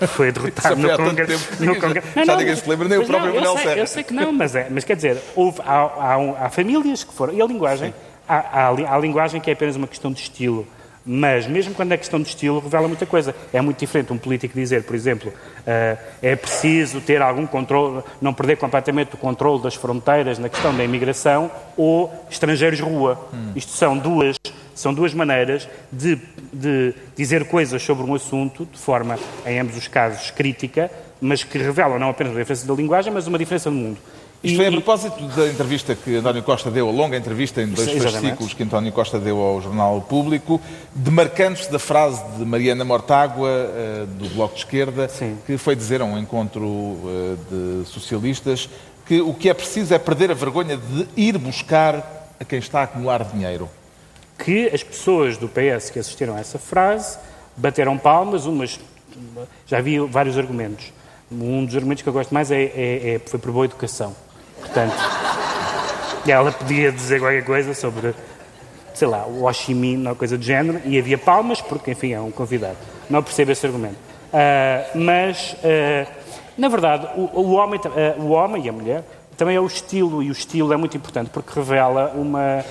foi 0.08 0.32
derrotado 0.32 0.76
no 0.82 0.98
Congresso. 0.98 1.64
no 1.64 1.76
Congresso. 1.80 2.08
já 2.26 2.36
ninguém 2.36 2.56
se 2.56 2.68
lembra, 2.68 2.88
nem 2.88 2.98
o 2.98 3.06
próprio 3.06 3.28
não, 3.28 3.36
Manuel 3.36 3.54
sei, 3.58 3.64
Serra. 3.68 3.78
Eu 3.80 3.88
sei 3.88 4.04
que 4.04 4.14
não, 4.14 4.32
mas, 4.32 4.56
é, 4.56 4.68
mas 4.72 4.84
quer 4.84 4.96
dizer, 4.96 5.22
houve, 5.36 5.62
há, 5.64 5.74
há 6.14 6.18
um- 6.18 6.36
há 6.40 6.50
famílias 6.50 7.04
que 7.04 7.14
foram. 7.14 7.34
E 7.36 7.42
a 7.42 7.46
linguagem? 7.46 7.94
Há, 8.28 8.38
há, 8.68 8.96
há 8.96 8.98
linguagem 8.98 9.40
que 9.40 9.50
é 9.52 9.54
apenas 9.54 9.76
uma 9.76 9.88
questão 9.88 10.12
de 10.12 10.20
estilo. 10.22 10.66
Mas, 11.06 11.48
mesmo 11.48 11.74
quando 11.74 11.92
é 11.94 11.98
questão 11.98 12.22
de 12.22 12.28
estilo, 12.28 12.60
revela 12.60 12.88
muita 12.88 13.06
coisa. 13.06 13.34
É 13.52 13.60
muito 13.62 13.80
diferente 13.80 14.14
um 14.14 14.18
político 14.18 14.54
dizer, 14.54 14.84
por 14.84 14.96
exemplo, 14.96 15.34
eh, 15.66 15.98
é 16.22 16.36
preciso 16.36 17.02
ter 17.02 17.20
algum 17.22 17.48
controle, 17.48 18.04
não 18.22 18.32
perder 18.34 18.58
completamente 18.58 19.16
o 19.16 19.18
controle 19.18 19.64
das 19.64 19.74
fronteiras 19.74 20.38
na 20.38 20.50
questão 20.50 20.76
da 20.76 20.84
imigração 20.84 21.50
ou 21.76 22.14
estrangeiros 22.30 22.80
rua. 22.82 23.28
Isto 23.56 23.72
são 23.72 23.98
duas, 23.98 24.36
são 24.80 24.94
duas 24.94 25.14
maneiras 25.14 25.68
de, 25.92 26.18
de 26.54 26.94
dizer 27.16 27.46
coisas 27.46 27.84
sobre 27.84 28.10
um 28.10 28.16
assunto 28.16 28.66
de 28.66 28.80
forma, 28.80 29.20
em 29.46 29.60
ambos 29.60 29.76
os 29.76 29.88
casos, 29.88 30.32
crítica, 30.32 30.90
mas 31.20 31.44
que 31.44 31.58
revelam 31.58 32.00
não 32.00 32.10
apenas 32.10 32.32
uma 32.32 32.40
diferença 32.40 32.66
da 32.66 32.74
linguagem, 32.74 33.12
mas 33.12 33.28
uma 33.28 33.38
diferença 33.38 33.70
do 33.70 33.76
mundo. 33.76 33.98
Isto 34.42 34.56
foi 34.56 34.68
a 34.68 34.72
propósito 34.72 35.22
da 35.36 35.50
entrevista 35.50 35.94
que 35.94 36.16
António 36.16 36.42
Costa 36.44 36.72
deu, 36.72 36.88
a 36.88 36.92
longa 36.94 37.18
entrevista 37.18 37.62
em 37.62 37.68
dois 37.68 37.92
fascículos 37.92 38.54
que 38.54 38.64
António 38.64 38.90
Costa 38.94 39.20
deu 39.20 39.38
ao 39.38 39.62
Jornal 39.62 40.00
Público, 40.00 40.62
demarcando-se 40.96 41.70
da 41.70 41.78
frase 41.78 42.24
de 42.38 42.46
Mariana 42.46 42.86
Mortágua, 42.86 43.50
eh, 43.50 44.06
do 44.18 44.30
Bloco 44.30 44.54
de 44.54 44.62
Esquerda, 44.62 45.10
Sim. 45.10 45.38
que 45.46 45.58
foi 45.58 45.76
dizer 45.76 46.00
a 46.00 46.06
um 46.06 46.18
encontro 46.18 46.98
eh, 47.06 47.82
de 47.82 47.90
socialistas 47.90 48.70
que 49.06 49.20
o 49.20 49.34
que 49.34 49.50
é 49.50 49.54
preciso 49.54 49.94
é 49.94 50.00
perder 50.00 50.32
a 50.32 50.36
vergonha 50.36 50.78
de 50.78 51.06
ir 51.18 51.38
buscar 51.38 52.30
a 52.40 52.46
quem 52.46 52.60
está 52.60 52.80
a 52.80 52.84
acumular 52.84 53.26
dinheiro. 53.26 53.70
Que 54.44 54.68
as 54.74 54.84
pessoas 54.84 55.38
do 55.38 55.48
PS 55.48 55.90
que 55.90 56.00
assistiram 56.00 56.36
a 56.36 56.40
essa 56.40 56.58
frase 56.58 57.18
bateram 57.56 57.98
palmas, 57.98 58.46
umas 58.46 58.80
já 59.66 59.82
vi 59.82 60.00
vários 60.00 60.38
argumentos. 60.38 60.94
Um 61.32 61.66
dos 61.66 61.76
argumentos 61.76 62.02
que 62.02 62.10
eu 62.10 62.14
gosto 62.14 62.34
mais 62.34 62.52
é, 62.52 62.62
é- 62.64 63.16
é- 63.16 63.22
foi 63.26 63.40
por 63.40 63.52
boa 63.52 63.66
educação. 63.66 64.16
Portanto, 64.60 64.96
ela 66.28 66.52
podia 66.52 66.92
dizer 66.92 67.20
qualquer 67.20 67.44
coisa 67.44 67.74
sobre, 67.74 68.14
sei 68.94 69.08
lá, 69.08 69.26
o 69.28 69.44
Ho 69.46 69.54
Chi 69.54 69.76
ou 70.08 70.16
coisa 70.16 70.38
do 70.38 70.44
género, 70.44 70.82
e 70.86 70.98
havia 70.98 71.18
palmas, 71.18 71.62
porque, 71.62 71.92
enfim, 71.92 72.14
é 72.14 72.20
um 72.20 72.32
convidado. 72.32 72.78
Não 73.10 73.22
percebo 73.22 73.52
esse 73.52 73.66
argumento. 73.66 73.98
Ah, 74.34 74.86
mas, 74.96 75.56
ah, 75.64 76.08
na 76.58 76.68
verdade, 76.68 77.08
o, 77.16 77.42
o 77.42 77.52
homem, 77.54 77.80
ah, 77.86 78.20
o 78.20 78.30
homem 78.30 78.66
e 78.66 78.70
a 78.70 78.72
mulher 78.72 79.04
também 79.38 79.56
é 79.56 79.60
o 79.62 79.66
estilo, 79.68 80.22
e 80.22 80.30
o 80.30 80.34
estilo 80.34 80.74
é 80.74 80.78
muito 80.78 80.98
importante 80.98 81.30
porque 81.30 81.58
revela 81.58 82.12
uma, 82.16 82.64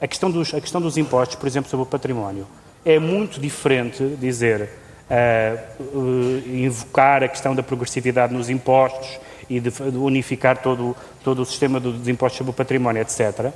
a 0.00 0.06
questão 0.06 0.30
dos, 0.30 0.52
a 0.54 0.60
questão 0.60 0.80
dos 0.80 0.96
impostos, 0.96 1.36
por 1.36 1.46
exemplo, 1.46 1.70
sobre 1.70 1.84
o 1.84 1.86
património. 1.86 2.46
É 2.84 2.98
muito 2.98 3.40
diferente 3.40 4.04
dizer, 4.20 4.68
ah, 5.10 5.56
uh, 5.80 6.42
invocar 6.46 7.22
a 7.22 7.28
questão 7.28 7.54
da 7.54 7.62
progressividade 7.62 8.32
nos 8.34 8.48
impostos 8.50 9.18
e 9.48 9.58
de, 9.60 9.70
de 9.70 9.96
unificar 9.96 10.58
todo, 10.58 10.96
todo 11.24 11.42
o 11.42 11.44
sistema 11.46 11.78
do- 11.80 11.92
dos 11.92 12.08
impostos 12.08 12.38
sobre 12.38 12.50
o 12.50 12.54
património, 12.54 13.00
etc. 13.02 13.50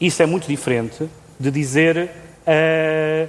Isso 0.00 0.22
é 0.22 0.26
muito 0.26 0.46
diferente 0.46 1.08
de 1.38 1.50
dizer. 1.50 2.10
ah, 2.46 3.28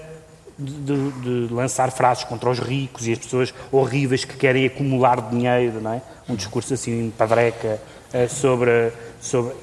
de, 0.60 1.12
de- 1.48 1.54
lançar 1.54 1.92
frases 1.92 2.24
contra 2.24 2.48
os 2.48 2.60
ricos 2.60 3.08
e 3.08 3.14
as 3.14 3.18
pessoas 3.18 3.52
horríveis 3.72 4.24
que 4.26 4.36
querem 4.38 4.64
acumular 4.68 5.20
dinheiro, 5.32 5.82
não 5.82 5.94
é? 5.94 6.02
Um 6.30 6.36
discurso 6.36 6.74
assim, 6.76 7.12
padreca, 7.18 7.80
sobre... 8.30 8.92
sobre 9.20 9.54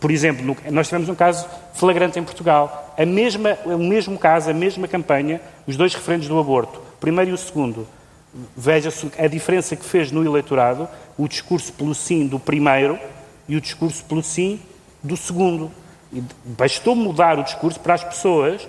por 0.00 0.10
exemplo, 0.10 0.56
nós 0.70 0.88
tivemos 0.88 1.08
um 1.10 1.14
caso 1.14 1.46
flagrante 1.74 2.18
em 2.18 2.24
Portugal. 2.24 2.94
A 2.96 3.04
mesma, 3.04 3.58
o 3.66 3.78
mesmo 3.78 4.18
caso, 4.18 4.50
a 4.50 4.54
mesma 4.54 4.88
campanha, 4.88 5.40
os 5.66 5.76
dois 5.76 5.94
referentes 5.94 6.26
do 6.26 6.38
aborto, 6.38 6.78
o 6.78 6.98
primeiro 6.98 7.30
e 7.30 7.34
o 7.34 7.38
segundo. 7.38 7.86
Veja-se 8.56 9.12
a 9.18 9.26
diferença 9.26 9.76
que 9.76 9.84
fez 9.84 10.10
no 10.10 10.24
eleitorado 10.24 10.88
o 11.18 11.28
discurso 11.28 11.72
pelo 11.74 11.94
sim 11.94 12.26
do 12.26 12.38
primeiro 12.38 12.98
e 13.46 13.56
o 13.56 13.60
discurso 13.60 14.02
pelo 14.04 14.22
sim 14.22 14.58
do 15.02 15.16
segundo. 15.16 15.70
E 16.12 16.22
bastou 16.44 16.96
mudar 16.96 17.38
o 17.38 17.44
discurso 17.44 17.78
para 17.78 17.94
as 17.94 18.02
pessoas, 18.02 18.66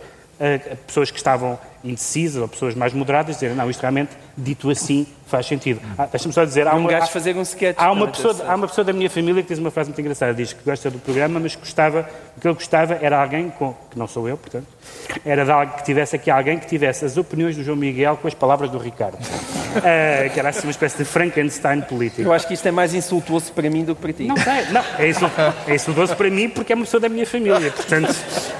pessoas 0.86 1.10
que 1.12 1.17
estavam 1.17 1.58
indecisas 1.84 2.41
ou 2.41 2.48
pessoas 2.48 2.76
mais 2.76 2.94
moderadas, 2.94 3.36
dizerem 3.36 3.56
não, 3.56 3.70
isto 3.70 3.82
realmente, 3.82 4.12
dito 4.38 4.70
assim, 4.70 5.06
faz 5.28 5.46
sentido. 5.46 5.80
Ah, 5.98 6.08
Deixa-me 6.12 6.34
só 6.34 6.44
dizer, 6.44 6.67
há 6.67 6.76
Um 6.76 6.80
uma, 6.80 6.89
gajo 6.91 7.04
há- 7.06 7.08
fazer 7.08 7.36
um 7.36 7.41
sketch. 7.41 7.76
Há 7.80 7.91
uma, 7.91 8.08
pessoa, 8.08 8.36
há 8.48 8.56
uma 8.56 8.67
pessoa 8.67 8.84
da 8.86 8.91
minha 8.94 9.10
família 9.10 9.41
que 9.41 9.50
diz 9.50 9.60
uma 9.60 9.72
frase 9.72 9.89
muito 9.89 10.02
engraçada. 10.02 10.34
Diz 10.34 10.54
que 10.54 10.63
gosta 10.63 10.89
do 10.89 11.00
programa, 11.00 11.39
mas 11.39 11.56
gostava, 11.56 12.10
o 12.38 12.41
que 12.41 12.48
ele 12.48 12.54
gostava 12.56 12.98
era 13.02 13.22
alguém, 13.22 13.50
com, 13.50 13.74
que 13.89 13.98
não 13.98 14.08
sou 14.08 14.28
eu, 14.28 14.38
portanto, 14.38 14.67
era 15.26 15.46
de 15.46 15.52
alguém 15.52 15.76
que 15.78 15.84
tivesse 15.84 16.15
aqui 16.15 16.30
alguém 16.32 16.58
que 16.60 16.67
tivesse 16.67 17.06
as 17.06 17.15
opiniões 17.17 17.56
do 17.56 17.63
João 17.63 17.78
Miguel 17.78 18.17
com 18.22 18.28
as 18.28 18.34
palavras 18.34 18.70
do 18.70 18.78
Ricardo. 18.78 19.17
Eh, 19.84 20.30
que 20.34 20.39
era 20.39 20.50
assim 20.50 20.67
uma 20.67 20.72
espécie 20.72 20.98
de 20.98 21.06
Frankenstein 21.06 21.82
político. 21.82 22.22
Eu 22.24 22.34
acho 22.34 22.48
que 22.48 22.54
isto 22.54 22.67
é 22.67 22.72
mais 22.72 22.94
insultuoso 22.94 23.52
para 23.54 23.70
mim 23.70 23.84
do 23.86 23.96
que 23.96 24.02
para 24.02 24.13
ti. 24.13 24.24
Não 24.24 24.36
sei, 24.38 24.65
não, 24.72 24.84
é, 25.00 25.10
insul, 25.10 25.30
é 25.67 25.76
insultuoso 25.76 26.15
para 26.15 26.30
mim 26.30 26.50
porque 26.50 26.74
é 26.74 26.76
uma 26.76 26.84
pessoa 26.86 27.00
da 27.00 27.08
minha 27.10 27.26
família, 27.26 27.72
portanto, 27.72 28.13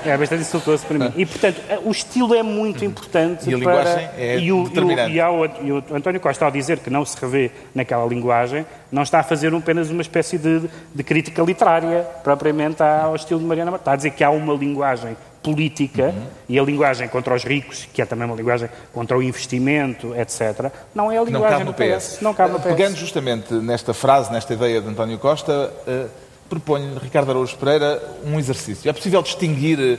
é 0.06 0.18
bastante 0.18 0.42
insultuoso 0.42 0.86
para 0.86 0.98
mim. 1.00 1.14
E, 1.18 1.26
portanto, 1.26 1.62
o 1.84 1.92
estilo 1.92 2.34
é 2.34 2.42
muito 2.44 2.86
importante 2.86 3.50
E 3.50 3.54
a 3.54 3.58
para... 3.58 3.76
linguagem 3.76 4.10
é 4.18 4.40
e 4.40 4.52
o, 4.54 4.64
determinante. 4.70 5.12
E, 5.12 5.14
o, 5.14 5.16
e, 5.16 5.20
ao- 5.20 5.61
e 5.64 5.72
o 5.72 5.84
António 5.92 6.20
Costa, 6.20 6.46
ao 6.46 6.52
dizer 6.52 6.80
que 6.80 6.90
não 6.90 7.06
se 7.06 7.20
revê 7.20 7.52
naquela 7.74 8.06
linguagem, 8.06 8.66
não 8.92 9.04
está 9.04 9.20
a 9.20 9.24
fazer 9.24 9.54
apenas 9.54 9.90
uma 9.90 10.02
espécie 10.02 10.38
de, 10.38 10.70
de 10.94 11.04
crítica 11.04 11.42
literária, 11.42 12.06
propriamente 12.24 12.82
ao 12.82 13.16
estilo 13.16 13.40
de 13.40 13.46
Mariana 13.46 13.72
Marta. 13.72 13.84
Está 13.84 13.94
a 13.94 13.96
dizer 13.96 14.12
que 14.12 14.24
há 14.24 14.30
uma 14.30 14.54
linguagem 14.54 15.16
política 15.42 16.06
Uhum. 16.06 16.28
e 16.48 16.60
a 16.60 16.64
linguagem 16.64 17.08
contra 17.08 17.34
os 17.34 17.44
ricos, 17.44 17.88
que 17.92 18.02
é 18.02 18.06
também 18.06 18.28
uma 18.28 18.36
linguagem 18.36 18.70
contra 18.94 19.18
o 19.18 19.24
investimento, 19.24 20.16
etc., 20.16 20.72
não 20.94 21.12
é 21.12 21.18
a 21.18 21.24
linguagem 21.24 21.66
do 21.66 21.74
PS. 21.74 22.20
Não 22.22 22.34
cabe 22.34 22.54
no 22.54 22.60
PS. 22.60 22.68
Pegando 22.68 22.96
justamente 22.96 23.54
nesta 23.56 23.94
frase, 23.94 24.32
nesta 24.32 24.54
ideia 24.54 24.80
de 24.82 24.88
António 24.88 25.18
Costa, 25.18 25.74
eh, 25.88 26.06
proponho 26.50 26.98
Ricardo 27.00 27.32
Araújo 27.32 27.58
Pereira 27.58 28.02
um 28.26 28.38
exercício. 28.38 28.90
É 28.90 28.94
possível 28.94 29.22
distinguir 29.22 29.80
eh, 29.80 29.98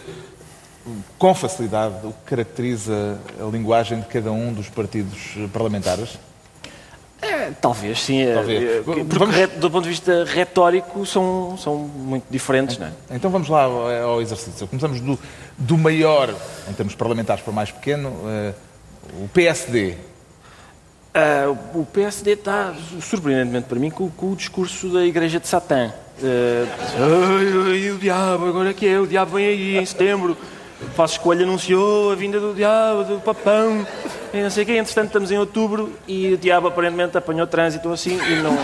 com 1.19 1.35
facilidade 1.35 1.95
o 2.05 2.13
que 2.13 2.25
caracteriza 2.27 3.19
a 3.41 3.45
linguagem 3.45 4.01
de 4.01 4.07
cada 4.07 4.33
um 4.33 4.53
dos 4.53 4.69
partidos 4.69 5.37
parlamentares? 5.53 6.19
É, 7.21 7.53
talvez, 7.61 8.03
sim. 8.03 8.21
é, 8.21 8.35
Talvez. 8.35 8.63
é, 8.63 8.83
porque 8.83 9.03
Vamos- 9.05 9.49
do 9.57 9.71
ponto 9.71 9.85
de 9.85 9.91
vista 9.91 10.25
retórico 10.25 11.07
são, 11.07 11.57
são 11.57 11.77
muito 11.79 12.25
diferentes, 12.29 12.77
não 12.79 12.89
é? 12.89 12.93
Então 13.13 13.31
vamos 13.31 13.49
lá 13.49 13.63
ao, 13.63 14.21
exercício. 14.21 14.67
Começamos 14.67 15.01
do, 15.01 15.17
do 15.57 15.79
maior, 15.79 16.35
em 16.69 16.73
termos 16.73 16.97
parlamentares, 16.97 17.43
para 17.45 17.53
o 17.53 17.55
mais 17.55 17.71
pequeno, 17.71 18.13
eh, 18.27 18.53
o 19.23 19.29
PSD. 19.29 19.95
Ah, 21.15 21.55
o 21.75 21.85
PSD 21.85 22.33
está, 22.33 22.75
surpreendentemente 23.01 23.69
para 23.69 23.79
mim, 23.79 23.91
com, 23.91 24.11
com 24.11 24.33
o 24.33 24.37
discurso 24.37 24.89
da 24.89 25.05
Igreja 25.05 25.39
de 25.39 25.47
Satã. 25.47 25.93
Ah, 26.23 26.67
ai, 26.99 27.73
ai, 27.85 27.91
o 27.91 27.99
diabo, 27.99 28.47
agora 28.47 28.75
que 28.75 28.87
é? 28.89 28.99
O 28.99 29.07
diabo 29.07 29.37
vem 29.37 29.47
aí 29.47 29.79
em 29.79 29.87
setembro. 29.87 30.37
O 30.87 30.95
Passo 30.95 31.15
Escolha 31.15 31.45
anunciou 31.45 32.13
a 32.13 32.15
vinda 32.15 32.39
do 32.41 32.53
diabo, 32.55 33.05
do 33.05 33.21
papão, 33.21 33.87
e 34.33 34.43
não 34.43 34.51
sei 34.51 34.65
o 34.65 34.67
quê. 34.67 34.73
Entretanto, 34.77 35.07
estamos 35.07 35.31
em 35.31 35.39
outubro 35.39 35.93
e 36.07 36.35
o 36.35 36.37
diabo 36.37 36.69
aparentemente 36.69 37.17
apanhou 37.17 37.47
trânsito 37.47 37.91
assim 37.93 38.19
e 38.29 38.43
não, 38.43 38.57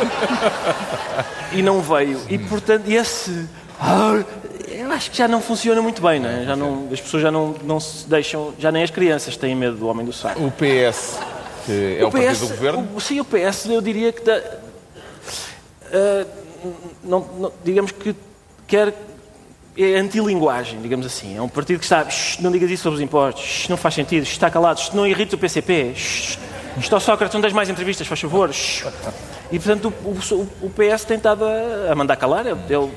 e 1.52 1.62
não 1.62 1.80
veio. 1.80 2.20
E, 2.28 2.38
portanto, 2.38 2.88
esse... 2.88 3.46
ah, 3.80 4.22
eu 4.68 4.90
acho 4.92 5.10
que 5.10 5.16
já 5.18 5.26
não 5.28 5.40
funciona 5.40 5.80
muito 5.80 6.02
bem, 6.02 6.20
não 6.20 6.28
é? 6.28 6.44
Já 6.44 6.54
não, 6.56 6.88
as 6.92 7.00
pessoas 7.00 7.22
já 7.22 7.30
não, 7.30 7.54
não 7.64 7.80
se 7.80 8.06
deixam... 8.08 8.52
Já 8.58 8.70
nem 8.72 8.82
as 8.82 8.90
crianças 8.90 9.36
têm 9.36 9.54
medo 9.54 9.76
do 9.76 9.86
homem 9.86 10.04
do 10.04 10.12
saco. 10.12 10.40
O 10.44 10.50
PS, 10.50 11.18
que 11.66 11.98
é 12.00 12.04
o, 12.04 12.10
partido 12.10 12.38
do 12.40 12.48
governo. 12.48 12.88
o- 12.94 13.00
sim, 13.00 13.20
o 13.20 13.24
PS, 13.24 13.66
eu 13.66 13.80
diria 13.80 14.12
que. 14.12 14.22
dá- 14.22 14.42
ah, 15.92 16.26
não, 17.02 17.20
não- 17.38 17.52
digamos 17.64 17.92
que 17.92 18.14
quer. 18.66 18.92
É 19.78 19.96
antilinguagem, 19.98 20.80
digamos 20.82 21.06
assim. 21.06 21.36
É 21.36 21.40
um 21.42 21.48
partido 21.48 21.78
que 21.78 21.84
está. 21.84 22.08
"Shh, 22.10 22.40
não 22.40 22.50
digas 22.50 22.68
isso 22.70 22.82
sobre 22.82 22.96
os 22.96 23.00
impostos. 23.02 23.44
shh, 23.44 23.68
não 23.68 23.76
faz 23.76 23.94
sentido. 23.94 24.24
shh, 24.24 24.32
está 24.32 24.50
calado. 24.50 24.80
shh, 24.80 24.92
não 24.92 25.06
irrita 25.06 25.36
o 25.36 25.38
PCP. 25.38 25.92
Isto 26.76 26.94
ao 26.94 27.00
Sócrates, 27.00 27.34
não 27.34 27.40
tens 27.42 27.52
mais 27.52 27.68
entrevistas, 27.68 28.06
faz 28.06 28.20
favor. 28.20 28.50
E, 29.50 29.58
portanto, 29.58 29.92
o, 30.04 30.10
o- 30.34 30.48
o 30.66 30.70
PS 30.70 31.04
tem 31.04 31.16
estado 31.16 31.44
a, 31.44 31.92
a 31.92 31.94
mandar 31.94 32.16
calar. 32.16 32.44
Ele, 32.46 32.90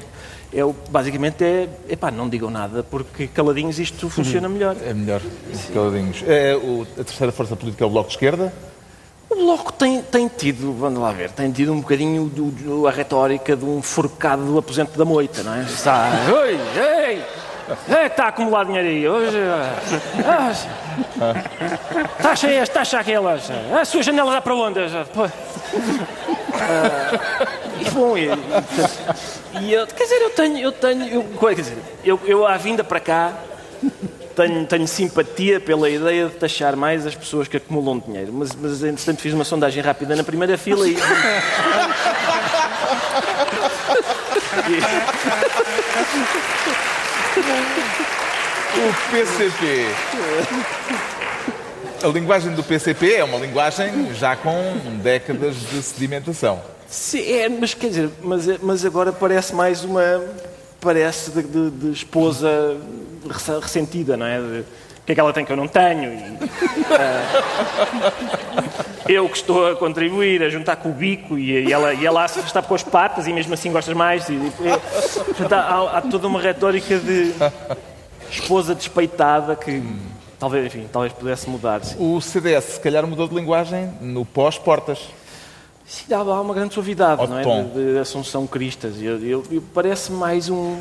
ele- 0.53 0.75
basicamente, 0.89 1.43
é... 1.43 1.69
Epá, 1.89 2.11
não 2.11 2.27
digam 2.27 2.49
nada, 2.49 2.83
porque 2.83 3.27
caladinhos 3.27 3.79
isto 3.79 4.09
funciona 4.09 4.49
melhor. 4.49 4.75
É 4.85 4.93
melhor, 4.93 5.21
caladinhos. 5.73 6.23
É, 6.27 6.55
o- 6.55 6.85
a 6.99 7.03
terceira 7.03 7.31
força 7.31 7.55
política 7.55 7.83
é 7.83 7.87
o 7.87 7.89
Bloco 7.89 8.09
de 8.09 8.15
Esquerda. 8.15 8.53
O 9.31 9.35
Bloco 9.35 9.71
tem, 9.71 10.01
tem 10.01 10.27
tido, 10.27 10.73
vamos 10.73 10.99
lá 10.99 11.11
ver, 11.13 11.31
tem 11.31 11.49
tido 11.51 11.71
um 11.71 11.79
bocadinho 11.79 12.25
do- 12.25 12.51
do- 12.51 12.85
a 12.87 12.91
retórica 12.91 13.55
de 13.55 13.63
um 13.63 13.81
forcado 13.81 14.43
do 14.43 14.57
aposento 14.57 14.97
da 14.97 15.05
moita, 15.05 15.41
não 15.41 15.55
é? 15.55 15.61
Está, 15.61 16.09
ei, 16.35 17.23
é, 17.95 18.05
está 18.07 18.25
a 18.25 18.27
acumular 18.27 18.65
dinheiro 18.65 18.87
aí, 18.89 19.07
hoje, 19.07 19.37
taxa 22.21 22.47
esta, 22.51 22.73
taxa 22.79 22.99
aquelas, 22.99 23.49
a 23.79 23.85
sua 23.85 24.03
janela 24.03 24.33
dá 24.33 24.41
para 24.41 24.53
onde? 24.53 24.79
Ah, 26.53 27.17
e 27.79 27.89
bom, 27.91 28.17
e, 28.17 28.27
e 29.61 29.73
eu, 29.73 29.87
quer 29.87 30.03
dizer, 30.03 30.21
eu 30.21 30.29
tenho, 30.31 30.57
eu 30.59 30.71
tenho, 30.73 31.05
eu, 31.07 31.23
quer 31.39 31.55
dizer, 31.55 31.77
eu, 32.03 32.19
eu 32.25 32.45
à 32.45 32.57
vinda 32.57 32.83
para 32.83 32.99
cá, 32.99 33.31
tenho, 34.35 34.65
tenho 34.65 34.87
simpatia 34.87 35.59
pela 35.59 35.89
ideia 35.89 36.27
de 36.27 36.35
taxar 36.35 36.75
mais 36.75 37.05
as 37.05 37.15
pessoas 37.15 37.47
que 37.47 37.57
acumulam 37.57 37.99
dinheiro, 37.99 38.31
mas, 38.33 38.55
mas 38.55 38.83
entretanto 38.83 39.21
fiz 39.21 39.33
uma 39.33 39.43
sondagem 39.43 39.81
rápida 39.83 40.15
na 40.15 40.23
primeira 40.23 40.57
fila 40.57 40.87
e. 40.87 40.95
O 48.73 49.11
PCP. 49.11 49.87
A 52.03 52.07
linguagem 52.07 52.53
do 52.53 52.63
PCP 52.63 53.13
é 53.15 53.23
uma 53.23 53.37
linguagem 53.37 54.13
já 54.15 54.35
com 54.35 54.53
décadas 55.03 55.55
de 55.55 55.81
sedimentação. 55.83 56.61
Sim, 56.87 57.21
é, 57.31 57.47
mas 57.49 57.73
quer 57.73 57.87
dizer, 57.89 58.09
mas, 58.23 58.45
mas 58.61 58.85
agora 58.85 59.11
parece 59.11 59.53
mais 59.53 59.83
uma. 59.83 60.21
Parece 60.79 61.29
de, 61.31 61.43
de- 61.43 61.69
de 61.69 61.91
esposa 61.91 62.75
ressentida, 63.62 64.15
não 64.17 64.25
é? 64.25 64.39
De, 64.39 64.60
o 64.60 65.03
que 65.05 65.12
é 65.12 65.15
que 65.15 65.21
ela 65.21 65.34
tem 65.34 65.43
que 65.43 65.51
eu 65.51 65.57
não 65.57 65.67
tenho? 65.67 66.13
E, 66.13 66.38
ah, 66.91 67.41
eu 69.07 69.27
que 69.27 69.38
estou 69.38 69.71
a 69.71 69.75
contribuir, 69.75 70.43
a 70.43 70.49
juntar 70.49 70.75
com 70.77 70.89
o 70.89 70.93
bico 70.93 71.38
e, 71.38 71.67
e 71.67 71.73
ela, 71.73 71.93
e 71.93 72.05
ela 72.05 72.25
está 72.25 72.62
com 72.62 72.75
as 72.75 72.84
patas 72.84 73.27
e 73.27 73.34
mesmo 73.34 73.53
assim 73.53 73.71
gostas 73.71 73.95
mais. 73.95 74.29
E, 74.29 74.34
e- 74.34 74.51
portanto, 75.25 75.53
há, 75.53 75.97
há 75.97 76.01
toda 76.01 76.27
uma 76.27 76.39
retórica 76.39 76.97
de 76.99 77.34
esposa 78.29 78.75
despeitada 78.75 79.55
que 79.55 79.81
talvez, 80.39 80.65
enfim, 80.67 80.88
talvez 80.91 81.13
pudesse 81.13 81.49
mudar. 81.49 81.81
O 81.97 82.21
CDS, 82.21 82.63
se 82.65 82.79
calhar, 82.79 83.05
mudou 83.05 83.27
de 83.27 83.36
linguagem 83.36 83.91
no 84.01 84.23
pós-portas. 84.25 84.99
Sim, 85.86 86.13
há, 86.13 86.21
uma 86.21 86.53
grande 86.53 86.73
suavidade, 86.73 87.27
não 87.27 87.38
é? 87.39 87.43
De, 87.63 87.93
de 87.93 87.99
Assunção 87.99 88.47
Cristas. 88.47 88.93
Eu, 89.01 89.19
eu- 89.19 89.43
eu- 89.51 89.63
parece 89.73 90.12
mais 90.12 90.49
um. 90.49 90.79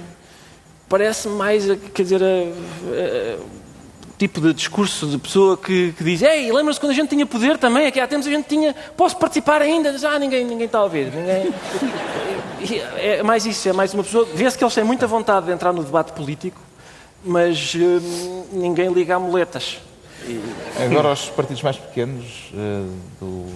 Parece 0.90 1.28
mais, 1.28 1.64
quer 1.94 2.02
dizer, 2.02 2.20
a- 2.22 3.38
tipo 4.18 4.38
de 4.40 4.52
discurso 4.52 5.06
de 5.06 5.16
pessoa 5.16 5.56
que, 5.56 5.92
que 5.96 6.04
diz: 6.04 6.20
Ei, 6.20 6.52
lembra-se 6.52 6.78
quando 6.78 6.90
a 6.92 6.94
gente 6.94 7.08
tinha 7.08 7.24
poder 7.24 7.56
também? 7.56 7.86
Aqui 7.86 7.98
há 7.98 8.06
tempos 8.06 8.26
a 8.26 8.30
gente 8.30 8.46
tinha. 8.46 8.74
Posso 8.96 9.16
participar 9.16 9.62
ainda? 9.62 9.96
Já 9.96 10.18
ninguém, 10.18 10.44
ninguém 10.44 10.66
está 10.66 10.78
a 10.80 10.84
ouvir. 10.84 11.10
Ninguém... 11.14 11.50
É 12.96 13.22
mais 13.22 13.46
isso, 13.46 13.66
é 13.70 13.72
mais 13.72 13.94
uma 13.94 14.02
pessoa. 14.04 14.28
Vê-se 14.34 14.58
que 14.58 14.62
eles 14.62 14.74
têm 14.74 14.84
muita 14.84 15.06
vontade 15.06 15.46
de 15.46 15.52
entrar 15.52 15.72
no 15.72 15.82
debate 15.82 16.12
político, 16.12 16.60
mas 17.24 17.74
hum, 17.74 18.44
ninguém 18.52 18.92
liga 18.92 19.16
a 19.16 19.18
muletas. 19.18 19.78
Agora, 20.84 21.10
os 21.12 21.24
partidos 21.30 21.62
mais 21.62 21.78
pequenos 21.78 22.50
eh, 22.54 22.82
do 23.18 23.46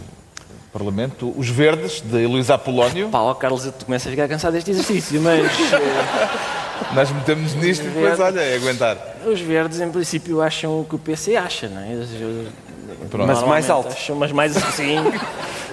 Parlamento, 0.72 1.34
os 1.36 1.50
Verdes, 1.50 2.00
de 2.00 2.16
Heloísa 2.22 2.54
Apolónio, 2.54 3.10
Pá, 3.10 3.20
ó 3.20 3.34
Carlos, 3.34 3.64
tu 3.78 3.84
começas 3.84 4.06
a 4.08 4.10
ficar 4.10 4.26
cansado 4.26 4.54
deste 4.54 4.70
exercício, 4.70 5.20
mas. 5.20 5.44
eh, 5.44 6.28
nós 6.94 7.10
metemos 7.10 7.54
nisto 7.54 7.84
e 7.84 7.88
depois, 7.88 8.18
olha, 8.20 8.40
é 8.40 8.56
aguentar. 8.56 8.96
Os 9.26 9.40
verdes, 9.40 9.80
em 9.80 9.90
princípio, 9.90 10.40
acham 10.40 10.80
o 10.80 10.84
que 10.84 10.94
o 10.94 10.98
PC 10.98 11.36
acha, 11.36 11.68
não 11.68 11.80
é? 11.80 11.92
Eles, 11.92 12.08
eh, 12.12 12.46
Pronto. 13.10 13.26
Mas 13.26 13.42
mais 13.42 13.70
alto. 13.70 13.88
Acham, 13.92 14.16
mas 14.16 14.32
mais 14.32 14.56
assim. 14.56 14.96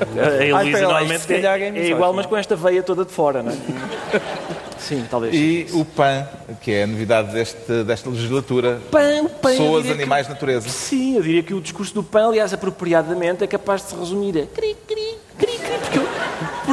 A 0.02 0.58
Ai, 0.58 0.68
Elisa 0.68 0.82
normalmente 0.82 1.32
é 1.32 1.46
é, 1.78 1.90
igual, 1.90 2.12
mas 2.12 2.26
com 2.26 2.36
esta 2.36 2.56
veia 2.56 2.82
toda 2.82 3.06
de 3.06 3.12
fora, 3.12 3.44
não 3.44 3.52
é? 3.52 3.56
Sim, 4.80 5.06
talvez. 5.10 5.34
E 5.34 5.68
o 5.74 5.86
PAN, 5.86 6.28
que 6.60 6.72
é 6.72 6.84
a 6.84 6.88
novidade 6.88 7.32
deste, 7.32 7.84
desta 7.84 8.10
legislatura. 8.10 8.82
PAN, 8.90 9.26
PAN, 9.26 9.52
Pessoas, 9.52 9.84
diria 9.84 9.96
que- 9.96 10.02
animais, 10.02 10.28
natureza. 10.28 10.68
Sim, 10.70 11.18
eu 11.18 11.22
diria 11.22 11.44
que 11.44 11.54
o 11.54 11.62
discurso 11.62 11.94
do 11.94 12.04
PAN, 12.04 12.30
aliás, 12.30 12.52
apropriadamente, 12.52 13.44
é 13.44 13.48
capaz 13.48 13.84
de 13.84 13.90
se 13.90 13.96
resumir 13.96 14.40
a 14.40 14.46
cri, 14.48 14.76
cri, 14.88 15.18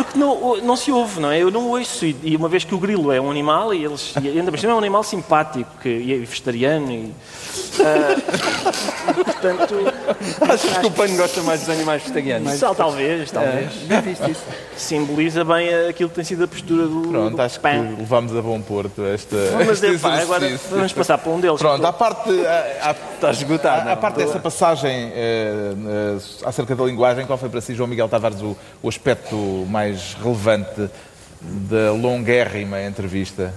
porque 0.08 0.18
não, 0.18 0.56
não 0.58 0.76
se 0.76 0.90
ouve, 0.90 1.20
não 1.20 1.30
é? 1.30 1.38
Eu 1.42 1.50
não 1.50 1.68
ouço, 1.68 2.04
e, 2.04 2.16
e 2.22 2.36
uma 2.36 2.48
vez 2.48 2.64
que 2.64 2.74
o 2.74 2.78
grilo 2.78 3.12
é 3.12 3.20
um 3.20 3.30
animal, 3.30 3.72
e 3.74 3.84
eles, 3.84 4.14
e 4.22 4.28
ainda 4.28 4.50
por 4.50 4.58
cima 4.58 4.72
é 4.72 4.74
um 4.74 4.78
animal 4.78 5.02
simpático, 5.02 5.70
que, 5.80 5.88
e 5.88 6.12
é 6.14 6.18
vegetariano, 6.18 6.90
e, 6.90 7.14
e, 9.10 9.24
portanto, 9.24 9.74
Achas 10.40 10.78
que 10.78 10.86
o 10.86 10.90
pano 10.90 11.16
gosta 11.16 11.42
mais 11.42 11.60
dos 11.60 11.70
animais 11.70 12.02
vegetarianos? 12.02 12.52
só, 12.54 12.74
talvez, 12.74 13.30
talvez, 13.30 13.72
isso. 14.30 14.42
simboliza 14.76 15.44
bem 15.44 15.68
aquilo 15.88 16.08
que 16.08 16.14
tem 16.16 16.24
sido 16.24 16.44
a 16.44 16.48
postura 16.48 16.86
do, 16.86 17.02
Pronto, 17.08 17.36
do 17.36 17.42
acho 17.42 17.60
PAN. 17.60 17.88
que 17.94 18.00
levamos 18.00 18.36
a 18.36 18.42
bom 18.42 18.60
porto 18.60 19.04
esta, 19.04 19.36
Mas, 19.56 19.82
este 19.82 19.96
epá, 19.96 20.20
agora 20.20 20.58
vamos 20.70 20.92
passar 20.92 21.18
para 21.18 21.30
um 21.32 21.40
deles. 21.40 21.58
Pronto, 21.58 21.84
à 21.84 21.92
parte, 21.92 22.30
à, 22.46 22.90
à- 22.90 22.96
Está 23.18 23.30
esgotado. 23.32 23.88
à- 23.88 23.92
à 23.92 23.96
parte 23.96 24.16
dessa 24.18 24.38
passagem 24.38 25.10
eh, 25.14 25.72
eh, 25.86 26.16
acerca 26.44 26.74
da 26.76 26.84
linguagem, 26.84 27.26
qual 27.26 27.36
foi 27.38 27.48
para 27.48 27.60
si, 27.60 27.74
João 27.74 27.88
Miguel 27.88 28.08
Tavares, 28.08 28.40
o, 28.40 28.56
o 28.82 28.88
aspecto 28.88 29.34
mais 29.68 29.97
relevante 30.22 30.88
da 31.40 31.92
longérrima 31.92 32.82
entrevista? 32.82 33.54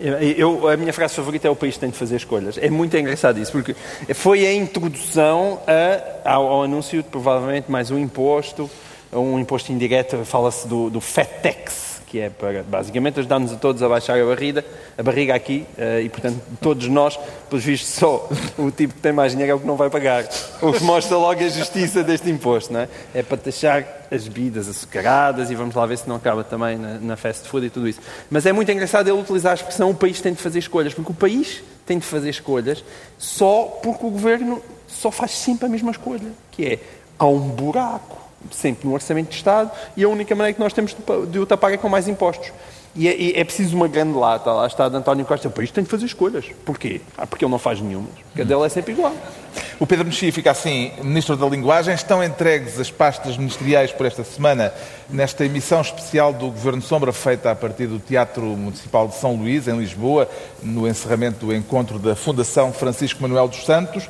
Eu, 0.00 0.68
a 0.68 0.76
minha 0.76 0.92
frase 0.92 1.14
favorita 1.14 1.48
é 1.48 1.50
o 1.50 1.56
país 1.56 1.76
tem 1.76 1.90
de 1.90 1.96
fazer 1.96 2.16
escolhas. 2.16 2.56
É 2.56 2.70
muito 2.70 2.96
engraçado 2.96 3.40
isso, 3.40 3.50
porque 3.50 3.74
foi 4.14 4.46
a 4.46 4.52
introdução 4.54 5.60
a- 5.66 6.30
ao, 6.34 6.46
ao 6.46 6.62
anúncio 6.62 7.02
de 7.02 7.08
provavelmente 7.08 7.68
mais 7.68 7.90
um 7.90 7.98
imposto, 7.98 8.70
um 9.12 9.38
imposto 9.40 9.72
indireto, 9.72 10.24
fala-se 10.24 10.68
do, 10.68 10.88
do 10.88 11.00
Fat 11.00 11.28
Tax, 11.42 11.87
que 12.08 12.18
é 12.18 12.30
para 12.30 12.62
basicamente 12.62 13.20
ajudar-nos 13.20 13.52
a 13.52 13.56
todos 13.56 13.82
a 13.82 13.88
baixar 13.88 14.18
a 14.18 14.24
barriga, 14.24 14.64
a 14.96 15.02
barriga 15.02 15.34
aqui, 15.34 15.66
eh, 15.76 16.02
e 16.02 16.08
portanto 16.08 16.40
todos 16.58 16.88
nós, 16.88 17.18
pelos 17.50 17.62
vistos 17.62 17.90
só, 17.90 18.26
o 18.56 18.70
tipo 18.70 18.94
que 18.94 19.00
tem 19.00 19.12
mais 19.12 19.32
dinheiro 19.32 19.52
é 19.52 19.54
o 19.54 19.60
que 19.60 19.66
não 19.66 19.76
vai 19.76 19.90
pagar. 19.90 20.26
O 20.62 20.72
que 20.72 20.82
mostra 20.82 21.18
logo 21.18 21.38
a 21.38 21.48
justiça 21.48 22.02
deste 22.02 22.30
imposto, 22.30 22.72
não 22.72 22.80
é? 22.80 22.88
É 23.14 23.22
para 23.22 23.36
taxar 23.36 23.86
as 24.10 24.26
bebidas 24.26 24.68
açucaradas 24.68 25.50
e 25.50 25.54
vamos 25.54 25.74
lá 25.74 25.84
ver 25.84 25.98
se 25.98 26.08
não 26.08 26.16
acaba 26.16 26.42
também 26.42 26.78
na, 26.78 26.98
na 26.98 27.16
fast 27.16 27.46
food 27.46 27.66
e 27.66 27.70
tudo 27.70 27.86
isso. 27.86 28.00
Mas 28.30 28.46
é 28.46 28.52
muito 28.52 28.72
engraçado 28.72 29.08
ele 29.08 29.20
utilizar 29.20 29.52
a 29.52 29.54
expressão 29.54 29.90
o 29.90 29.94
país 29.94 30.18
tem 30.20 30.32
de 30.32 30.40
fazer 30.40 30.60
escolhas, 30.60 30.94
porque 30.94 31.12
o 31.12 31.14
país 31.14 31.62
tem 31.84 31.98
de 31.98 32.06
fazer 32.06 32.30
escolhas 32.30 32.82
só 33.18 33.64
porque 33.82 34.06
o 34.06 34.10
governo 34.10 34.62
só 34.86 35.10
faz 35.10 35.32
sempre 35.32 35.66
a 35.66 35.68
mesma 35.68 35.90
escolha, 35.90 36.32
que 36.50 36.64
é 36.64 36.78
há 37.18 37.26
um 37.26 37.48
buraco 37.48 38.27
sempre 38.50 38.86
no 38.86 38.94
orçamento 38.94 39.30
de 39.30 39.36
Estado 39.36 39.70
e 39.96 40.04
a 40.04 40.08
única 40.08 40.34
maneira 40.34 40.54
que 40.54 40.60
nós 40.60 40.72
temos 40.72 40.96
de 41.30 41.38
o 41.38 41.46
tapar 41.46 41.72
é 41.72 41.76
com 41.76 41.88
mais 41.88 42.08
impostos. 42.08 42.52
E 42.94 43.06
é, 43.06 43.40
é 43.40 43.44
preciso 43.44 43.76
uma 43.76 43.86
grande 43.86 44.16
lata, 44.16 44.50
lá 44.50 44.66
está 44.66 44.88
de 44.88 44.96
António 44.96 45.24
Costa, 45.24 45.46
o 45.46 45.50
país 45.50 45.70
tem 45.70 45.84
de 45.84 45.90
fazer 45.90 46.06
escolhas. 46.06 46.46
Porquê? 46.64 47.00
Ah, 47.16 47.26
porque 47.26 47.44
ele 47.44 47.52
não 47.52 47.58
faz 47.58 47.80
nenhuma, 47.80 48.08
porque 48.28 48.42
a 48.42 48.44
dele 48.44 48.64
é 48.64 48.68
sempre 48.68 48.92
igual. 48.92 49.14
O 49.78 49.86
Pedro 49.86 50.06
Mexia 50.06 50.32
fica 50.32 50.50
assim, 50.50 50.90
Ministro 51.02 51.36
da 51.36 51.46
Linguagem. 51.46 51.94
Estão 51.94 52.22
entregues 52.22 52.80
as 52.80 52.90
pastas 52.90 53.36
ministeriais 53.36 53.92
por 53.92 54.06
esta 54.06 54.24
semana 54.24 54.72
nesta 55.08 55.44
emissão 55.44 55.80
especial 55.80 56.32
do 56.32 56.46
Governo 56.46 56.82
Sombra, 56.82 57.12
feita 57.12 57.52
a 57.52 57.54
partir 57.54 57.86
do 57.86 58.00
Teatro 58.00 58.42
Municipal 58.42 59.06
de 59.06 59.14
São 59.14 59.36
Luís, 59.36 59.68
em 59.68 59.78
Lisboa, 59.78 60.28
no 60.60 60.88
encerramento 60.88 61.46
do 61.46 61.54
encontro 61.54 61.98
da 61.98 62.16
Fundação 62.16 62.72
Francisco 62.72 63.22
Manuel 63.22 63.46
dos 63.46 63.64
Santos. 63.64 64.08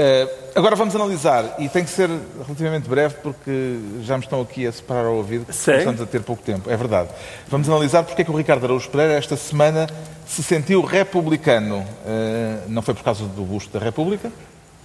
Eh, 0.00 0.28
agora 0.54 0.76
vamos 0.76 0.94
analisar, 0.94 1.56
e 1.58 1.68
tem 1.68 1.82
que 1.82 1.90
ser 1.90 2.08
relativamente 2.46 2.88
breve, 2.88 3.16
porque 3.20 3.80
já 4.02 4.16
me 4.16 4.22
estão 4.22 4.40
aqui 4.40 4.64
a 4.64 4.70
separar 4.70 5.06
ao 5.06 5.16
ouvido, 5.16 5.46
estamos 5.50 6.00
a 6.00 6.06
ter 6.06 6.22
pouco 6.22 6.40
tempo. 6.40 6.70
É 6.70 6.76
verdade. 6.76 7.08
Vamos 7.48 7.68
analisar 7.68 8.04
porque 8.04 8.22
é 8.22 8.24
que 8.24 8.30
o 8.30 8.36
Ricardo 8.36 8.62
Araújo 8.62 8.88
Pereira, 8.90 9.14
esta 9.14 9.36
semana, 9.36 9.88
se 10.24 10.40
sentiu 10.40 10.82
republicano. 10.82 11.84
Eh, 12.06 12.58
não 12.68 12.80
foi 12.80 12.94
por 12.94 13.02
causa 13.02 13.24
do 13.24 13.42
busto 13.42 13.76
da 13.76 13.84
República, 13.84 14.30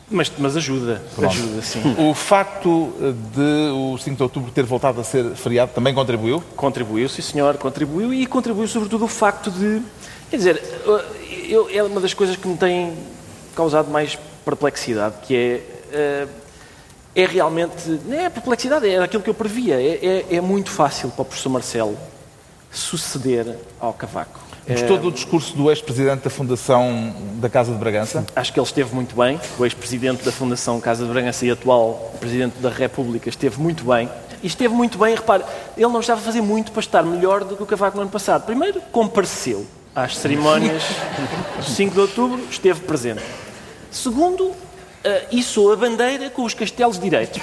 Mas, 0.10 0.32
mas 0.36 0.58
ajuda, 0.58 0.99
ajuda, 1.15 1.62
sim. 1.62 1.95
o 1.99 2.15
facto 2.15 2.91
de 3.36 3.71
o 3.71 3.95
5 3.99 4.17
de 4.17 4.23
outubro 4.23 4.52
ter 4.52 4.63
voltado 4.63 4.99
a 4.99 5.04
ser 5.04 5.36
feriado 5.36 5.74
também 5.76 5.93
contribuiu? 5.93 6.43
Contribuiu, 6.55 7.07
sim 7.07 7.22
senhor, 7.22 7.55
contribuiu 7.57 8.11
e 8.11 8.26
contribuiu 8.26 8.68
sobretudo 8.68 9.05
o 9.05 9.07
facto 9.07 9.51
de. 9.51 9.80
Quer 10.32 10.38
dizer, 10.38 10.64
eu, 11.47 11.70
é 11.72 11.84
uma 11.84 12.01
das 12.01 12.16
coisas 12.16 12.36
que 12.36 12.47
me 12.47 12.57
tem 12.57 12.93
causado 13.55 13.91
mais 13.91 14.18
perplexidade, 14.44 15.16
que 15.24 15.36
é. 15.36 15.62
eh, 15.91 16.28
É 17.16 17.26
realmente. 17.28 17.88
Não 18.06 18.20
é 18.20 18.30
perplexidade, 18.30 18.88
é 18.89 18.98
aquilo 18.98 19.22
que 19.22 19.30
eu 19.30 19.36
previa. 19.36 19.76
É, 19.80 20.26
é, 20.32 20.36
é 20.38 20.41
muito 20.41 20.72
fácil 20.72 21.10
para 21.10 21.22
o 21.22 21.26
professor 21.26 21.50
Marcelo 21.50 21.98
suceder 22.72 23.56
ao 23.80 23.94
Cavaco. 23.94 24.39
Gostou 24.68 24.98
do 24.98 25.12
discurso 25.12 25.56
do 25.56 25.70
ex-presidente 25.70 26.24
da 26.24 26.30
Fundação 26.30 27.14
da 27.36 27.50
Casa 27.50 27.74
de 27.74 27.78
Bragança? 27.78 28.26
Acho 28.34 28.54
que 28.54 28.60
ele 28.60 28.66
esteve 28.66 28.96
muito 28.96 29.14
bem. 29.16 29.39
O 29.60 29.66
ex-presidente 29.66 30.24
da 30.24 30.32
Fundação 30.32 30.80
Casa 30.80 31.06
de 31.06 31.12
Bragança 31.12 31.46
e 31.46 31.52
atual 31.52 32.14
presidente 32.20 32.58
da 32.60 32.70
República 32.70 33.28
esteve 33.30 33.60
muito 33.62 33.84
bem. 33.84 34.10
E 34.41 34.48
esteve 34.48 34.74
muito 34.74 34.98
bem, 34.98 35.16
repare, 35.16 35.44
ele 35.78 35.88
não 35.88 36.00
estava 36.00 36.20
a 36.20 36.24
fazer 36.24 36.41
muito 36.41 36.72
para 36.72 36.80
estar 36.80 37.04
melhor 37.04 37.44
do 37.44 37.56
que 37.56 37.64
o 37.64 37.66
Cavaco 37.66 37.96
no 37.98 38.04
ano 38.04 38.12
passado. 38.12 38.46
Primeiro, 38.46 38.82
compareceu 38.91 39.66
às 39.96 40.18
cerimónias 40.18 40.82
do 41.60 41.64
5 41.64 41.94
de 41.94 42.00
outubro, 42.00 42.41
esteve 42.50 42.82
presente. 42.82 43.22
Segundo, 43.94 44.46
uh, 44.48 44.56
içou 45.32 45.72
a 45.72 45.76
bandeira 45.76 46.28
com 46.32 46.44
os 46.44 46.56
castelos 46.56 47.00
direitos. 47.00 47.39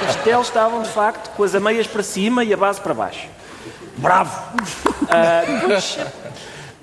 Os 0.00 0.14
castelos 0.14 0.46
estavam, 0.46 0.80
de 0.80 0.88
facto, 0.88 1.34
com 1.34 1.42
as 1.42 1.56
ameias 1.56 1.88
para 1.88 2.04
cima 2.04 2.44
e 2.44 2.54
a 2.54 2.56
base 2.56 2.80
para 2.80 2.94
baixo. 2.94 3.26
Bravo! 3.96 4.56
Uh, 5.02 6.14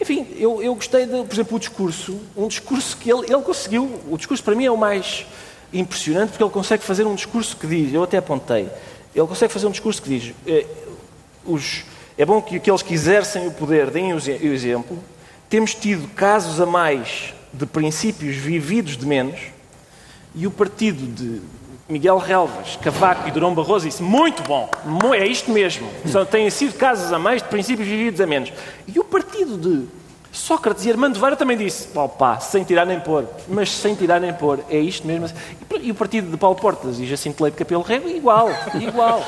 enfim, 0.01 0.27
eu, 0.35 0.61
eu 0.61 0.75
gostei, 0.75 1.05
de, 1.05 1.23
por 1.23 1.33
exemplo, 1.33 1.55
o 1.55 1.59
discurso. 1.59 2.19
Um 2.35 2.49
discurso 2.49 2.97
que 2.97 3.09
ele, 3.09 3.21
ele 3.31 3.41
conseguiu. 3.41 4.01
O 4.09 4.17
discurso, 4.17 4.43
para 4.43 4.53
mim, 4.53 4.65
é 4.65 4.71
o 4.71 4.77
mais 4.77 5.25
impressionante, 5.71 6.31
porque 6.31 6.43
ele 6.43 6.51
consegue 6.51 6.83
fazer 6.83 7.07
um 7.07 7.15
discurso 7.15 7.55
que 7.55 7.65
diz. 7.65 7.93
Eu 7.93 8.03
até 8.03 8.17
apontei. 8.17 8.69
Ele 9.15 9.27
consegue 9.27 9.53
fazer 9.53 9.67
um 9.67 9.71
discurso 9.71 10.01
que 10.01 10.09
diz. 10.09 10.33
Eh, 10.45 10.65
os, 11.45 11.85
é 12.17 12.25
bom 12.25 12.41
que 12.41 12.57
aqueles 12.57 12.81
que 12.81 12.93
exercem 12.93 13.47
o 13.47 13.51
poder 13.51 13.89
deem 13.89 14.13
o 14.13 14.17
exemplo. 14.17 15.01
Temos 15.49 15.73
tido 15.73 16.05
casos 16.09 16.59
a 16.59 16.65
mais 16.65 17.33
de 17.53 17.65
princípios 17.65 18.35
vividos 18.35 18.97
de 18.97 19.05
menos. 19.05 19.39
E 20.33 20.47
o 20.47 20.51
partido 20.51 21.05
de 21.05 21.41
Miguel 21.89 22.17
Relvas, 22.17 22.77
Cavaco 22.81 23.27
e 23.27 23.31
Durão 23.31 23.53
Barroso 23.53 23.85
disse 23.85 24.01
muito 24.01 24.41
bom, 24.43 24.69
é 25.13 25.25
isto 25.27 25.51
mesmo. 25.51 25.89
Só 26.05 26.23
têm 26.23 26.49
sido 26.49 26.73
casos 26.77 27.11
a 27.11 27.19
mais 27.19 27.41
de 27.41 27.49
princípios 27.49 27.87
vividos 27.87 28.21
a 28.21 28.25
menos. 28.25 28.53
E 28.87 28.97
o 28.97 29.03
partido 29.03 29.57
de 29.57 29.87
Sócrates 30.31 30.85
e 30.85 30.89
Armando 30.89 31.19
Vara 31.19 31.35
também 31.35 31.57
disse, 31.57 31.89
opa, 31.93 32.39
sem 32.39 32.63
tirar 32.63 32.85
nem 32.85 32.97
pôr, 32.97 33.27
mas 33.49 33.69
sem 33.69 33.93
tirar 33.93 34.21
nem 34.21 34.33
pôr, 34.33 34.61
é 34.69 34.79
isto 34.79 35.05
mesmo. 35.05 35.29
E 35.81 35.91
o 35.91 35.95
partido 35.95 36.31
de 36.31 36.37
Paulo 36.37 36.55
Portas 36.55 36.99
e 36.99 37.05
Jacinto 37.05 37.43
Leite 37.43 37.57
Capelo 37.57 37.81
Rego, 37.81 38.07
igual, 38.07 38.49
igual. 38.79 39.21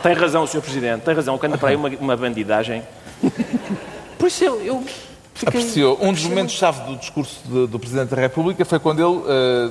Tem 0.00 0.12
razão 0.12 0.44
o 0.44 0.46
Sr. 0.46 0.60
Presidente, 0.60 1.02
tem 1.02 1.12
razão, 1.12 1.36
quando 1.36 1.58
para 1.58 1.70
aí 1.70 1.76
uma, 1.76 1.88
uma 1.88 2.16
bandidagem. 2.16 2.84
Por 4.16 4.28
isso 4.28 4.44
eu, 4.44 4.60
eu 4.62 4.84
Fiquei... 5.38 5.60
Apreciou. 5.60 5.96
Um 6.02 6.12
dos 6.12 6.24
momentos-chave 6.24 6.82
do 6.90 6.96
discurso 6.96 7.40
de, 7.44 7.68
do 7.68 7.78
Presidente 7.78 8.08
da 8.08 8.20
República 8.20 8.64
foi 8.64 8.80
quando 8.80 8.98
ele 8.98 9.18
uh, 9.18 9.70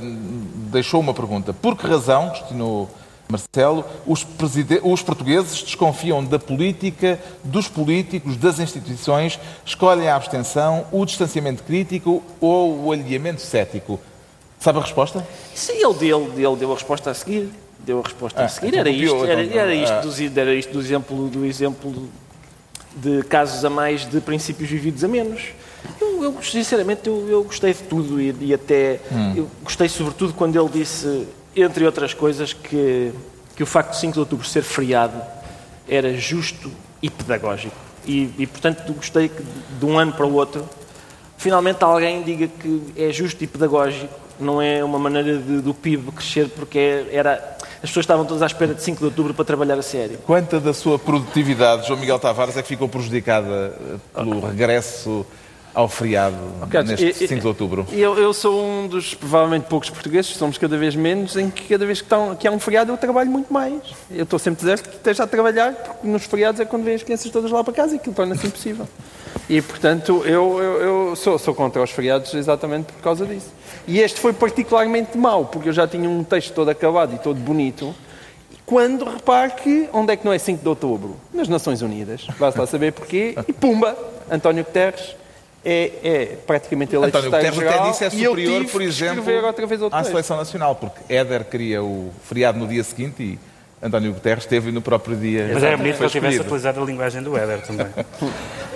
deixou 0.72 1.02
uma 1.02 1.14
pergunta. 1.14 1.52
Por 1.52 1.76
que 1.76 1.86
razão, 1.86 2.30
questionou 2.30 2.90
Marcelo, 3.28 3.84
os, 4.06 4.26
os, 4.82 5.02
portugueses 5.02 5.62
desconfiam 5.62 6.24
da 6.24 6.40
política, 6.40 7.20
dos 7.44 7.68
políticos, 7.68 8.38
das 8.38 8.60
instituições, 8.60 9.38
escolhem 9.66 10.08
a 10.08 10.16
abstenção, 10.16 10.86
o 10.90 11.06
distanciamento 11.06 11.62
crítico 11.64 12.24
ou 12.40 12.86
o 12.86 12.92
alinhamento 12.94 13.42
cético? 13.42 14.00
Sabe 14.62 14.80
a 14.80 14.82
resposta? 14.82 15.28
Sim, 15.54 15.74
ele 15.74 15.94
deu, 15.96 16.32
ele 16.34 16.56
deu 16.56 16.72
a 16.72 16.76
resposta 16.76 17.12
a 17.12 17.14
seguir. 17.14 17.50
Deu 17.80 18.00
a 18.00 18.04
resposta 18.04 18.42
ah, 18.42 18.46
a 18.46 18.48
seguir. 18.48 18.70
Então 18.70 18.80
era, 18.80 18.90
isto, 18.90 19.26
era, 19.26 19.44
então, 19.44 19.60
era, 19.60 19.76
isto, 19.76 20.30
do, 20.30 20.40
era 20.40 20.56
isto 20.56 20.72
do 20.72 20.80
exemplo, 20.80 21.28
do 21.28 21.46
exemplo 21.46 22.10
de 23.02 23.24
casos 23.24 23.64
a 23.64 23.70
mais 23.70 24.10
de 24.10 24.20
princípios 24.20 24.70
vividos 24.70 25.04
a 25.04 25.08
menos. 25.08 25.42
Eu, 26.02 26.24
eu 26.24 26.44
sinceramente, 26.44 27.08
eu, 27.08 27.28
eu, 27.30 27.44
gostei 27.44 27.74
de 27.74 27.84
tudo 27.84 28.20
e, 28.20 28.36
e 28.42 28.54
até 28.54 29.00
hum. 29.12 29.34
eu 29.36 29.52
gostei 29.64 29.88
sobretudo 29.88 30.34
quando 30.34 30.60
ele 30.60 30.70
disse, 30.70 31.28
entre 31.56 31.86
outras 31.86 32.14
coisas, 32.14 32.54
que, 32.54 33.12
que 33.56 33.64
o 33.64 33.66
facto 33.66 33.92
de 33.92 34.00
5 34.00 34.14
de 34.14 34.20
outubro 34.20 34.46
ser 34.46 34.64
feriado 34.64 35.22
era 35.88 36.16
justo 36.16 36.72
e 37.02 37.10
pedagógico. 37.10 37.76
E, 38.06 38.34
e 38.38 38.48
portanto, 38.48 38.92
gostei 38.94 39.30
que 39.30 39.44
de 39.80 39.86
um 39.86 39.98
ano 39.98 40.14
para 40.14 40.26
o 40.26 40.34
outro, 40.34 40.68
finalmente 41.38 41.84
alguém 41.84 42.24
diga 42.24 42.48
que 42.48 42.94
é 42.96 43.12
justo 43.12 43.44
e 43.44 43.48
pedagógico, 43.48 44.14
não 44.40 44.62
é 44.62 44.84
uma 44.84 45.00
maneira 45.00 45.38
de, 45.38 45.62
do 45.62 45.74
PIB 45.74 46.12
crescer 46.12 46.50
porque 46.50 47.06
era 47.12 47.57
as 47.78 47.90
pessoas 47.90 48.04
estavam 48.04 48.26
todas 48.26 48.42
à 48.42 48.46
espera 48.48 48.74
de 48.74 48.82
5 48.82 48.98
de 48.98 49.06
outubro 49.06 49.34
para 49.34 49.46
trabalhar 49.46 49.78
a 49.78 49.82
sério. 49.82 50.18
Quanta 50.26 50.60
da 50.60 50.74
sua 50.74 50.98
produtividade, 50.98 51.88
João 51.88 52.00
Miguel 52.00 52.20
Tavares, 52.20 52.58
é 52.58 52.62
que 52.62 52.68
ficou 52.68 52.90
prejudicada 52.90 53.48
eh, 53.80 53.98
pelo 54.14 54.40
regresso 54.48 55.26
ao 55.78 55.88
feriado 55.88 56.36
okay, 56.64 56.82
neste 56.82 57.06
eu, 57.06 57.28
5 57.28 57.42
de 57.42 57.48
outubro? 57.48 57.88
Eu, 57.92 58.18
eu, 58.18 58.34
sou 58.34 58.66
um 58.66 58.88
dos 58.88 59.14
provavelmente 59.14 59.66
poucos 59.66 59.92
portugueses, 59.92 60.36
somos 60.36 60.58
cada 60.58 60.76
vez 60.76 60.96
menos, 60.96 61.36
em 61.38 61.52
que 61.52 61.68
cada 61.68 61.86
vez 61.86 62.00
que, 62.00 62.06
estão, 62.06 62.36
que 62.36 62.48
há 62.48 62.52
um 62.52 62.60
feriado 62.60 62.92
eu 62.92 62.98
trabalho 62.98 63.30
muito 63.30 63.54
mais. 63.54 63.82
Eu 64.10 64.24
estou 64.24 64.40
sempre 64.40 64.62
dizer 64.62 64.82
que 64.82 64.90
esteja 64.90 65.24
a 65.24 65.28
trabalhar, 65.28 65.74
porque 65.74 66.08
nos 66.08 66.26
feriados 66.26 66.60
é 66.60 66.66
quando 66.66 66.84
vêm 66.84 66.96
as 66.96 67.04
crianças 67.04 67.30
todas 67.32 67.52
lá 67.52 67.64
para 67.64 67.74
casa 67.74 67.94
e 67.94 67.98
aquilo 67.98 68.16
torna-se 68.16 68.48
impossível. 68.48 68.88
E, 69.50 69.62
portanto, 69.62 70.24
eu, 70.26 70.62
eu, 70.62 70.82
eu 70.82 71.16
sou, 71.16 71.40
sou, 71.40 71.56
contra 71.56 71.82
os 71.82 71.92
feriados 71.92 72.34
exatamente 72.34 72.92
por 72.92 73.02
causa 73.02 73.26
disso. 73.26 73.52
E 73.88 74.00
este 74.00 74.20
foi 74.20 74.34
particularmente 74.34 75.18
mau, 75.18 75.46
porque 75.46 75.70
eu 75.70 75.74
já 75.74 75.88
tinha 75.88 76.10
um 76.10 76.24
texto 76.24 76.54
todo 76.54 76.70
acabado 76.70 77.16
e 77.16 77.18
todo 77.18 77.40
bonito. 77.40 77.96
Quando 78.66 79.06
repare 79.06 79.54
que, 79.54 79.90
onde 79.94 80.12
é 80.12 80.18
que 80.18 80.26
não 80.26 80.34
é 80.34 80.38
5 80.38 80.62
de 80.62 80.68
outubro? 80.68 81.16
Nas 81.34 81.48
Nações 81.48 81.82
Unidas. 81.82 82.28
Basta 82.38 82.60
lá 82.60 82.68
saber 82.68 82.92
porquê. 82.92 83.36
E 83.48 83.54
pumba! 83.54 83.98
António 84.30 84.66
Guterres 84.66 85.16
é, 85.64 85.92
é 86.04 86.26
praticamente 86.46 86.94
eleito 86.94 87.18
António 87.18 87.32
Guterres 87.32 87.60
até 87.60 87.90
disse 87.90 88.04
é 88.04 88.10
superior, 88.10 88.66
por 88.66 88.82
exemplo, 88.82 89.24
à 89.92 90.04
seleção 90.04 90.36
nacional, 90.36 90.76
porque 90.76 91.14
Éder 91.14 91.46
queria 91.46 91.82
o 91.82 92.12
feriado 92.24 92.60
no 92.60 92.68
dia 92.68 92.84
seguinte 92.84 93.24
e 93.24 93.40
António 93.82 94.12
Guterres 94.14 94.44
esteve 94.44 94.72
no 94.72 94.82
próprio 94.82 95.16
dia. 95.16 95.50
Mas 95.54 95.64
é 95.64 95.78
bonito 95.78 95.98
que 95.98 96.04
ele 96.04 96.10
tivesse 96.10 96.40
utilizado 96.40 96.82
a 96.82 96.86
linguagem 96.86 97.22
do 97.22 97.38
Éder 97.38 97.62
também. 97.62 97.88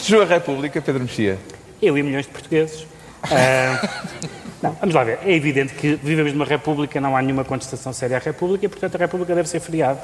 Festejou 0.00 0.22
a 0.22 0.24
República, 0.24 0.80
Pedro 0.80 1.02
Mexia? 1.02 1.38
Eu 1.80 1.96
e 1.98 2.02
milhões 2.02 2.24
de 2.24 2.32
portugueses. 2.32 2.84
Uh, 2.84 3.88
não, 4.62 4.72
vamos 4.80 4.94
lá 4.94 5.04
ver. 5.04 5.18
É 5.26 5.34
evidente 5.34 5.74
que 5.74 5.94
vivemos 6.02 6.32
numa 6.32 6.46
República, 6.46 6.98
não 7.02 7.14
há 7.14 7.20
nenhuma 7.20 7.44
contestação 7.44 7.92
séria 7.92 8.16
à 8.16 8.20
República 8.20 8.64
e, 8.64 8.68
portanto, 8.68 8.94
a 8.94 8.98
República 8.98 9.34
deve 9.34 9.46
ser 9.46 9.60
feriado. 9.60 10.00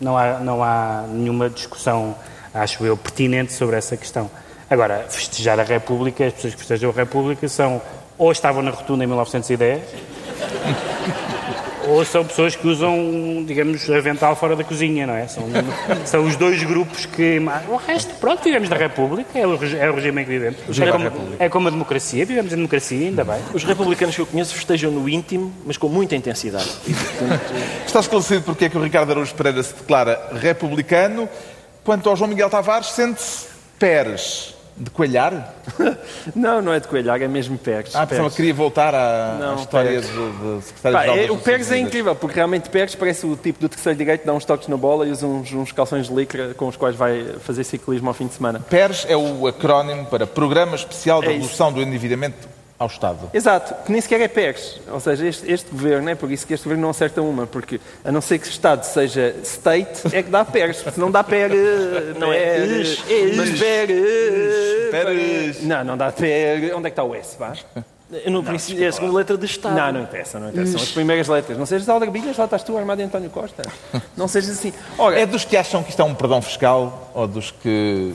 Não 0.00 0.16
há, 0.16 0.38
não 0.38 0.62
há 0.62 1.06
nenhuma 1.08 1.50
discussão, 1.50 2.14
acho 2.54 2.86
eu, 2.86 2.96
pertinente 2.96 3.52
sobre 3.52 3.74
essa 3.74 3.96
questão. 3.96 4.30
Agora, 4.70 5.06
festejar 5.10 5.58
a 5.58 5.64
República, 5.64 6.24
as 6.24 6.34
pessoas 6.34 6.54
que 6.54 6.60
festejam 6.60 6.90
a 6.90 6.94
República 6.94 7.48
são 7.48 7.82
ou 8.16 8.30
estavam 8.30 8.62
na 8.62 8.70
rotunda 8.70 9.02
em 9.02 9.08
1910 9.08 9.82
ou 11.86 12.04
são 12.04 12.24
pessoas 12.24 12.56
que 12.56 12.66
usam, 12.66 13.44
digamos, 13.46 13.88
avental 13.90 14.36
fora 14.36 14.56
da 14.56 14.64
cozinha, 14.64 15.06
não 15.06 15.14
é? 15.14 15.26
São, 15.26 15.44
são 16.04 16.24
os 16.24 16.36
dois 16.36 16.62
grupos 16.62 17.06
que. 17.06 17.40
O 17.68 17.76
resto, 17.76 18.14
pronto, 18.14 18.42
vivemos 18.42 18.68
da 18.68 18.76
República, 18.76 19.38
é 19.38 19.46
o, 19.46 19.54
é 19.54 19.90
o 19.90 19.94
regime 19.94 20.22
em 20.22 20.24
que 20.24 20.30
vivemos. 20.30 20.80
É 20.80 20.90
como, 20.90 21.12
é 21.38 21.48
como, 21.48 21.68
a 21.68 21.70
democracia, 21.70 22.24
vivemos 22.24 22.52
em 22.52 22.56
democracia, 22.56 23.08
ainda 23.08 23.24
bem. 23.24 23.40
Os 23.52 23.64
republicanos 23.64 24.14
que 24.14 24.20
eu 24.20 24.26
conheço 24.26 24.54
festejam 24.54 24.90
no 24.90 25.08
íntimo, 25.08 25.52
mas 25.64 25.76
com 25.76 25.88
muita 25.88 26.16
intensidade. 26.16 26.70
E, 26.86 26.92
portanto... 27.18 27.52
Está 27.86 28.00
esclarecido 28.00 28.42
porque 28.42 28.66
é 28.66 28.68
que 28.68 28.78
o 28.78 28.82
Ricardo 28.82 29.10
Araújo 29.10 29.34
Pereira 29.34 29.62
se 29.62 29.74
declara 29.74 30.30
republicano. 30.40 31.28
Quanto 31.84 32.08
ao 32.08 32.16
João 32.16 32.28
Miguel 32.28 32.48
Tavares, 32.48 32.88
sente-se 32.88 33.46
Pérez. 33.78 34.54
De 34.76 34.90
coelhar? 34.90 35.54
não, 36.34 36.62
não 36.62 36.72
é 36.72 36.80
de 36.80 36.88
coelhar, 36.88 37.20
é 37.20 37.28
mesmo 37.28 37.58
Pérez. 37.58 37.94
Ah, 37.94 38.06
pessoa 38.06 38.30
queria 38.30 38.54
voltar 38.54 38.94
à, 38.94 39.36
não, 39.38 39.52
à 39.52 39.56
história 39.56 40.00
do, 40.00 40.56
do 40.56 40.62
secretário 40.62 41.12
é, 41.12 41.30
O 41.30 41.38
Pérez 41.38 41.70
é 41.70 41.78
incrível, 41.78 42.14
porque 42.14 42.36
realmente 42.36 42.70
Pérez 42.70 42.94
parece 42.94 43.26
o 43.26 43.36
tipo 43.36 43.60
do 43.60 43.68
terceiro 43.68 43.98
direito, 43.98 44.24
dá 44.24 44.32
uns 44.32 44.44
toques 44.44 44.68
na 44.68 44.76
bola 44.76 45.06
e 45.06 45.10
usa 45.10 45.26
uns, 45.26 45.52
uns 45.52 45.72
calções 45.72 46.08
de 46.08 46.14
licra 46.14 46.54
com 46.54 46.68
os 46.68 46.76
quais 46.76 46.96
vai 46.96 47.24
fazer 47.40 47.64
ciclismo 47.64 48.08
ao 48.08 48.14
fim 48.14 48.26
de 48.26 48.34
semana. 48.34 48.60
Pérez 48.60 49.06
é 49.08 49.16
o 49.16 49.46
acrónimo 49.46 50.06
para 50.06 50.26
Programa 50.26 50.74
Especial 50.74 51.20
de 51.20 51.28
é 51.28 51.32
Redução 51.32 51.72
do 51.72 51.80
Endividamento 51.82 52.61
ao 52.82 52.88
Estado. 52.88 53.30
Exato, 53.32 53.74
que 53.84 53.92
nem 53.92 54.00
sequer 54.00 54.20
é 54.20 54.28
PERS. 54.28 54.80
Ou 54.90 54.98
seja, 54.98 55.26
este, 55.26 55.50
este, 55.50 55.70
governo, 55.70 56.10
é 56.10 56.14
por 56.14 56.30
isso 56.30 56.46
que 56.46 56.52
este 56.52 56.64
governo 56.64 56.82
não 56.82 56.90
acerta 56.90 57.22
uma, 57.22 57.46
porque 57.46 57.80
a 58.04 58.10
não 58.10 58.20
ser 58.20 58.38
que 58.38 58.46
o 58.46 58.50
Estado 58.50 58.82
seja 58.84 59.36
state, 59.44 60.14
é 60.14 60.22
que 60.22 60.30
dá 60.30 60.44
PERS. 60.44 60.78
Se 60.92 60.98
não 60.98 61.10
dá 61.10 61.22
PER. 61.22 61.50
Não 62.18 62.32
é? 62.32 62.58
Mas 63.36 63.50
PER. 63.58 63.88
Não, 65.62 65.84
não 65.84 65.96
dá 65.96 66.10
PER. 66.10 66.76
Onde 66.76 66.88
é 66.88 66.90
que 66.90 67.00
está 67.00 67.04
o 67.04 67.14
S? 67.14 67.38
Vá? 67.38 67.52
No 68.26 68.42
princípio, 68.42 68.84
é 68.84 68.88
a 68.88 68.92
segunda 68.92 69.16
letra 69.16 69.38
de 69.38 69.46
Estado. 69.46 69.74
Não, 69.74 69.92
não 69.92 70.02
interessa, 70.02 70.38
não 70.38 70.50
interessa. 70.50 70.72
São 70.72 70.82
as 70.82 70.90
primeiras 70.90 71.28
letras. 71.28 71.56
Não 71.56 71.64
sejas 71.64 71.88
aldrabilhas, 71.88 72.36
lá 72.36 72.44
estás 72.44 72.62
tu 72.62 72.76
armado 72.76 73.00
em 73.00 73.04
António 73.04 73.30
Costa. 73.30 73.62
Não 74.14 74.28
sejas 74.28 74.50
assim. 74.50 74.72
Ora, 74.98 75.18
é 75.18 75.24
dos 75.24 75.46
que 75.46 75.56
acham 75.56 75.82
que 75.82 75.90
isto 75.90 76.02
é 76.02 76.04
um 76.04 76.14
perdão 76.14 76.42
fiscal 76.42 77.10
ou 77.14 77.26
dos 77.26 77.50
que 77.50 78.14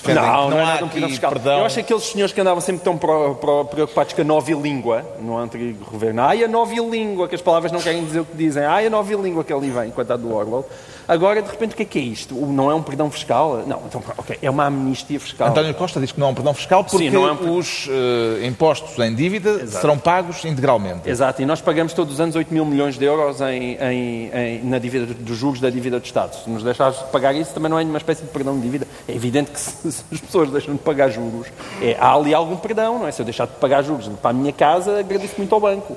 defendem 0.00 0.22
não, 0.22 0.30
que 0.30 0.50
não, 0.50 0.50
não 0.50 0.66
há 0.66 0.78
é 0.78 0.84
um 0.84 0.88
perdão 0.88 1.08
fiscal. 1.08 1.30
Perdão... 1.32 1.58
Eu 1.58 1.64
acho 1.64 1.74
que 1.74 1.80
aqueles 1.80 2.04
senhores 2.04 2.32
que 2.32 2.40
andavam 2.40 2.60
sempre 2.60 2.82
tão 2.82 2.96
pro, 2.96 3.34
pro, 3.36 3.64
preocupados 3.66 4.12
com 4.12 4.20
a 4.20 4.24
nova 4.24 4.52
língua, 4.52 5.04
no 5.20 5.36
antigo 5.36 5.84
governo, 5.90 6.22
ai 6.22 6.44
a 6.44 6.48
nova 6.48 6.74
língua, 6.74 7.28
que 7.28 7.34
as 7.34 7.42
palavras 7.42 7.72
não 7.72 7.80
querem 7.80 8.04
dizer 8.04 8.20
o 8.20 8.24
que 8.24 8.36
dizem, 8.36 8.64
ai 8.64 8.86
a 8.86 8.90
nova 8.90 9.14
língua 9.14 9.44
que 9.44 9.52
ali 9.52 9.70
vem, 9.70 9.90
coitado 9.90 10.22
do 10.22 10.34
Orwell. 10.34 10.66
Agora, 11.08 11.40
de 11.40 11.50
repente, 11.50 11.72
o 11.72 11.76
que 11.76 11.82
é 11.82 11.86
que 11.86 11.98
é 11.98 12.02
isto? 12.02 12.34
Não 12.34 12.70
é 12.70 12.74
um 12.74 12.82
perdão 12.82 13.10
fiscal? 13.10 13.64
Não, 13.66 13.80
então, 13.86 14.02
ok, 14.18 14.38
é 14.42 14.50
uma 14.50 14.66
amnistia 14.66 15.18
fiscal. 15.18 15.48
António 15.48 15.72
Costa 15.74 15.98
diz 15.98 16.12
que 16.12 16.20
não 16.20 16.26
é 16.26 16.30
um 16.30 16.34
perdão 16.34 16.52
fiscal 16.52 16.84
porque 16.84 16.98
Sim, 16.98 17.16
é 17.16 17.18
um... 17.18 17.56
os 17.56 17.86
uh, 17.86 18.44
impostos 18.44 18.98
em 18.98 19.14
dívida 19.14 19.62
Exato. 19.62 19.80
serão 19.80 19.98
pagos 19.98 20.44
integralmente. 20.44 21.08
Exato, 21.08 21.40
e 21.40 21.46
nós 21.46 21.62
pagamos 21.62 21.94
todos 21.94 22.12
os 22.12 22.20
anos 22.20 22.36
8 22.36 22.52
mil 22.52 22.66
milhões 22.66 22.98
de 22.98 23.06
euros 23.06 23.40
em, 23.40 23.78
em, 23.80 24.30
em, 24.34 24.64
na 24.64 24.78
dívida 24.78 25.06
dos 25.06 25.38
juros 25.38 25.60
da 25.60 25.70
dívida 25.70 25.98
do 25.98 26.04
Estado. 26.04 26.36
Se 26.44 26.50
nos 26.50 26.62
deixares 26.62 26.98
pagar 27.10 27.34
isso, 27.34 27.54
também 27.54 27.70
não 27.70 27.80
é 27.80 27.84
uma 27.84 27.96
espécie 27.96 28.22
de 28.22 28.28
perdão 28.28 28.54
de 28.56 28.60
dívida. 28.60 28.86
É 29.08 29.14
evidente 29.14 29.50
que 29.50 29.58
se, 29.58 30.04
as 30.12 30.20
pessoas 30.20 30.50
deixam 30.50 30.74
de 30.74 30.80
pagar 30.80 31.08
juros, 31.08 31.46
é, 31.80 31.96
há 31.98 32.12
ali 32.14 32.34
algum 32.34 32.56
perdão, 32.56 32.98
não 32.98 33.06
é? 33.06 33.12
Se 33.12 33.22
eu 33.22 33.24
deixar 33.24 33.46
de 33.46 33.54
pagar 33.54 33.82
juros 33.82 34.08
para 34.20 34.30
a 34.30 34.34
minha 34.34 34.52
casa, 34.52 34.98
agradeço 34.98 35.36
muito 35.38 35.54
ao 35.54 35.60
banco. 35.60 35.96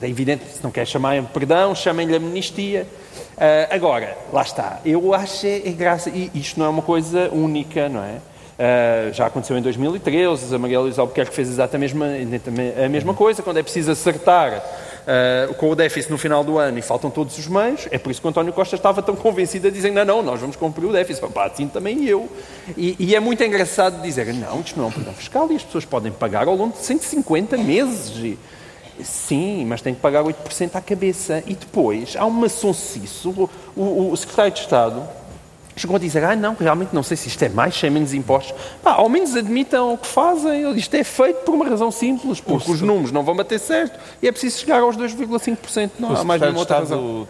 É 0.00 0.08
evidente, 0.08 0.44
se 0.44 0.62
não 0.62 0.70
quer 0.70 0.86
chamar 0.86 1.22
perdão, 1.24 1.74
chamem-lhe 1.74 2.16
amnistia. 2.16 2.86
Uh, 3.36 3.74
agora, 3.74 4.16
lá 4.32 4.42
está. 4.42 4.80
Eu 4.84 5.14
acho 5.14 5.46
é, 5.46 5.68
é 5.68 5.72
graça. 5.72 6.10
E 6.10 6.30
isto 6.34 6.58
não 6.60 6.66
é 6.66 6.68
uma 6.68 6.82
coisa 6.82 7.30
única, 7.32 7.88
não 7.88 8.02
é? 8.02 8.18
Uh, 8.56 9.12
já 9.12 9.26
aconteceu 9.26 9.56
em 9.58 9.60
2013, 9.60 10.54
a 10.54 10.58
Maria 10.58 10.80
Luísa 10.80 11.02
Albuquerque 11.02 11.34
fez 11.34 11.46
exatamente 11.46 11.94
a 11.94 12.88
mesma 12.88 13.12
coisa, 13.12 13.42
quando 13.42 13.58
é 13.58 13.62
preciso 13.62 13.90
acertar 13.90 14.64
uh, 15.06 15.54
com 15.56 15.68
o 15.68 15.76
déficit 15.76 16.10
no 16.10 16.16
final 16.16 16.42
do 16.42 16.56
ano 16.56 16.78
e 16.78 16.82
faltam 16.82 17.10
todos 17.10 17.36
os 17.36 17.46
meios, 17.46 17.86
é 17.90 17.98
por 17.98 18.10
isso 18.10 18.18
que 18.18 18.26
o 18.26 18.30
António 18.30 18.54
Costa 18.54 18.74
estava 18.74 19.02
tão 19.02 19.14
convencido 19.14 19.68
a 19.68 19.70
dizer, 19.70 19.92
não, 19.92 20.06
não, 20.06 20.22
nós 20.22 20.40
vamos 20.40 20.56
cumprir 20.56 20.86
o 20.86 20.92
déficit. 20.92 21.26
Pá, 21.32 21.46
assim 21.46 21.68
também 21.68 22.06
eu. 22.06 22.30
E, 22.78 22.96
e, 22.98 23.14
é 23.14 23.20
muito 23.20 23.44
engraçado 23.44 24.00
dizer, 24.00 24.32
não, 24.32 24.60
isto 24.60 24.78
não 24.78 24.86
é 24.86 24.88
um 24.88 24.92
perdão 24.92 25.12
fiscal 25.12 25.46
e 25.52 25.56
as 25.56 25.62
pessoas 25.62 25.84
podem 25.84 26.10
pagar 26.10 26.48
ao 26.48 26.56
longo 26.56 26.72
de 26.78 26.82
150 26.82 27.58
meses. 27.58 28.10
E, 28.16 28.38
Sim, 29.02 29.64
mas 29.66 29.80
tem 29.80 29.94
que 29.94 30.00
pagar 30.00 30.24
8% 30.24 30.74
à 30.74 30.80
cabeça. 30.80 31.42
E 31.46 31.54
depois 31.54 32.16
há 32.16 32.24
uma 32.24 32.48
sonsice. 32.48 33.28
O, 33.28 33.50
o, 33.76 34.12
o 34.12 34.16
secretário 34.16 34.52
de 34.52 34.60
Estado 34.60 35.02
chegou 35.76 35.96
a 35.96 35.98
dizer, 35.98 36.24
ah 36.24 36.34
não, 36.34 36.56
realmente 36.58 36.94
não 36.94 37.02
sei 37.02 37.16
se 37.16 37.28
isto 37.28 37.42
é 37.42 37.48
mais, 37.50 37.74
se 37.74 37.86
é 37.86 37.90
menos 37.90 38.14
impostos. 38.14 38.54
Pá, 38.82 38.92
ao 38.92 39.08
menos 39.08 39.36
admitam 39.36 39.92
o 39.92 39.98
que 39.98 40.06
fazem. 40.06 40.76
Isto 40.76 40.94
é 40.94 41.04
feito 41.04 41.42
por 41.44 41.54
uma 41.54 41.68
razão 41.68 41.90
simples, 41.90 42.40
porque 42.40 42.70
os 42.72 42.80
números 42.80 43.12
não 43.12 43.22
vão 43.22 43.36
bater 43.36 43.60
certo 43.60 43.98
e 44.22 44.26
é 44.26 44.32
preciso 44.32 44.58
chegar 44.58 44.80
aos 44.80 44.96
2,5%. 44.96 45.90
Não 45.98 46.12
o 46.12 46.16
há 46.16 46.24
mais 46.24 46.40
nenhuma 46.40 46.60
outra 46.60 46.78
razão. 46.78 47.28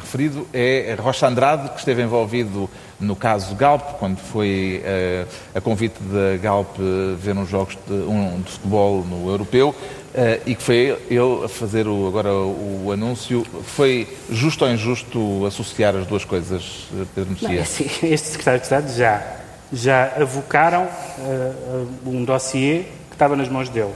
referido 0.00 0.48
é 0.52 0.96
Rocha 0.98 1.28
Andrade, 1.28 1.68
que 1.70 1.78
esteve 1.78 2.02
envolvido 2.02 2.70
no 2.98 3.14
caso 3.14 3.54
Galp, 3.54 3.98
quando 3.98 4.18
foi 4.18 4.82
uh, 4.82 5.28
a 5.54 5.60
convite 5.60 6.00
da 6.02 6.36
Galp 6.38 6.76
ver 7.18 7.36
uns 7.36 7.48
jogos 7.48 7.78
de, 7.86 7.92
um, 7.92 8.40
de 8.40 8.50
futebol 8.50 9.04
no 9.04 9.30
europeu. 9.30 9.74
Uh, 10.08 10.40
e 10.46 10.54
que 10.54 10.62
foi 10.62 10.96
ele 11.10 11.44
a 11.44 11.48
fazer 11.48 11.86
o, 11.86 12.08
agora 12.08 12.32
o, 12.32 12.86
o, 12.86 12.92
anúncio. 12.92 13.46
Foi 13.62 14.08
justo 14.30 14.64
ou 14.64 14.70
injusto 14.70 15.44
associar 15.44 15.94
as 15.94 16.06
duas 16.06 16.24
coisas, 16.24 16.88
eh, 16.98 17.04
Pedro 17.14 17.36
é 17.42 17.58
assim, 17.58 17.84
este 18.06 18.28
secretário 18.28 18.60
de 18.60 18.64
Estado 18.64 18.96
já, 18.96 19.22
já 19.70 20.14
avocaram 20.16 20.84
uh, 20.84 21.88
um 22.06 22.24
dossiê 22.24 22.84
que 23.10 23.14
estava 23.14 23.36
nas 23.36 23.50
mãos 23.50 23.68
dele. 23.68 23.92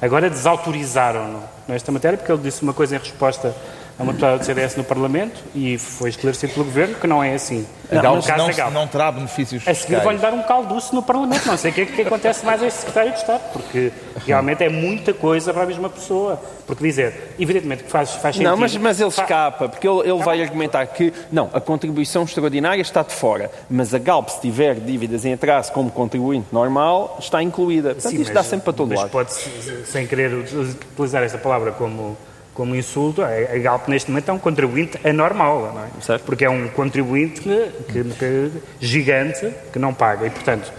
Agora 0.00 0.30
desautorizaram-no 0.30 1.42
nesta 1.66 1.90
matéria, 1.90 2.16
porque 2.16 2.30
ele 2.30 2.42
disse 2.42 2.62
uma 2.62 2.72
coisa 2.72 2.94
em 2.94 2.98
resposta 2.98 3.54
a 3.98 4.02
uma 4.02 4.12
deputada 4.12 4.38
do 4.38 4.44
CDS 4.44 4.76
no 4.76 4.84
Parlamento 4.84 5.40
e 5.54 5.78
foi 5.78 6.10
esclarecido 6.10 6.52
pelo 6.52 6.66
Governo 6.66 6.96
que 6.96 7.06
não 7.06 7.24
é 7.24 7.34
assim. 7.34 7.66
A 7.90 8.02
Galp 8.02 8.26
não, 8.26 8.48
não, 8.48 8.70
não, 8.72 8.86
terá 8.88 9.12
benefícios 9.12 9.66
A 9.66 9.72
seguir 9.72 10.00
vai-lhe 10.00 10.18
dar 10.18 10.32
um 10.32 10.42
calduço 10.42 10.94
no 10.94 11.02
Parlamento. 11.02 11.46
Não 11.46 11.56
sei 11.56 11.70
o 11.70 11.74
que, 11.74 11.82
é 11.82 11.86
que 11.86 12.02
acontece 12.02 12.44
mais 12.44 12.62
a 12.62 12.66
este 12.66 12.80
Secretário 12.80 13.12
de 13.12 13.18
Estado, 13.18 13.42
porque 13.52 13.92
realmente 14.26 14.64
é 14.64 14.68
muita 14.68 15.14
coisa 15.14 15.52
para 15.54 15.62
a 15.62 15.66
mesma 15.66 15.88
pessoa. 15.88 16.40
Porque 16.66 16.84
dizer, 16.84 17.34
evidentemente 17.38 17.84
que 17.84 17.90
faz, 17.90 18.10
faz 18.16 18.34
sentido... 18.36 18.50
Não, 18.50 18.56
mas, 18.56 18.76
mas 18.76 19.00
ele 19.00 19.08
escapa, 19.08 19.68
porque 19.68 19.88
ele, 19.88 20.00
ele 20.00 20.22
vai 20.22 20.42
argumentar 20.42 20.84
que, 20.86 21.12
não, 21.30 21.48
a 21.52 21.60
contribuição 21.60 22.24
extraordinária 22.24 22.82
está 22.82 23.02
de 23.02 23.14
fora, 23.14 23.50
mas 23.70 23.94
a 23.94 23.98
Galp, 23.98 24.28
se 24.28 24.40
tiver 24.40 24.74
dívidas 24.74 25.24
em 25.24 25.32
atraso 25.32 25.72
como 25.72 25.90
contribuinte 25.90 26.48
normal, 26.52 27.16
está 27.20 27.42
incluída. 27.42 27.94
Portanto, 27.94 28.10
Sim, 28.10 28.20
isto 28.20 28.34
mas, 28.34 28.34
dá 28.34 28.42
sempre 28.42 28.64
para 28.64 28.72
todo 28.72 28.88
mas 28.88 28.98
lado. 28.98 29.10
pode, 29.10 29.32
sem 29.32 30.06
querer 30.06 30.34
utilizar 30.34 31.22
essa 31.22 31.38
palavra 31.38 31.70
como 31.70 32.16
como 32.56 32.74
insulto, 32.74 33.22
a 33.22 33.58
Galp 33.58 33.86
neste 33.86 34.10
momento 34.10 34.30
é 34.30 34.32
um 34.32 34.38
contribuinte 34.38 34.98
anormal, 35.06 35.72
não 35.74 36.14
é? 36.14 36.18
Porque 36.18 36.44
é 36.44 36.50
um 36.50 36.68
contribuinte 36.68 37.42
que, 37.42 38.04
que, 38.18 38.52
gigante 38.80 39.52
que 39.72 39.78
não 39.78 39.92
paga 39.92 40.26
e, 40.26 40.30
portanto, 40.30 40.72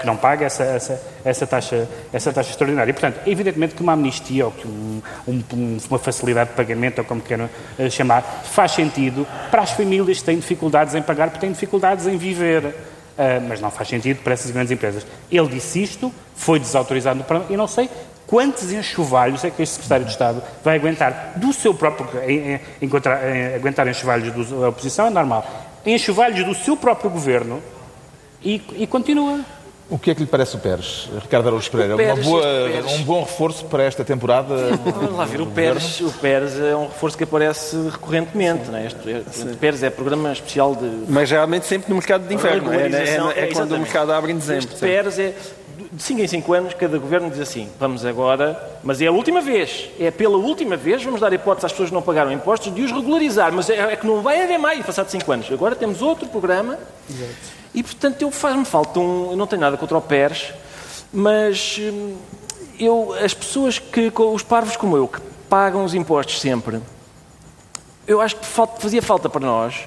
que 0.00 0.06
não 0.06 0.16
paga 0.16 0.46
essa, 0.46 0.64
essa, 0.64 1.00
essa, 1.24 1.46
taxa, 1.46 1.88
essa 2.12 2.32
taxa 2.32 2.50
extraordinária. 2.50 2.90
E, 2.90 2.92
portanto, 2.92 3.20
evidentemente 3.26 3.74
que 3.74 3.82
uma 3.82 3.92
amnistia 3.92 4.46
ou 4.46 4.50
que 4.50 4.66
um, 4.66 5.00
um, 5.28 5.78
uma 5.88 5.98
facilidade 5.98 6.50
de 6.50 6.56
pagamento, 6.56 6.98
ou 6.98 7.04
como 7.04 7.20
queiram 7.20 7.44
uh, 7.78 7.90
chamar, 7.90 8.22
faz 8.22 8.72
sentido 8.72 9.26
para 9.50 9.62
as 9.62 9.70
famílias 9.70 10.18
que 10.18 10.24
têm 10.24 10.36
dificuldades 10.36 10.94
em 10.94 11.02
pagar, 11.02 11.28
porque 11.28 11.40
têm 11.40 11.52
dificuldades 11.52 12.06
em 12.06 12.16
viver. 12.16 12.64
Uh, 12.64 13.42
mas 13.48 13.60
não 13.60 13.70
faz 13.70 13.88
sentido 13.88 14.22
para 14.22 14.32
essas 14.32 14.50
grandes 14.50 14.70
empresas. 14.70 15.06
Ele 15.30 15.48
disse 15.48 15.82
isto, 15.82 16.12
foi 16.36 16.58
desautorizado 16.60 17.18
no 17.18 17.24
Parlamento, 17.24 17.52
e 17.52 17.56
não 17.56 17.66
sei 17.66 17.90
quantos 18.28 18.70
enxovalhos 18.70 19.42
é 19.42 19.50
que 19.50 19.62
este 19.62 19.74
secretário 19.76 20.04
de 20.04 20.12
Estado 20.12 20.42
vai 20.62 20.76
aguentar 20.76 21.32
do 21.36 21.52
seu 21.52 21.74
próprio. 21.74 22.06
Encontrar, 22.80 23.20
aguentar 23.56 23.88
enxovalhos 23.88 24.50
da 24.50 24.68
oposição 24.68 25.06
é 25.06 25.10
normal. 25.10 25.44
Enxovalhos 25.84 26.44
do 26.44 26.54
seu 26.54 26.76
próprio 26.76 27.10
governo 27.10 27.60
e, 28.44 28.62
e 28.76 28.86
continua. 28.86 29.40
O 29.90 29.98
que 29.98 30.10
é 30.10 30.14
que 30.14 30.20
lhe 30.20 30.26
parece 30.26 30.54
o 30.54 30.58
Pérez, 30.58 31.08
Ricardo 31.18 31.46
Araújo 31.46 31.70
Pereira? 31.70 31.96
Pérez, 31.96 32.26
boa, 32.26 32.42
Pérez. 32.42 32.92
Um 32.92 33.04
bom 33.04 33.20
reforço 33.22 33.64
para 33.64 33.84
esta 33.84 34.04
temporada? 34.04 34.76
Vamos 34.84 35.16
lá 35.16 35.24
ver, 35.24 35.40
o 35.40 35.46
Pérez, 35.46 36.02
o 36.02 36.12
Pérez 36.12 36.60
é 36.60 36.76
um 36.76 36.88
reforço 36.88 37.16
que 37.16 37.24
aparece 37.24 37.74
recorrentemente. 37.88 38.70
Não 38.70 38.76
é? 38.76 38.86
Este, 38.86 39.10
este 39.10 39.56
Pérez 39.56 39.82
é 39.82 39.88
programa 39.88 40.30
especial 40.30 40.76
de. 40.76 41.10
Mas 41.10 41.30
geralmente 41.30 41.64
sempre 41.64 41.88
no 41.88 41.96
mercado 41.96 42.28
de 42.28 42.34
inverno. 42.34 42.70
É, 42.70 42.90
é, 42.90 43.44
é, 43.44 43.46
quando 43.46 43.72
o 43.72 43.78
mercado 43.78 44.12
abre 44.12 44.32
em 44.32 44.36
dezembro. 44.36 44.66
Este 44.66 44.78
Pérez 44.78 45.18
é 45.18 45.34
de 45.92 46.02
5 46.02 46.20
em 46.20 46.26
5 46.26 46.52
anos, 46.52 46.74
cada 46.74 46.98
governo 46.98 47.30
diz 47.30 47.40
assim: 47.40 47.68
vamos 47.78 48.04
agora, 48.04 48.78
mas 48.82 49.00
é 49.00 49.06
a 49.06 49.12
última 49.12 49.40
vez, 49.40 49.88
é 49.98 50.10
pela 50.10 50.36
última 50.36 50.76
vez, 50.76 51.02
vamos 51.02 51.20
dar 51.20 51.32
hipótese 51.32 51.66
às 51.66 51.72
pessoas 51.72 51.88
que 51.90 51.94
não 51.94 52.02
pagaram 52.02 52.32
impostos 52.32 52.74
de 52.74 52.82
os 52.82 52.90
regularizar, 52.90 53.52
mas 53.52 53.70
é, 53.70 53.92
é 53.92 53.96
que 53.96 54.06
não 54.06 54.22
vai 54.22 54.42
haver 54.42 54.58
mais, 54.58 54.84
passado 54.84 55.08
5 55.08 55.30
anos. 55.32 55.52
Agora 55.52 55.76
temos 55.76 56.02
outro 56.02 56.28
programa 56.28 56.78
Exato. 57.08 57.32
e, 57.74 57.82
portanto, 57.82 58.30
faz-me 58.30 58.64
falta 58.64 58.98
um. 58.98 59.30
Eu 59.30 59.36
não 59.36 59.46
tenho 59.46 59.60
nada 59.60 59.76
contra 59.76 59.96
o 59.96 60.00
PERS, 60.00 60.52
mas 61.12 61.78
hum, 61.80 62.16
eu, 62.78 63.14
as 63.22 63.34
pessoas 63.34 63.78
que, 63.78 64.12
os 64.14 64.42
parvos 64.42 64.76
como 64.76 64.96
eu, 64.96 65.06
que 65.06 65.20
pagam 65.48 65.84
os 65.84 65.94
impostos 65.94 66.40
sempre, 66.40 66.80
eu 68.06 68.20
acho 68.20 68.36
que 68.36 68.46
fazia 68.46 69.02
falta 69.02 69.28
para 69.28 69.46
nós 69.46 69.86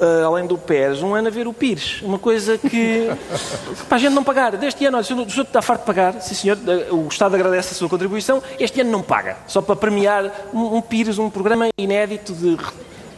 Uh, 0.00 0.24
além 0.24 0.46
do 0.46 0.56
PES, 0.56 1.02
um 1.02 1.12
ano 1.12 1.26
a 1.26 1.30
ver 1.30 1.48
o 1.48 1.52
PIRS. 1.52 2.02
Uma 2.02 2.20
coisa 2.20 2.56
que. 2.56 3.10
para 3.88 3.96
a 3.96 3.98
gente 3.98 4.12
não 4.12 4.22
pagar. 4.22 4.56
Deste 4.56 4.86
ano, 4.86 4.96
olha, 4.96 5.02
o 5.02 5.04
senhor 5.04 5.44
está 5.44 5.60
farto 5.60 5.80
de 5.80 5.86
pagar, 5.86 6.20
sim 6.20 6.36
senhor, 6.36 6.56
o 6.92 7.08
Estado 7.08 7.34
agradece 7.34 7.74
a 7.74 7.76
sua 7.76 7.88
contribuição, 7.88 8.40
este 8.60 8.80
ano 8.80 8.92
não 8.92 9.02
paga. 9.02 9.38
Só 9.48 9.60
para 9.60 9.74
premiar 9.74 10.30
um, 10.54 10.76
um 10.76 10.80
PIRS, 10.80 11.18
um 11.18 11.28
programa 11.28 11.66
inédito 11.76 12.32
de 12.32 12.56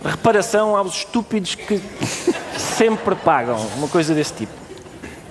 reparação 0.02 0.74
aos 0.74 0.94
estúpidos 0.96 1.54
que 1.54 1.82
sempre 2.56 3.14
pagam. 3.14 3.58
Uma 3.76 3.88
coisa 3.88 4.14
desse 4.14 4.32
tipo. 4.32 4.52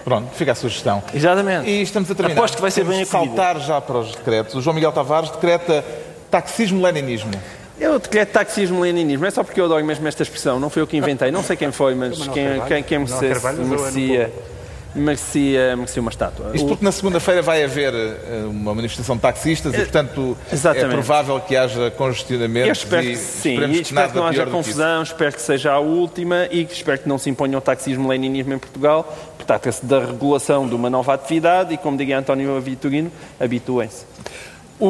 Pronto, 0.04 0.32
fica 0.36 0.52
a 0.52 0.56
sugestão. 0.56 1.04
Exatamente. 1.14 1.70
E 1.70 1.82
estamos 1.82 2.10
a 2.10 2.16
terminar. 2.16 2.38
Aposto 2.38 2.56
que 2.56 2.62
vai 2.62 2.72
ser 2.72 2.84
bem 2.84 3.02
acolhido. 3.02 3.36
saltar 3.36 3.60
já 3.60 3.82
para 3.82 3.98
os 3.98 4.16
decretos. 4.16 4.56
O 4.56 4.62
João 4.62 4.76
Miguel 4.76 4.92
Tavares 4.92 5.30
decreta 5.32 5.84
taxismo-leninismo. 6.30 7.32
Eu 7.80 7.98
decreto 7.98 8.32
taxismo-leninismo, 8.34 9.26
é 9.26 9.32
só 9.32 9.44
porque 9.44 9.60
eu 9.60 9.66
adoro 9.66 9.84
mesmo 9.86 10.06
esta 10.08 10.22
expressão, 10.22 10.60
não 10.60 10.70
foi 10.70 10.82
eu 10.82 10.88
que 10.88 10.98
inventei, 10.98 11.32
não 11.32 11.42
sei 11.42 11.56
quem 11.56 11.72
foi, 11.72 11.96
mas 11.96 12.28
quem, 12.28 12.62
quem, 12.68 12.84
quem 12.84 13.00
merecia, 13.00 13.54
merecia, 13.64 14.34
merecia, 14.94 15.76
merecia 15.78 16.02
uma 16.02 16.12
estátua. 16.12 16.52
Isto 16.54 16.68
porque 16.68 16.84
na 16.84 16.92
segunda-feira 16.92 17.42
vai 17.42 17.64
haver 17.64 17.94
eh, 17.94 18.44
uma 18.50 18.76
manifestação 18.76 19.16
de 19.16 19.22
taxistas 19.22 19.74
e, 19.74 19.78
eh, 19.78 19.80
portanto, 19.80 20.38
é 20.52 20.54
Exatamente. 20.54 20.88
é 20.88 20.90
provável 20.90 21.40
que 21.40 21.56
haja 21.56 21.90
congestionamento. 21.92 22.68
Eu 22.68 22.74
espero 22.74 23.04
que 23.04 23.16
sim, 23.16 23.58
e 23.58 23.82
espero 23.82 24.10
que 24.10 24.16
não 24.18 24.28
haja 24.28 24.46
confusão, 24.46 25.02
espero 25.02 25.32
que 25.34 25.42
seja 25.42 25.72
a 25.72 25.80
última 25.80 26.48
e 26.52 26.64
espero 26.64 27.00
que 27.00 27.08
não 27.08 27.18
se 27.18 27.30
imponha 27.30 27.58
o 27.58 27.62
taxismo-leninismo 27.62 28.54
em 28.54 28.60
Portugal, 28.60 29.04
porque 29.38 29.46
trata-se 29.46 29.86
da 29.86 30.02
regulação 30.02 30.68
de 30.68 30.76
uma 30.76 30.90
nova 30.90 31.14
atividade 31.14 31.74
e, 31.74 31.78
como 31.78 31.98
diria 31.98 32.20
António 32.20 32.60
Vitorino, 32.60 33.10
habituem-se. 33.40 34.04
O, 34.80 34.86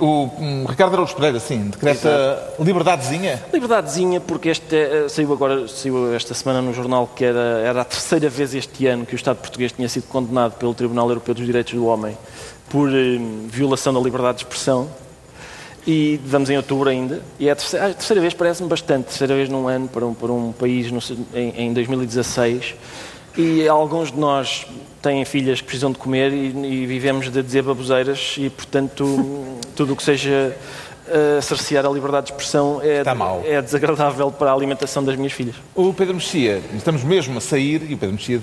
o 0.00 0.30
um, 0.40 0.64
Ricardo 0.64 0.94
Araújo 0.94 1.14
Pereira, 1.14 1.38
sim, 1.38 1.68
decreta 1.68 2.08
Exato. 2.08 2.64
liberdadezinha? 2.64 3.44
Liberdadezinha, 3.52 4.18
porque 4.18 4.48
este, 4.48 4.74
uh, 4.74 5.10
saiu 5.10 5.30
agora, 5.34 5.68
saiu 5.68 6.14
esta 6.14 6.32
semana 6.32 6.62
no 6.62 6.72
jornal 6.72 7.06
que 7.14 7.26
era, 7.26 7.60
era 7.62 7.82
a 7.82 7.84
terceira 7.84 8.30
vez 8.30 8.54
este 8.54 8.86
ano 8.86 9.04
que 9.04 9.14
o 9.14 9.16
Estado 9.16 9.36
português 9.36 9.70
tinha 9.70 9.86
sido 9.86 10.04
condenado 10.04 10.52
pelo 10.52 10.72
Tribunal 10.72 11.10
Europeu 11.10 11.34
dos 11.34 11.44
Direitos 11.44 11.74
do 11.74 11.84
Homem 11.84 12.16
por 12.70 12.88
uh, 12.88 12.92
violação 13.46 13.92
da 13.92 14.00
liberdade 14.00 14.38
de 14.38 14.44
expressão. 14.44 14.88
E 15.86 16.18
vamos 16.24 16.48
em 16.48 16.56
outubro 16.56 16.88
ainda. 16.88 17.20
E 17.38 17.46
é 17.46 17.52
a 17.52 17.56
terceira, 17.56 17.86
a 17.88 17.92
terceira 17.92 18.22
vez 18.22 18.32
parece-me 18.32 18.70
bastante, 18.70 19.08
terceira 19.08 19.34
vez 19.34 19.50
num 19.50 19.68
ano 19.68 19.86
para 19.88 20.06
um, 20.06 20.14
para 20.14 20.32
um 20.32 20.52
país 20.52 20.90
no, 20.90 21.00
em, 21.34 21.66
em 21.66 21.72
2016. 21.74 22.74
E 23.36 23.68
alguns 23.68 24.10
de 24.10 24.18
nós 24.18 24.66
têm 25.04 25.22
filhas 25.26 25.60
que 25.60 25.66
precisam 25.66 25.92
de 25.92 25.98
comer 25.98 26.32
e, 26.32 26.46
e 26.46 26.86
vivemos 26.86 27.30
de 27.30 27.42
dizer 27.42 27.62
baboseiras 27.62 28.36
e, 28.38 28.48
portanto, 28.48 29.04
tudo 29.76 29.92
o 29.92 29.96
que 29.96 30.02
seja 30.02 30.56
uh, 31.08 31.42
cercear 31.42 31.84
a 31.86 31.88
liberdade 31.88 32.26
de 32.26 32.32
expressão 32.32 32.80
é, 32.82 33.02
é, 33.44 33.62
desagradável 33.62 34.30
para 34.30 34.50
a 34.50 34.54
alimentação 34.54 35.04
das 35.04 35.16
minhas 35.16 35.32
filhas. 35.32 35.56
O 35.74 35.92
Pedro 35.92 36.14
Mexia, 36.14 36.60
estamos 36.74 37.04
mesmo 37.04 37.38
a 37.38 37.40
sair 37.40 37.82
e 37.88 37.94
o 37.94 37.98
Pedro 37.98 38.14
Mexia 38.14 38.40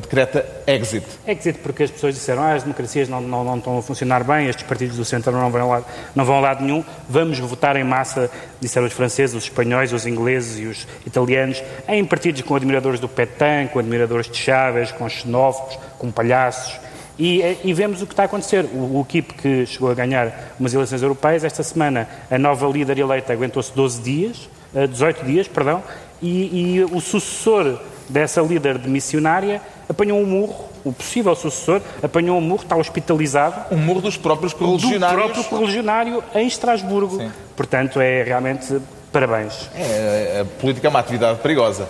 decreta 0.00 0.46
exit. 0.66 1.06
Exit 1.26 1.58
porque 1.60 1.84
as 1.84 1.90
pessoas 1.90 2.14
disseram 2.14 2.42
ah, 2.42 2.54
as 2.54 2.62
democracias 2.62 3.08
não, 3.08 3.20
não, 3.20 3.44
não 3.44 3.58
estão 3.58 3.78
a 3.78 3.82
funcionar 3.82 4.24
bem, 4.24 4.48
estes 4.48 4.64
partidos 4.64 4.96
do 4.96 5.04
centro 5.04 5.32
não 5.32 5.50
vão, 5.50 5.68
lá, 5.68 5.82
não 6.14 6.24
vão 6.24 6.38
a 6.38 6.40
lado 6.40 6.64
nenhum, 6.64 6.84
vamos 7.08 7.38
votar 7.38 7.76
em 7.76 7.84
massa, 7.84 8.30
disseram 8.60 8.86
os 8.86 8.92
franceses, 8.92 9.34
os 9.34 9.44
espanhóis, 9.44 9.92
os 9.92 10.06
ingleses 10.06 10.58
e 10.58 10.66
os 10.66 10.86
italianos, 11.06 11.62
em 11.88 12.04
partidos 12.04 12.42
com 12.42 12.54
admiradores 12.54 13.00
do 13.00 13.08
Petain, 13.08 13.68
com 13.68 13.78
admiradores 13.78 14.28
de 14.28 14.36
Chávez, 14.36 14.92
com 14.92 15.08
xenófobos, 15.08 15.78
com 15.98 16.10
palhaços. 16.10 16.87
E, 17.18 17.42
eh, 17.42 17.56
e, 17.64 17.72
vemos 17.72 18.00
o 18.00 18.06
que 18.06 18.12
está 18.12 18.22
a 18.22 18.26
acontecer. 18.26 18.64
O, 18.66 19.00
o 19.00 19.04
que 19.04 19.66
chegou 19.66 19.90
a 19.90 19.94
ganhar 19.94 20.54
umas 20.58 20.72
eleições 20.72 21.02
europeias, 21.02 21.44
esta 21.44 21.62
semana 21.62 22.08
a 22.30 22.38
nova 22.38 22.66
líder 22.68 22.98
eleita 22.98 23.32
aguentou-se 23.32 23.72
12 23.74 24.00
dias, 24.02 24.48
18 24.72 25.24
dias, 25.24 25.48
perdão, 25.48 25.82
e, 26.22 26.76
e 26.76 26.84
o 26.84 27.00
sucessor 27.00 27.78
dessa 28.08 28.40
líder 28.40 28.78
de 28.78 28.88
missionária 28.88 29.60
apanhou 29.88 30.20
um 30.20 30.26
murro, 30.26 30.68
o 30.84 30.92
possível 30.92 31.34
sucessor 31.34 31.80
apanhou 32.02 32.38
um 32.38 32.40
murro, 32.40 32.62
está 32.62 32.76
hospitalizado. 32.76 33.74
Um 33.74 33.78
murro 33.78 34.00
dos 34.00 34.16
próprios 34.16 34.52
correligionários. 34.52 35.22
Do 35.22 35.32
próprio 35.32 35.44
correligionário 35.44 36.24
em 36.34 36.46
Estrasburgo. 36.46 37.18
Sim. 37.18 37.30
Portanto, 37.56 38.00
é 38.00 38.22
realmente 38.22 38.80
parabéns. 39.12 39.68
É, 39.74 40.42
a 40.42 40.60
política 40.60 40.86
é 40.86 40.90
uma 40.90 41.00
atividade 41.00 41.40
perigosa. 41.40 41.88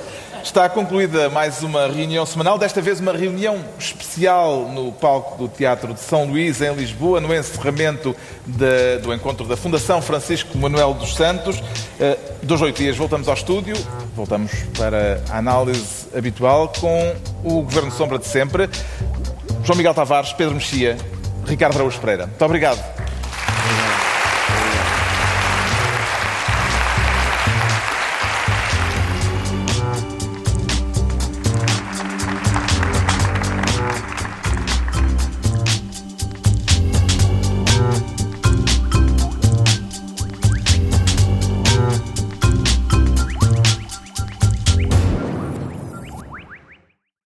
Está 0.49 0.66
concluída 0.66 1.28
mais 1.28 1.62
uma 1.62 1.86
reunião 1.86 2.24
semanal, 2.24 2.57
desta 2.57 2.80
vez 2.80 3.01
uma 3.01 3.12
reunião 3.12 3.62
especial 3.78 4.66
no 4.72 4.90
palco 4.90 5.36
do 5.36 5.46
Teatro 5.46 5.92
de 5.92 6.01
São 6.01 6.24
Luís, 6.24 6.62
em 6.62 6.72
Lisboa, 6.72 7.20
no 7.20 7.34
encerramento 7.34 8.16
de, 8.46 8.96
do 9.03 9.12
encontro 9.12 9.46
da 9.46 9.59
Fundação 9.59 10.01
Francisco 10.01 10.57
Manuel 10.57 10.94
dos 10.94 11.14
Santos. 11.14 11.59
Uh, 11.59 12.18
dois, 12.42 12.62
oito 12.62 12.78
dias 12.78 12.96
voltamos 12.96 13.28
ao 13.28 13.34
estúdio, 13.34 13.76
voltamos 14.16 14.51
para 14.76 15.22
a 15.28 15.36
análise 15.36 16.07
habitual 16.16 16.72
com 16.80 17.14
o 17.44 17.61
Governo 17.61 17.92
Sombra 17.92 18.18
de 18.18 18.26
sempre. 18.26 18.70
João 19.62 19.76
Miguel 19.76 19.92
Tavares, 19.92 20.32
Pedro 20.32 20.55
Mexia, 20.55 20.96
Ricardo 21.44 21.76
Araújo 21.76 22.01
Pereira. 22.01 22.26
Muito 22.26 22.42
obrigado. 22.42 22.97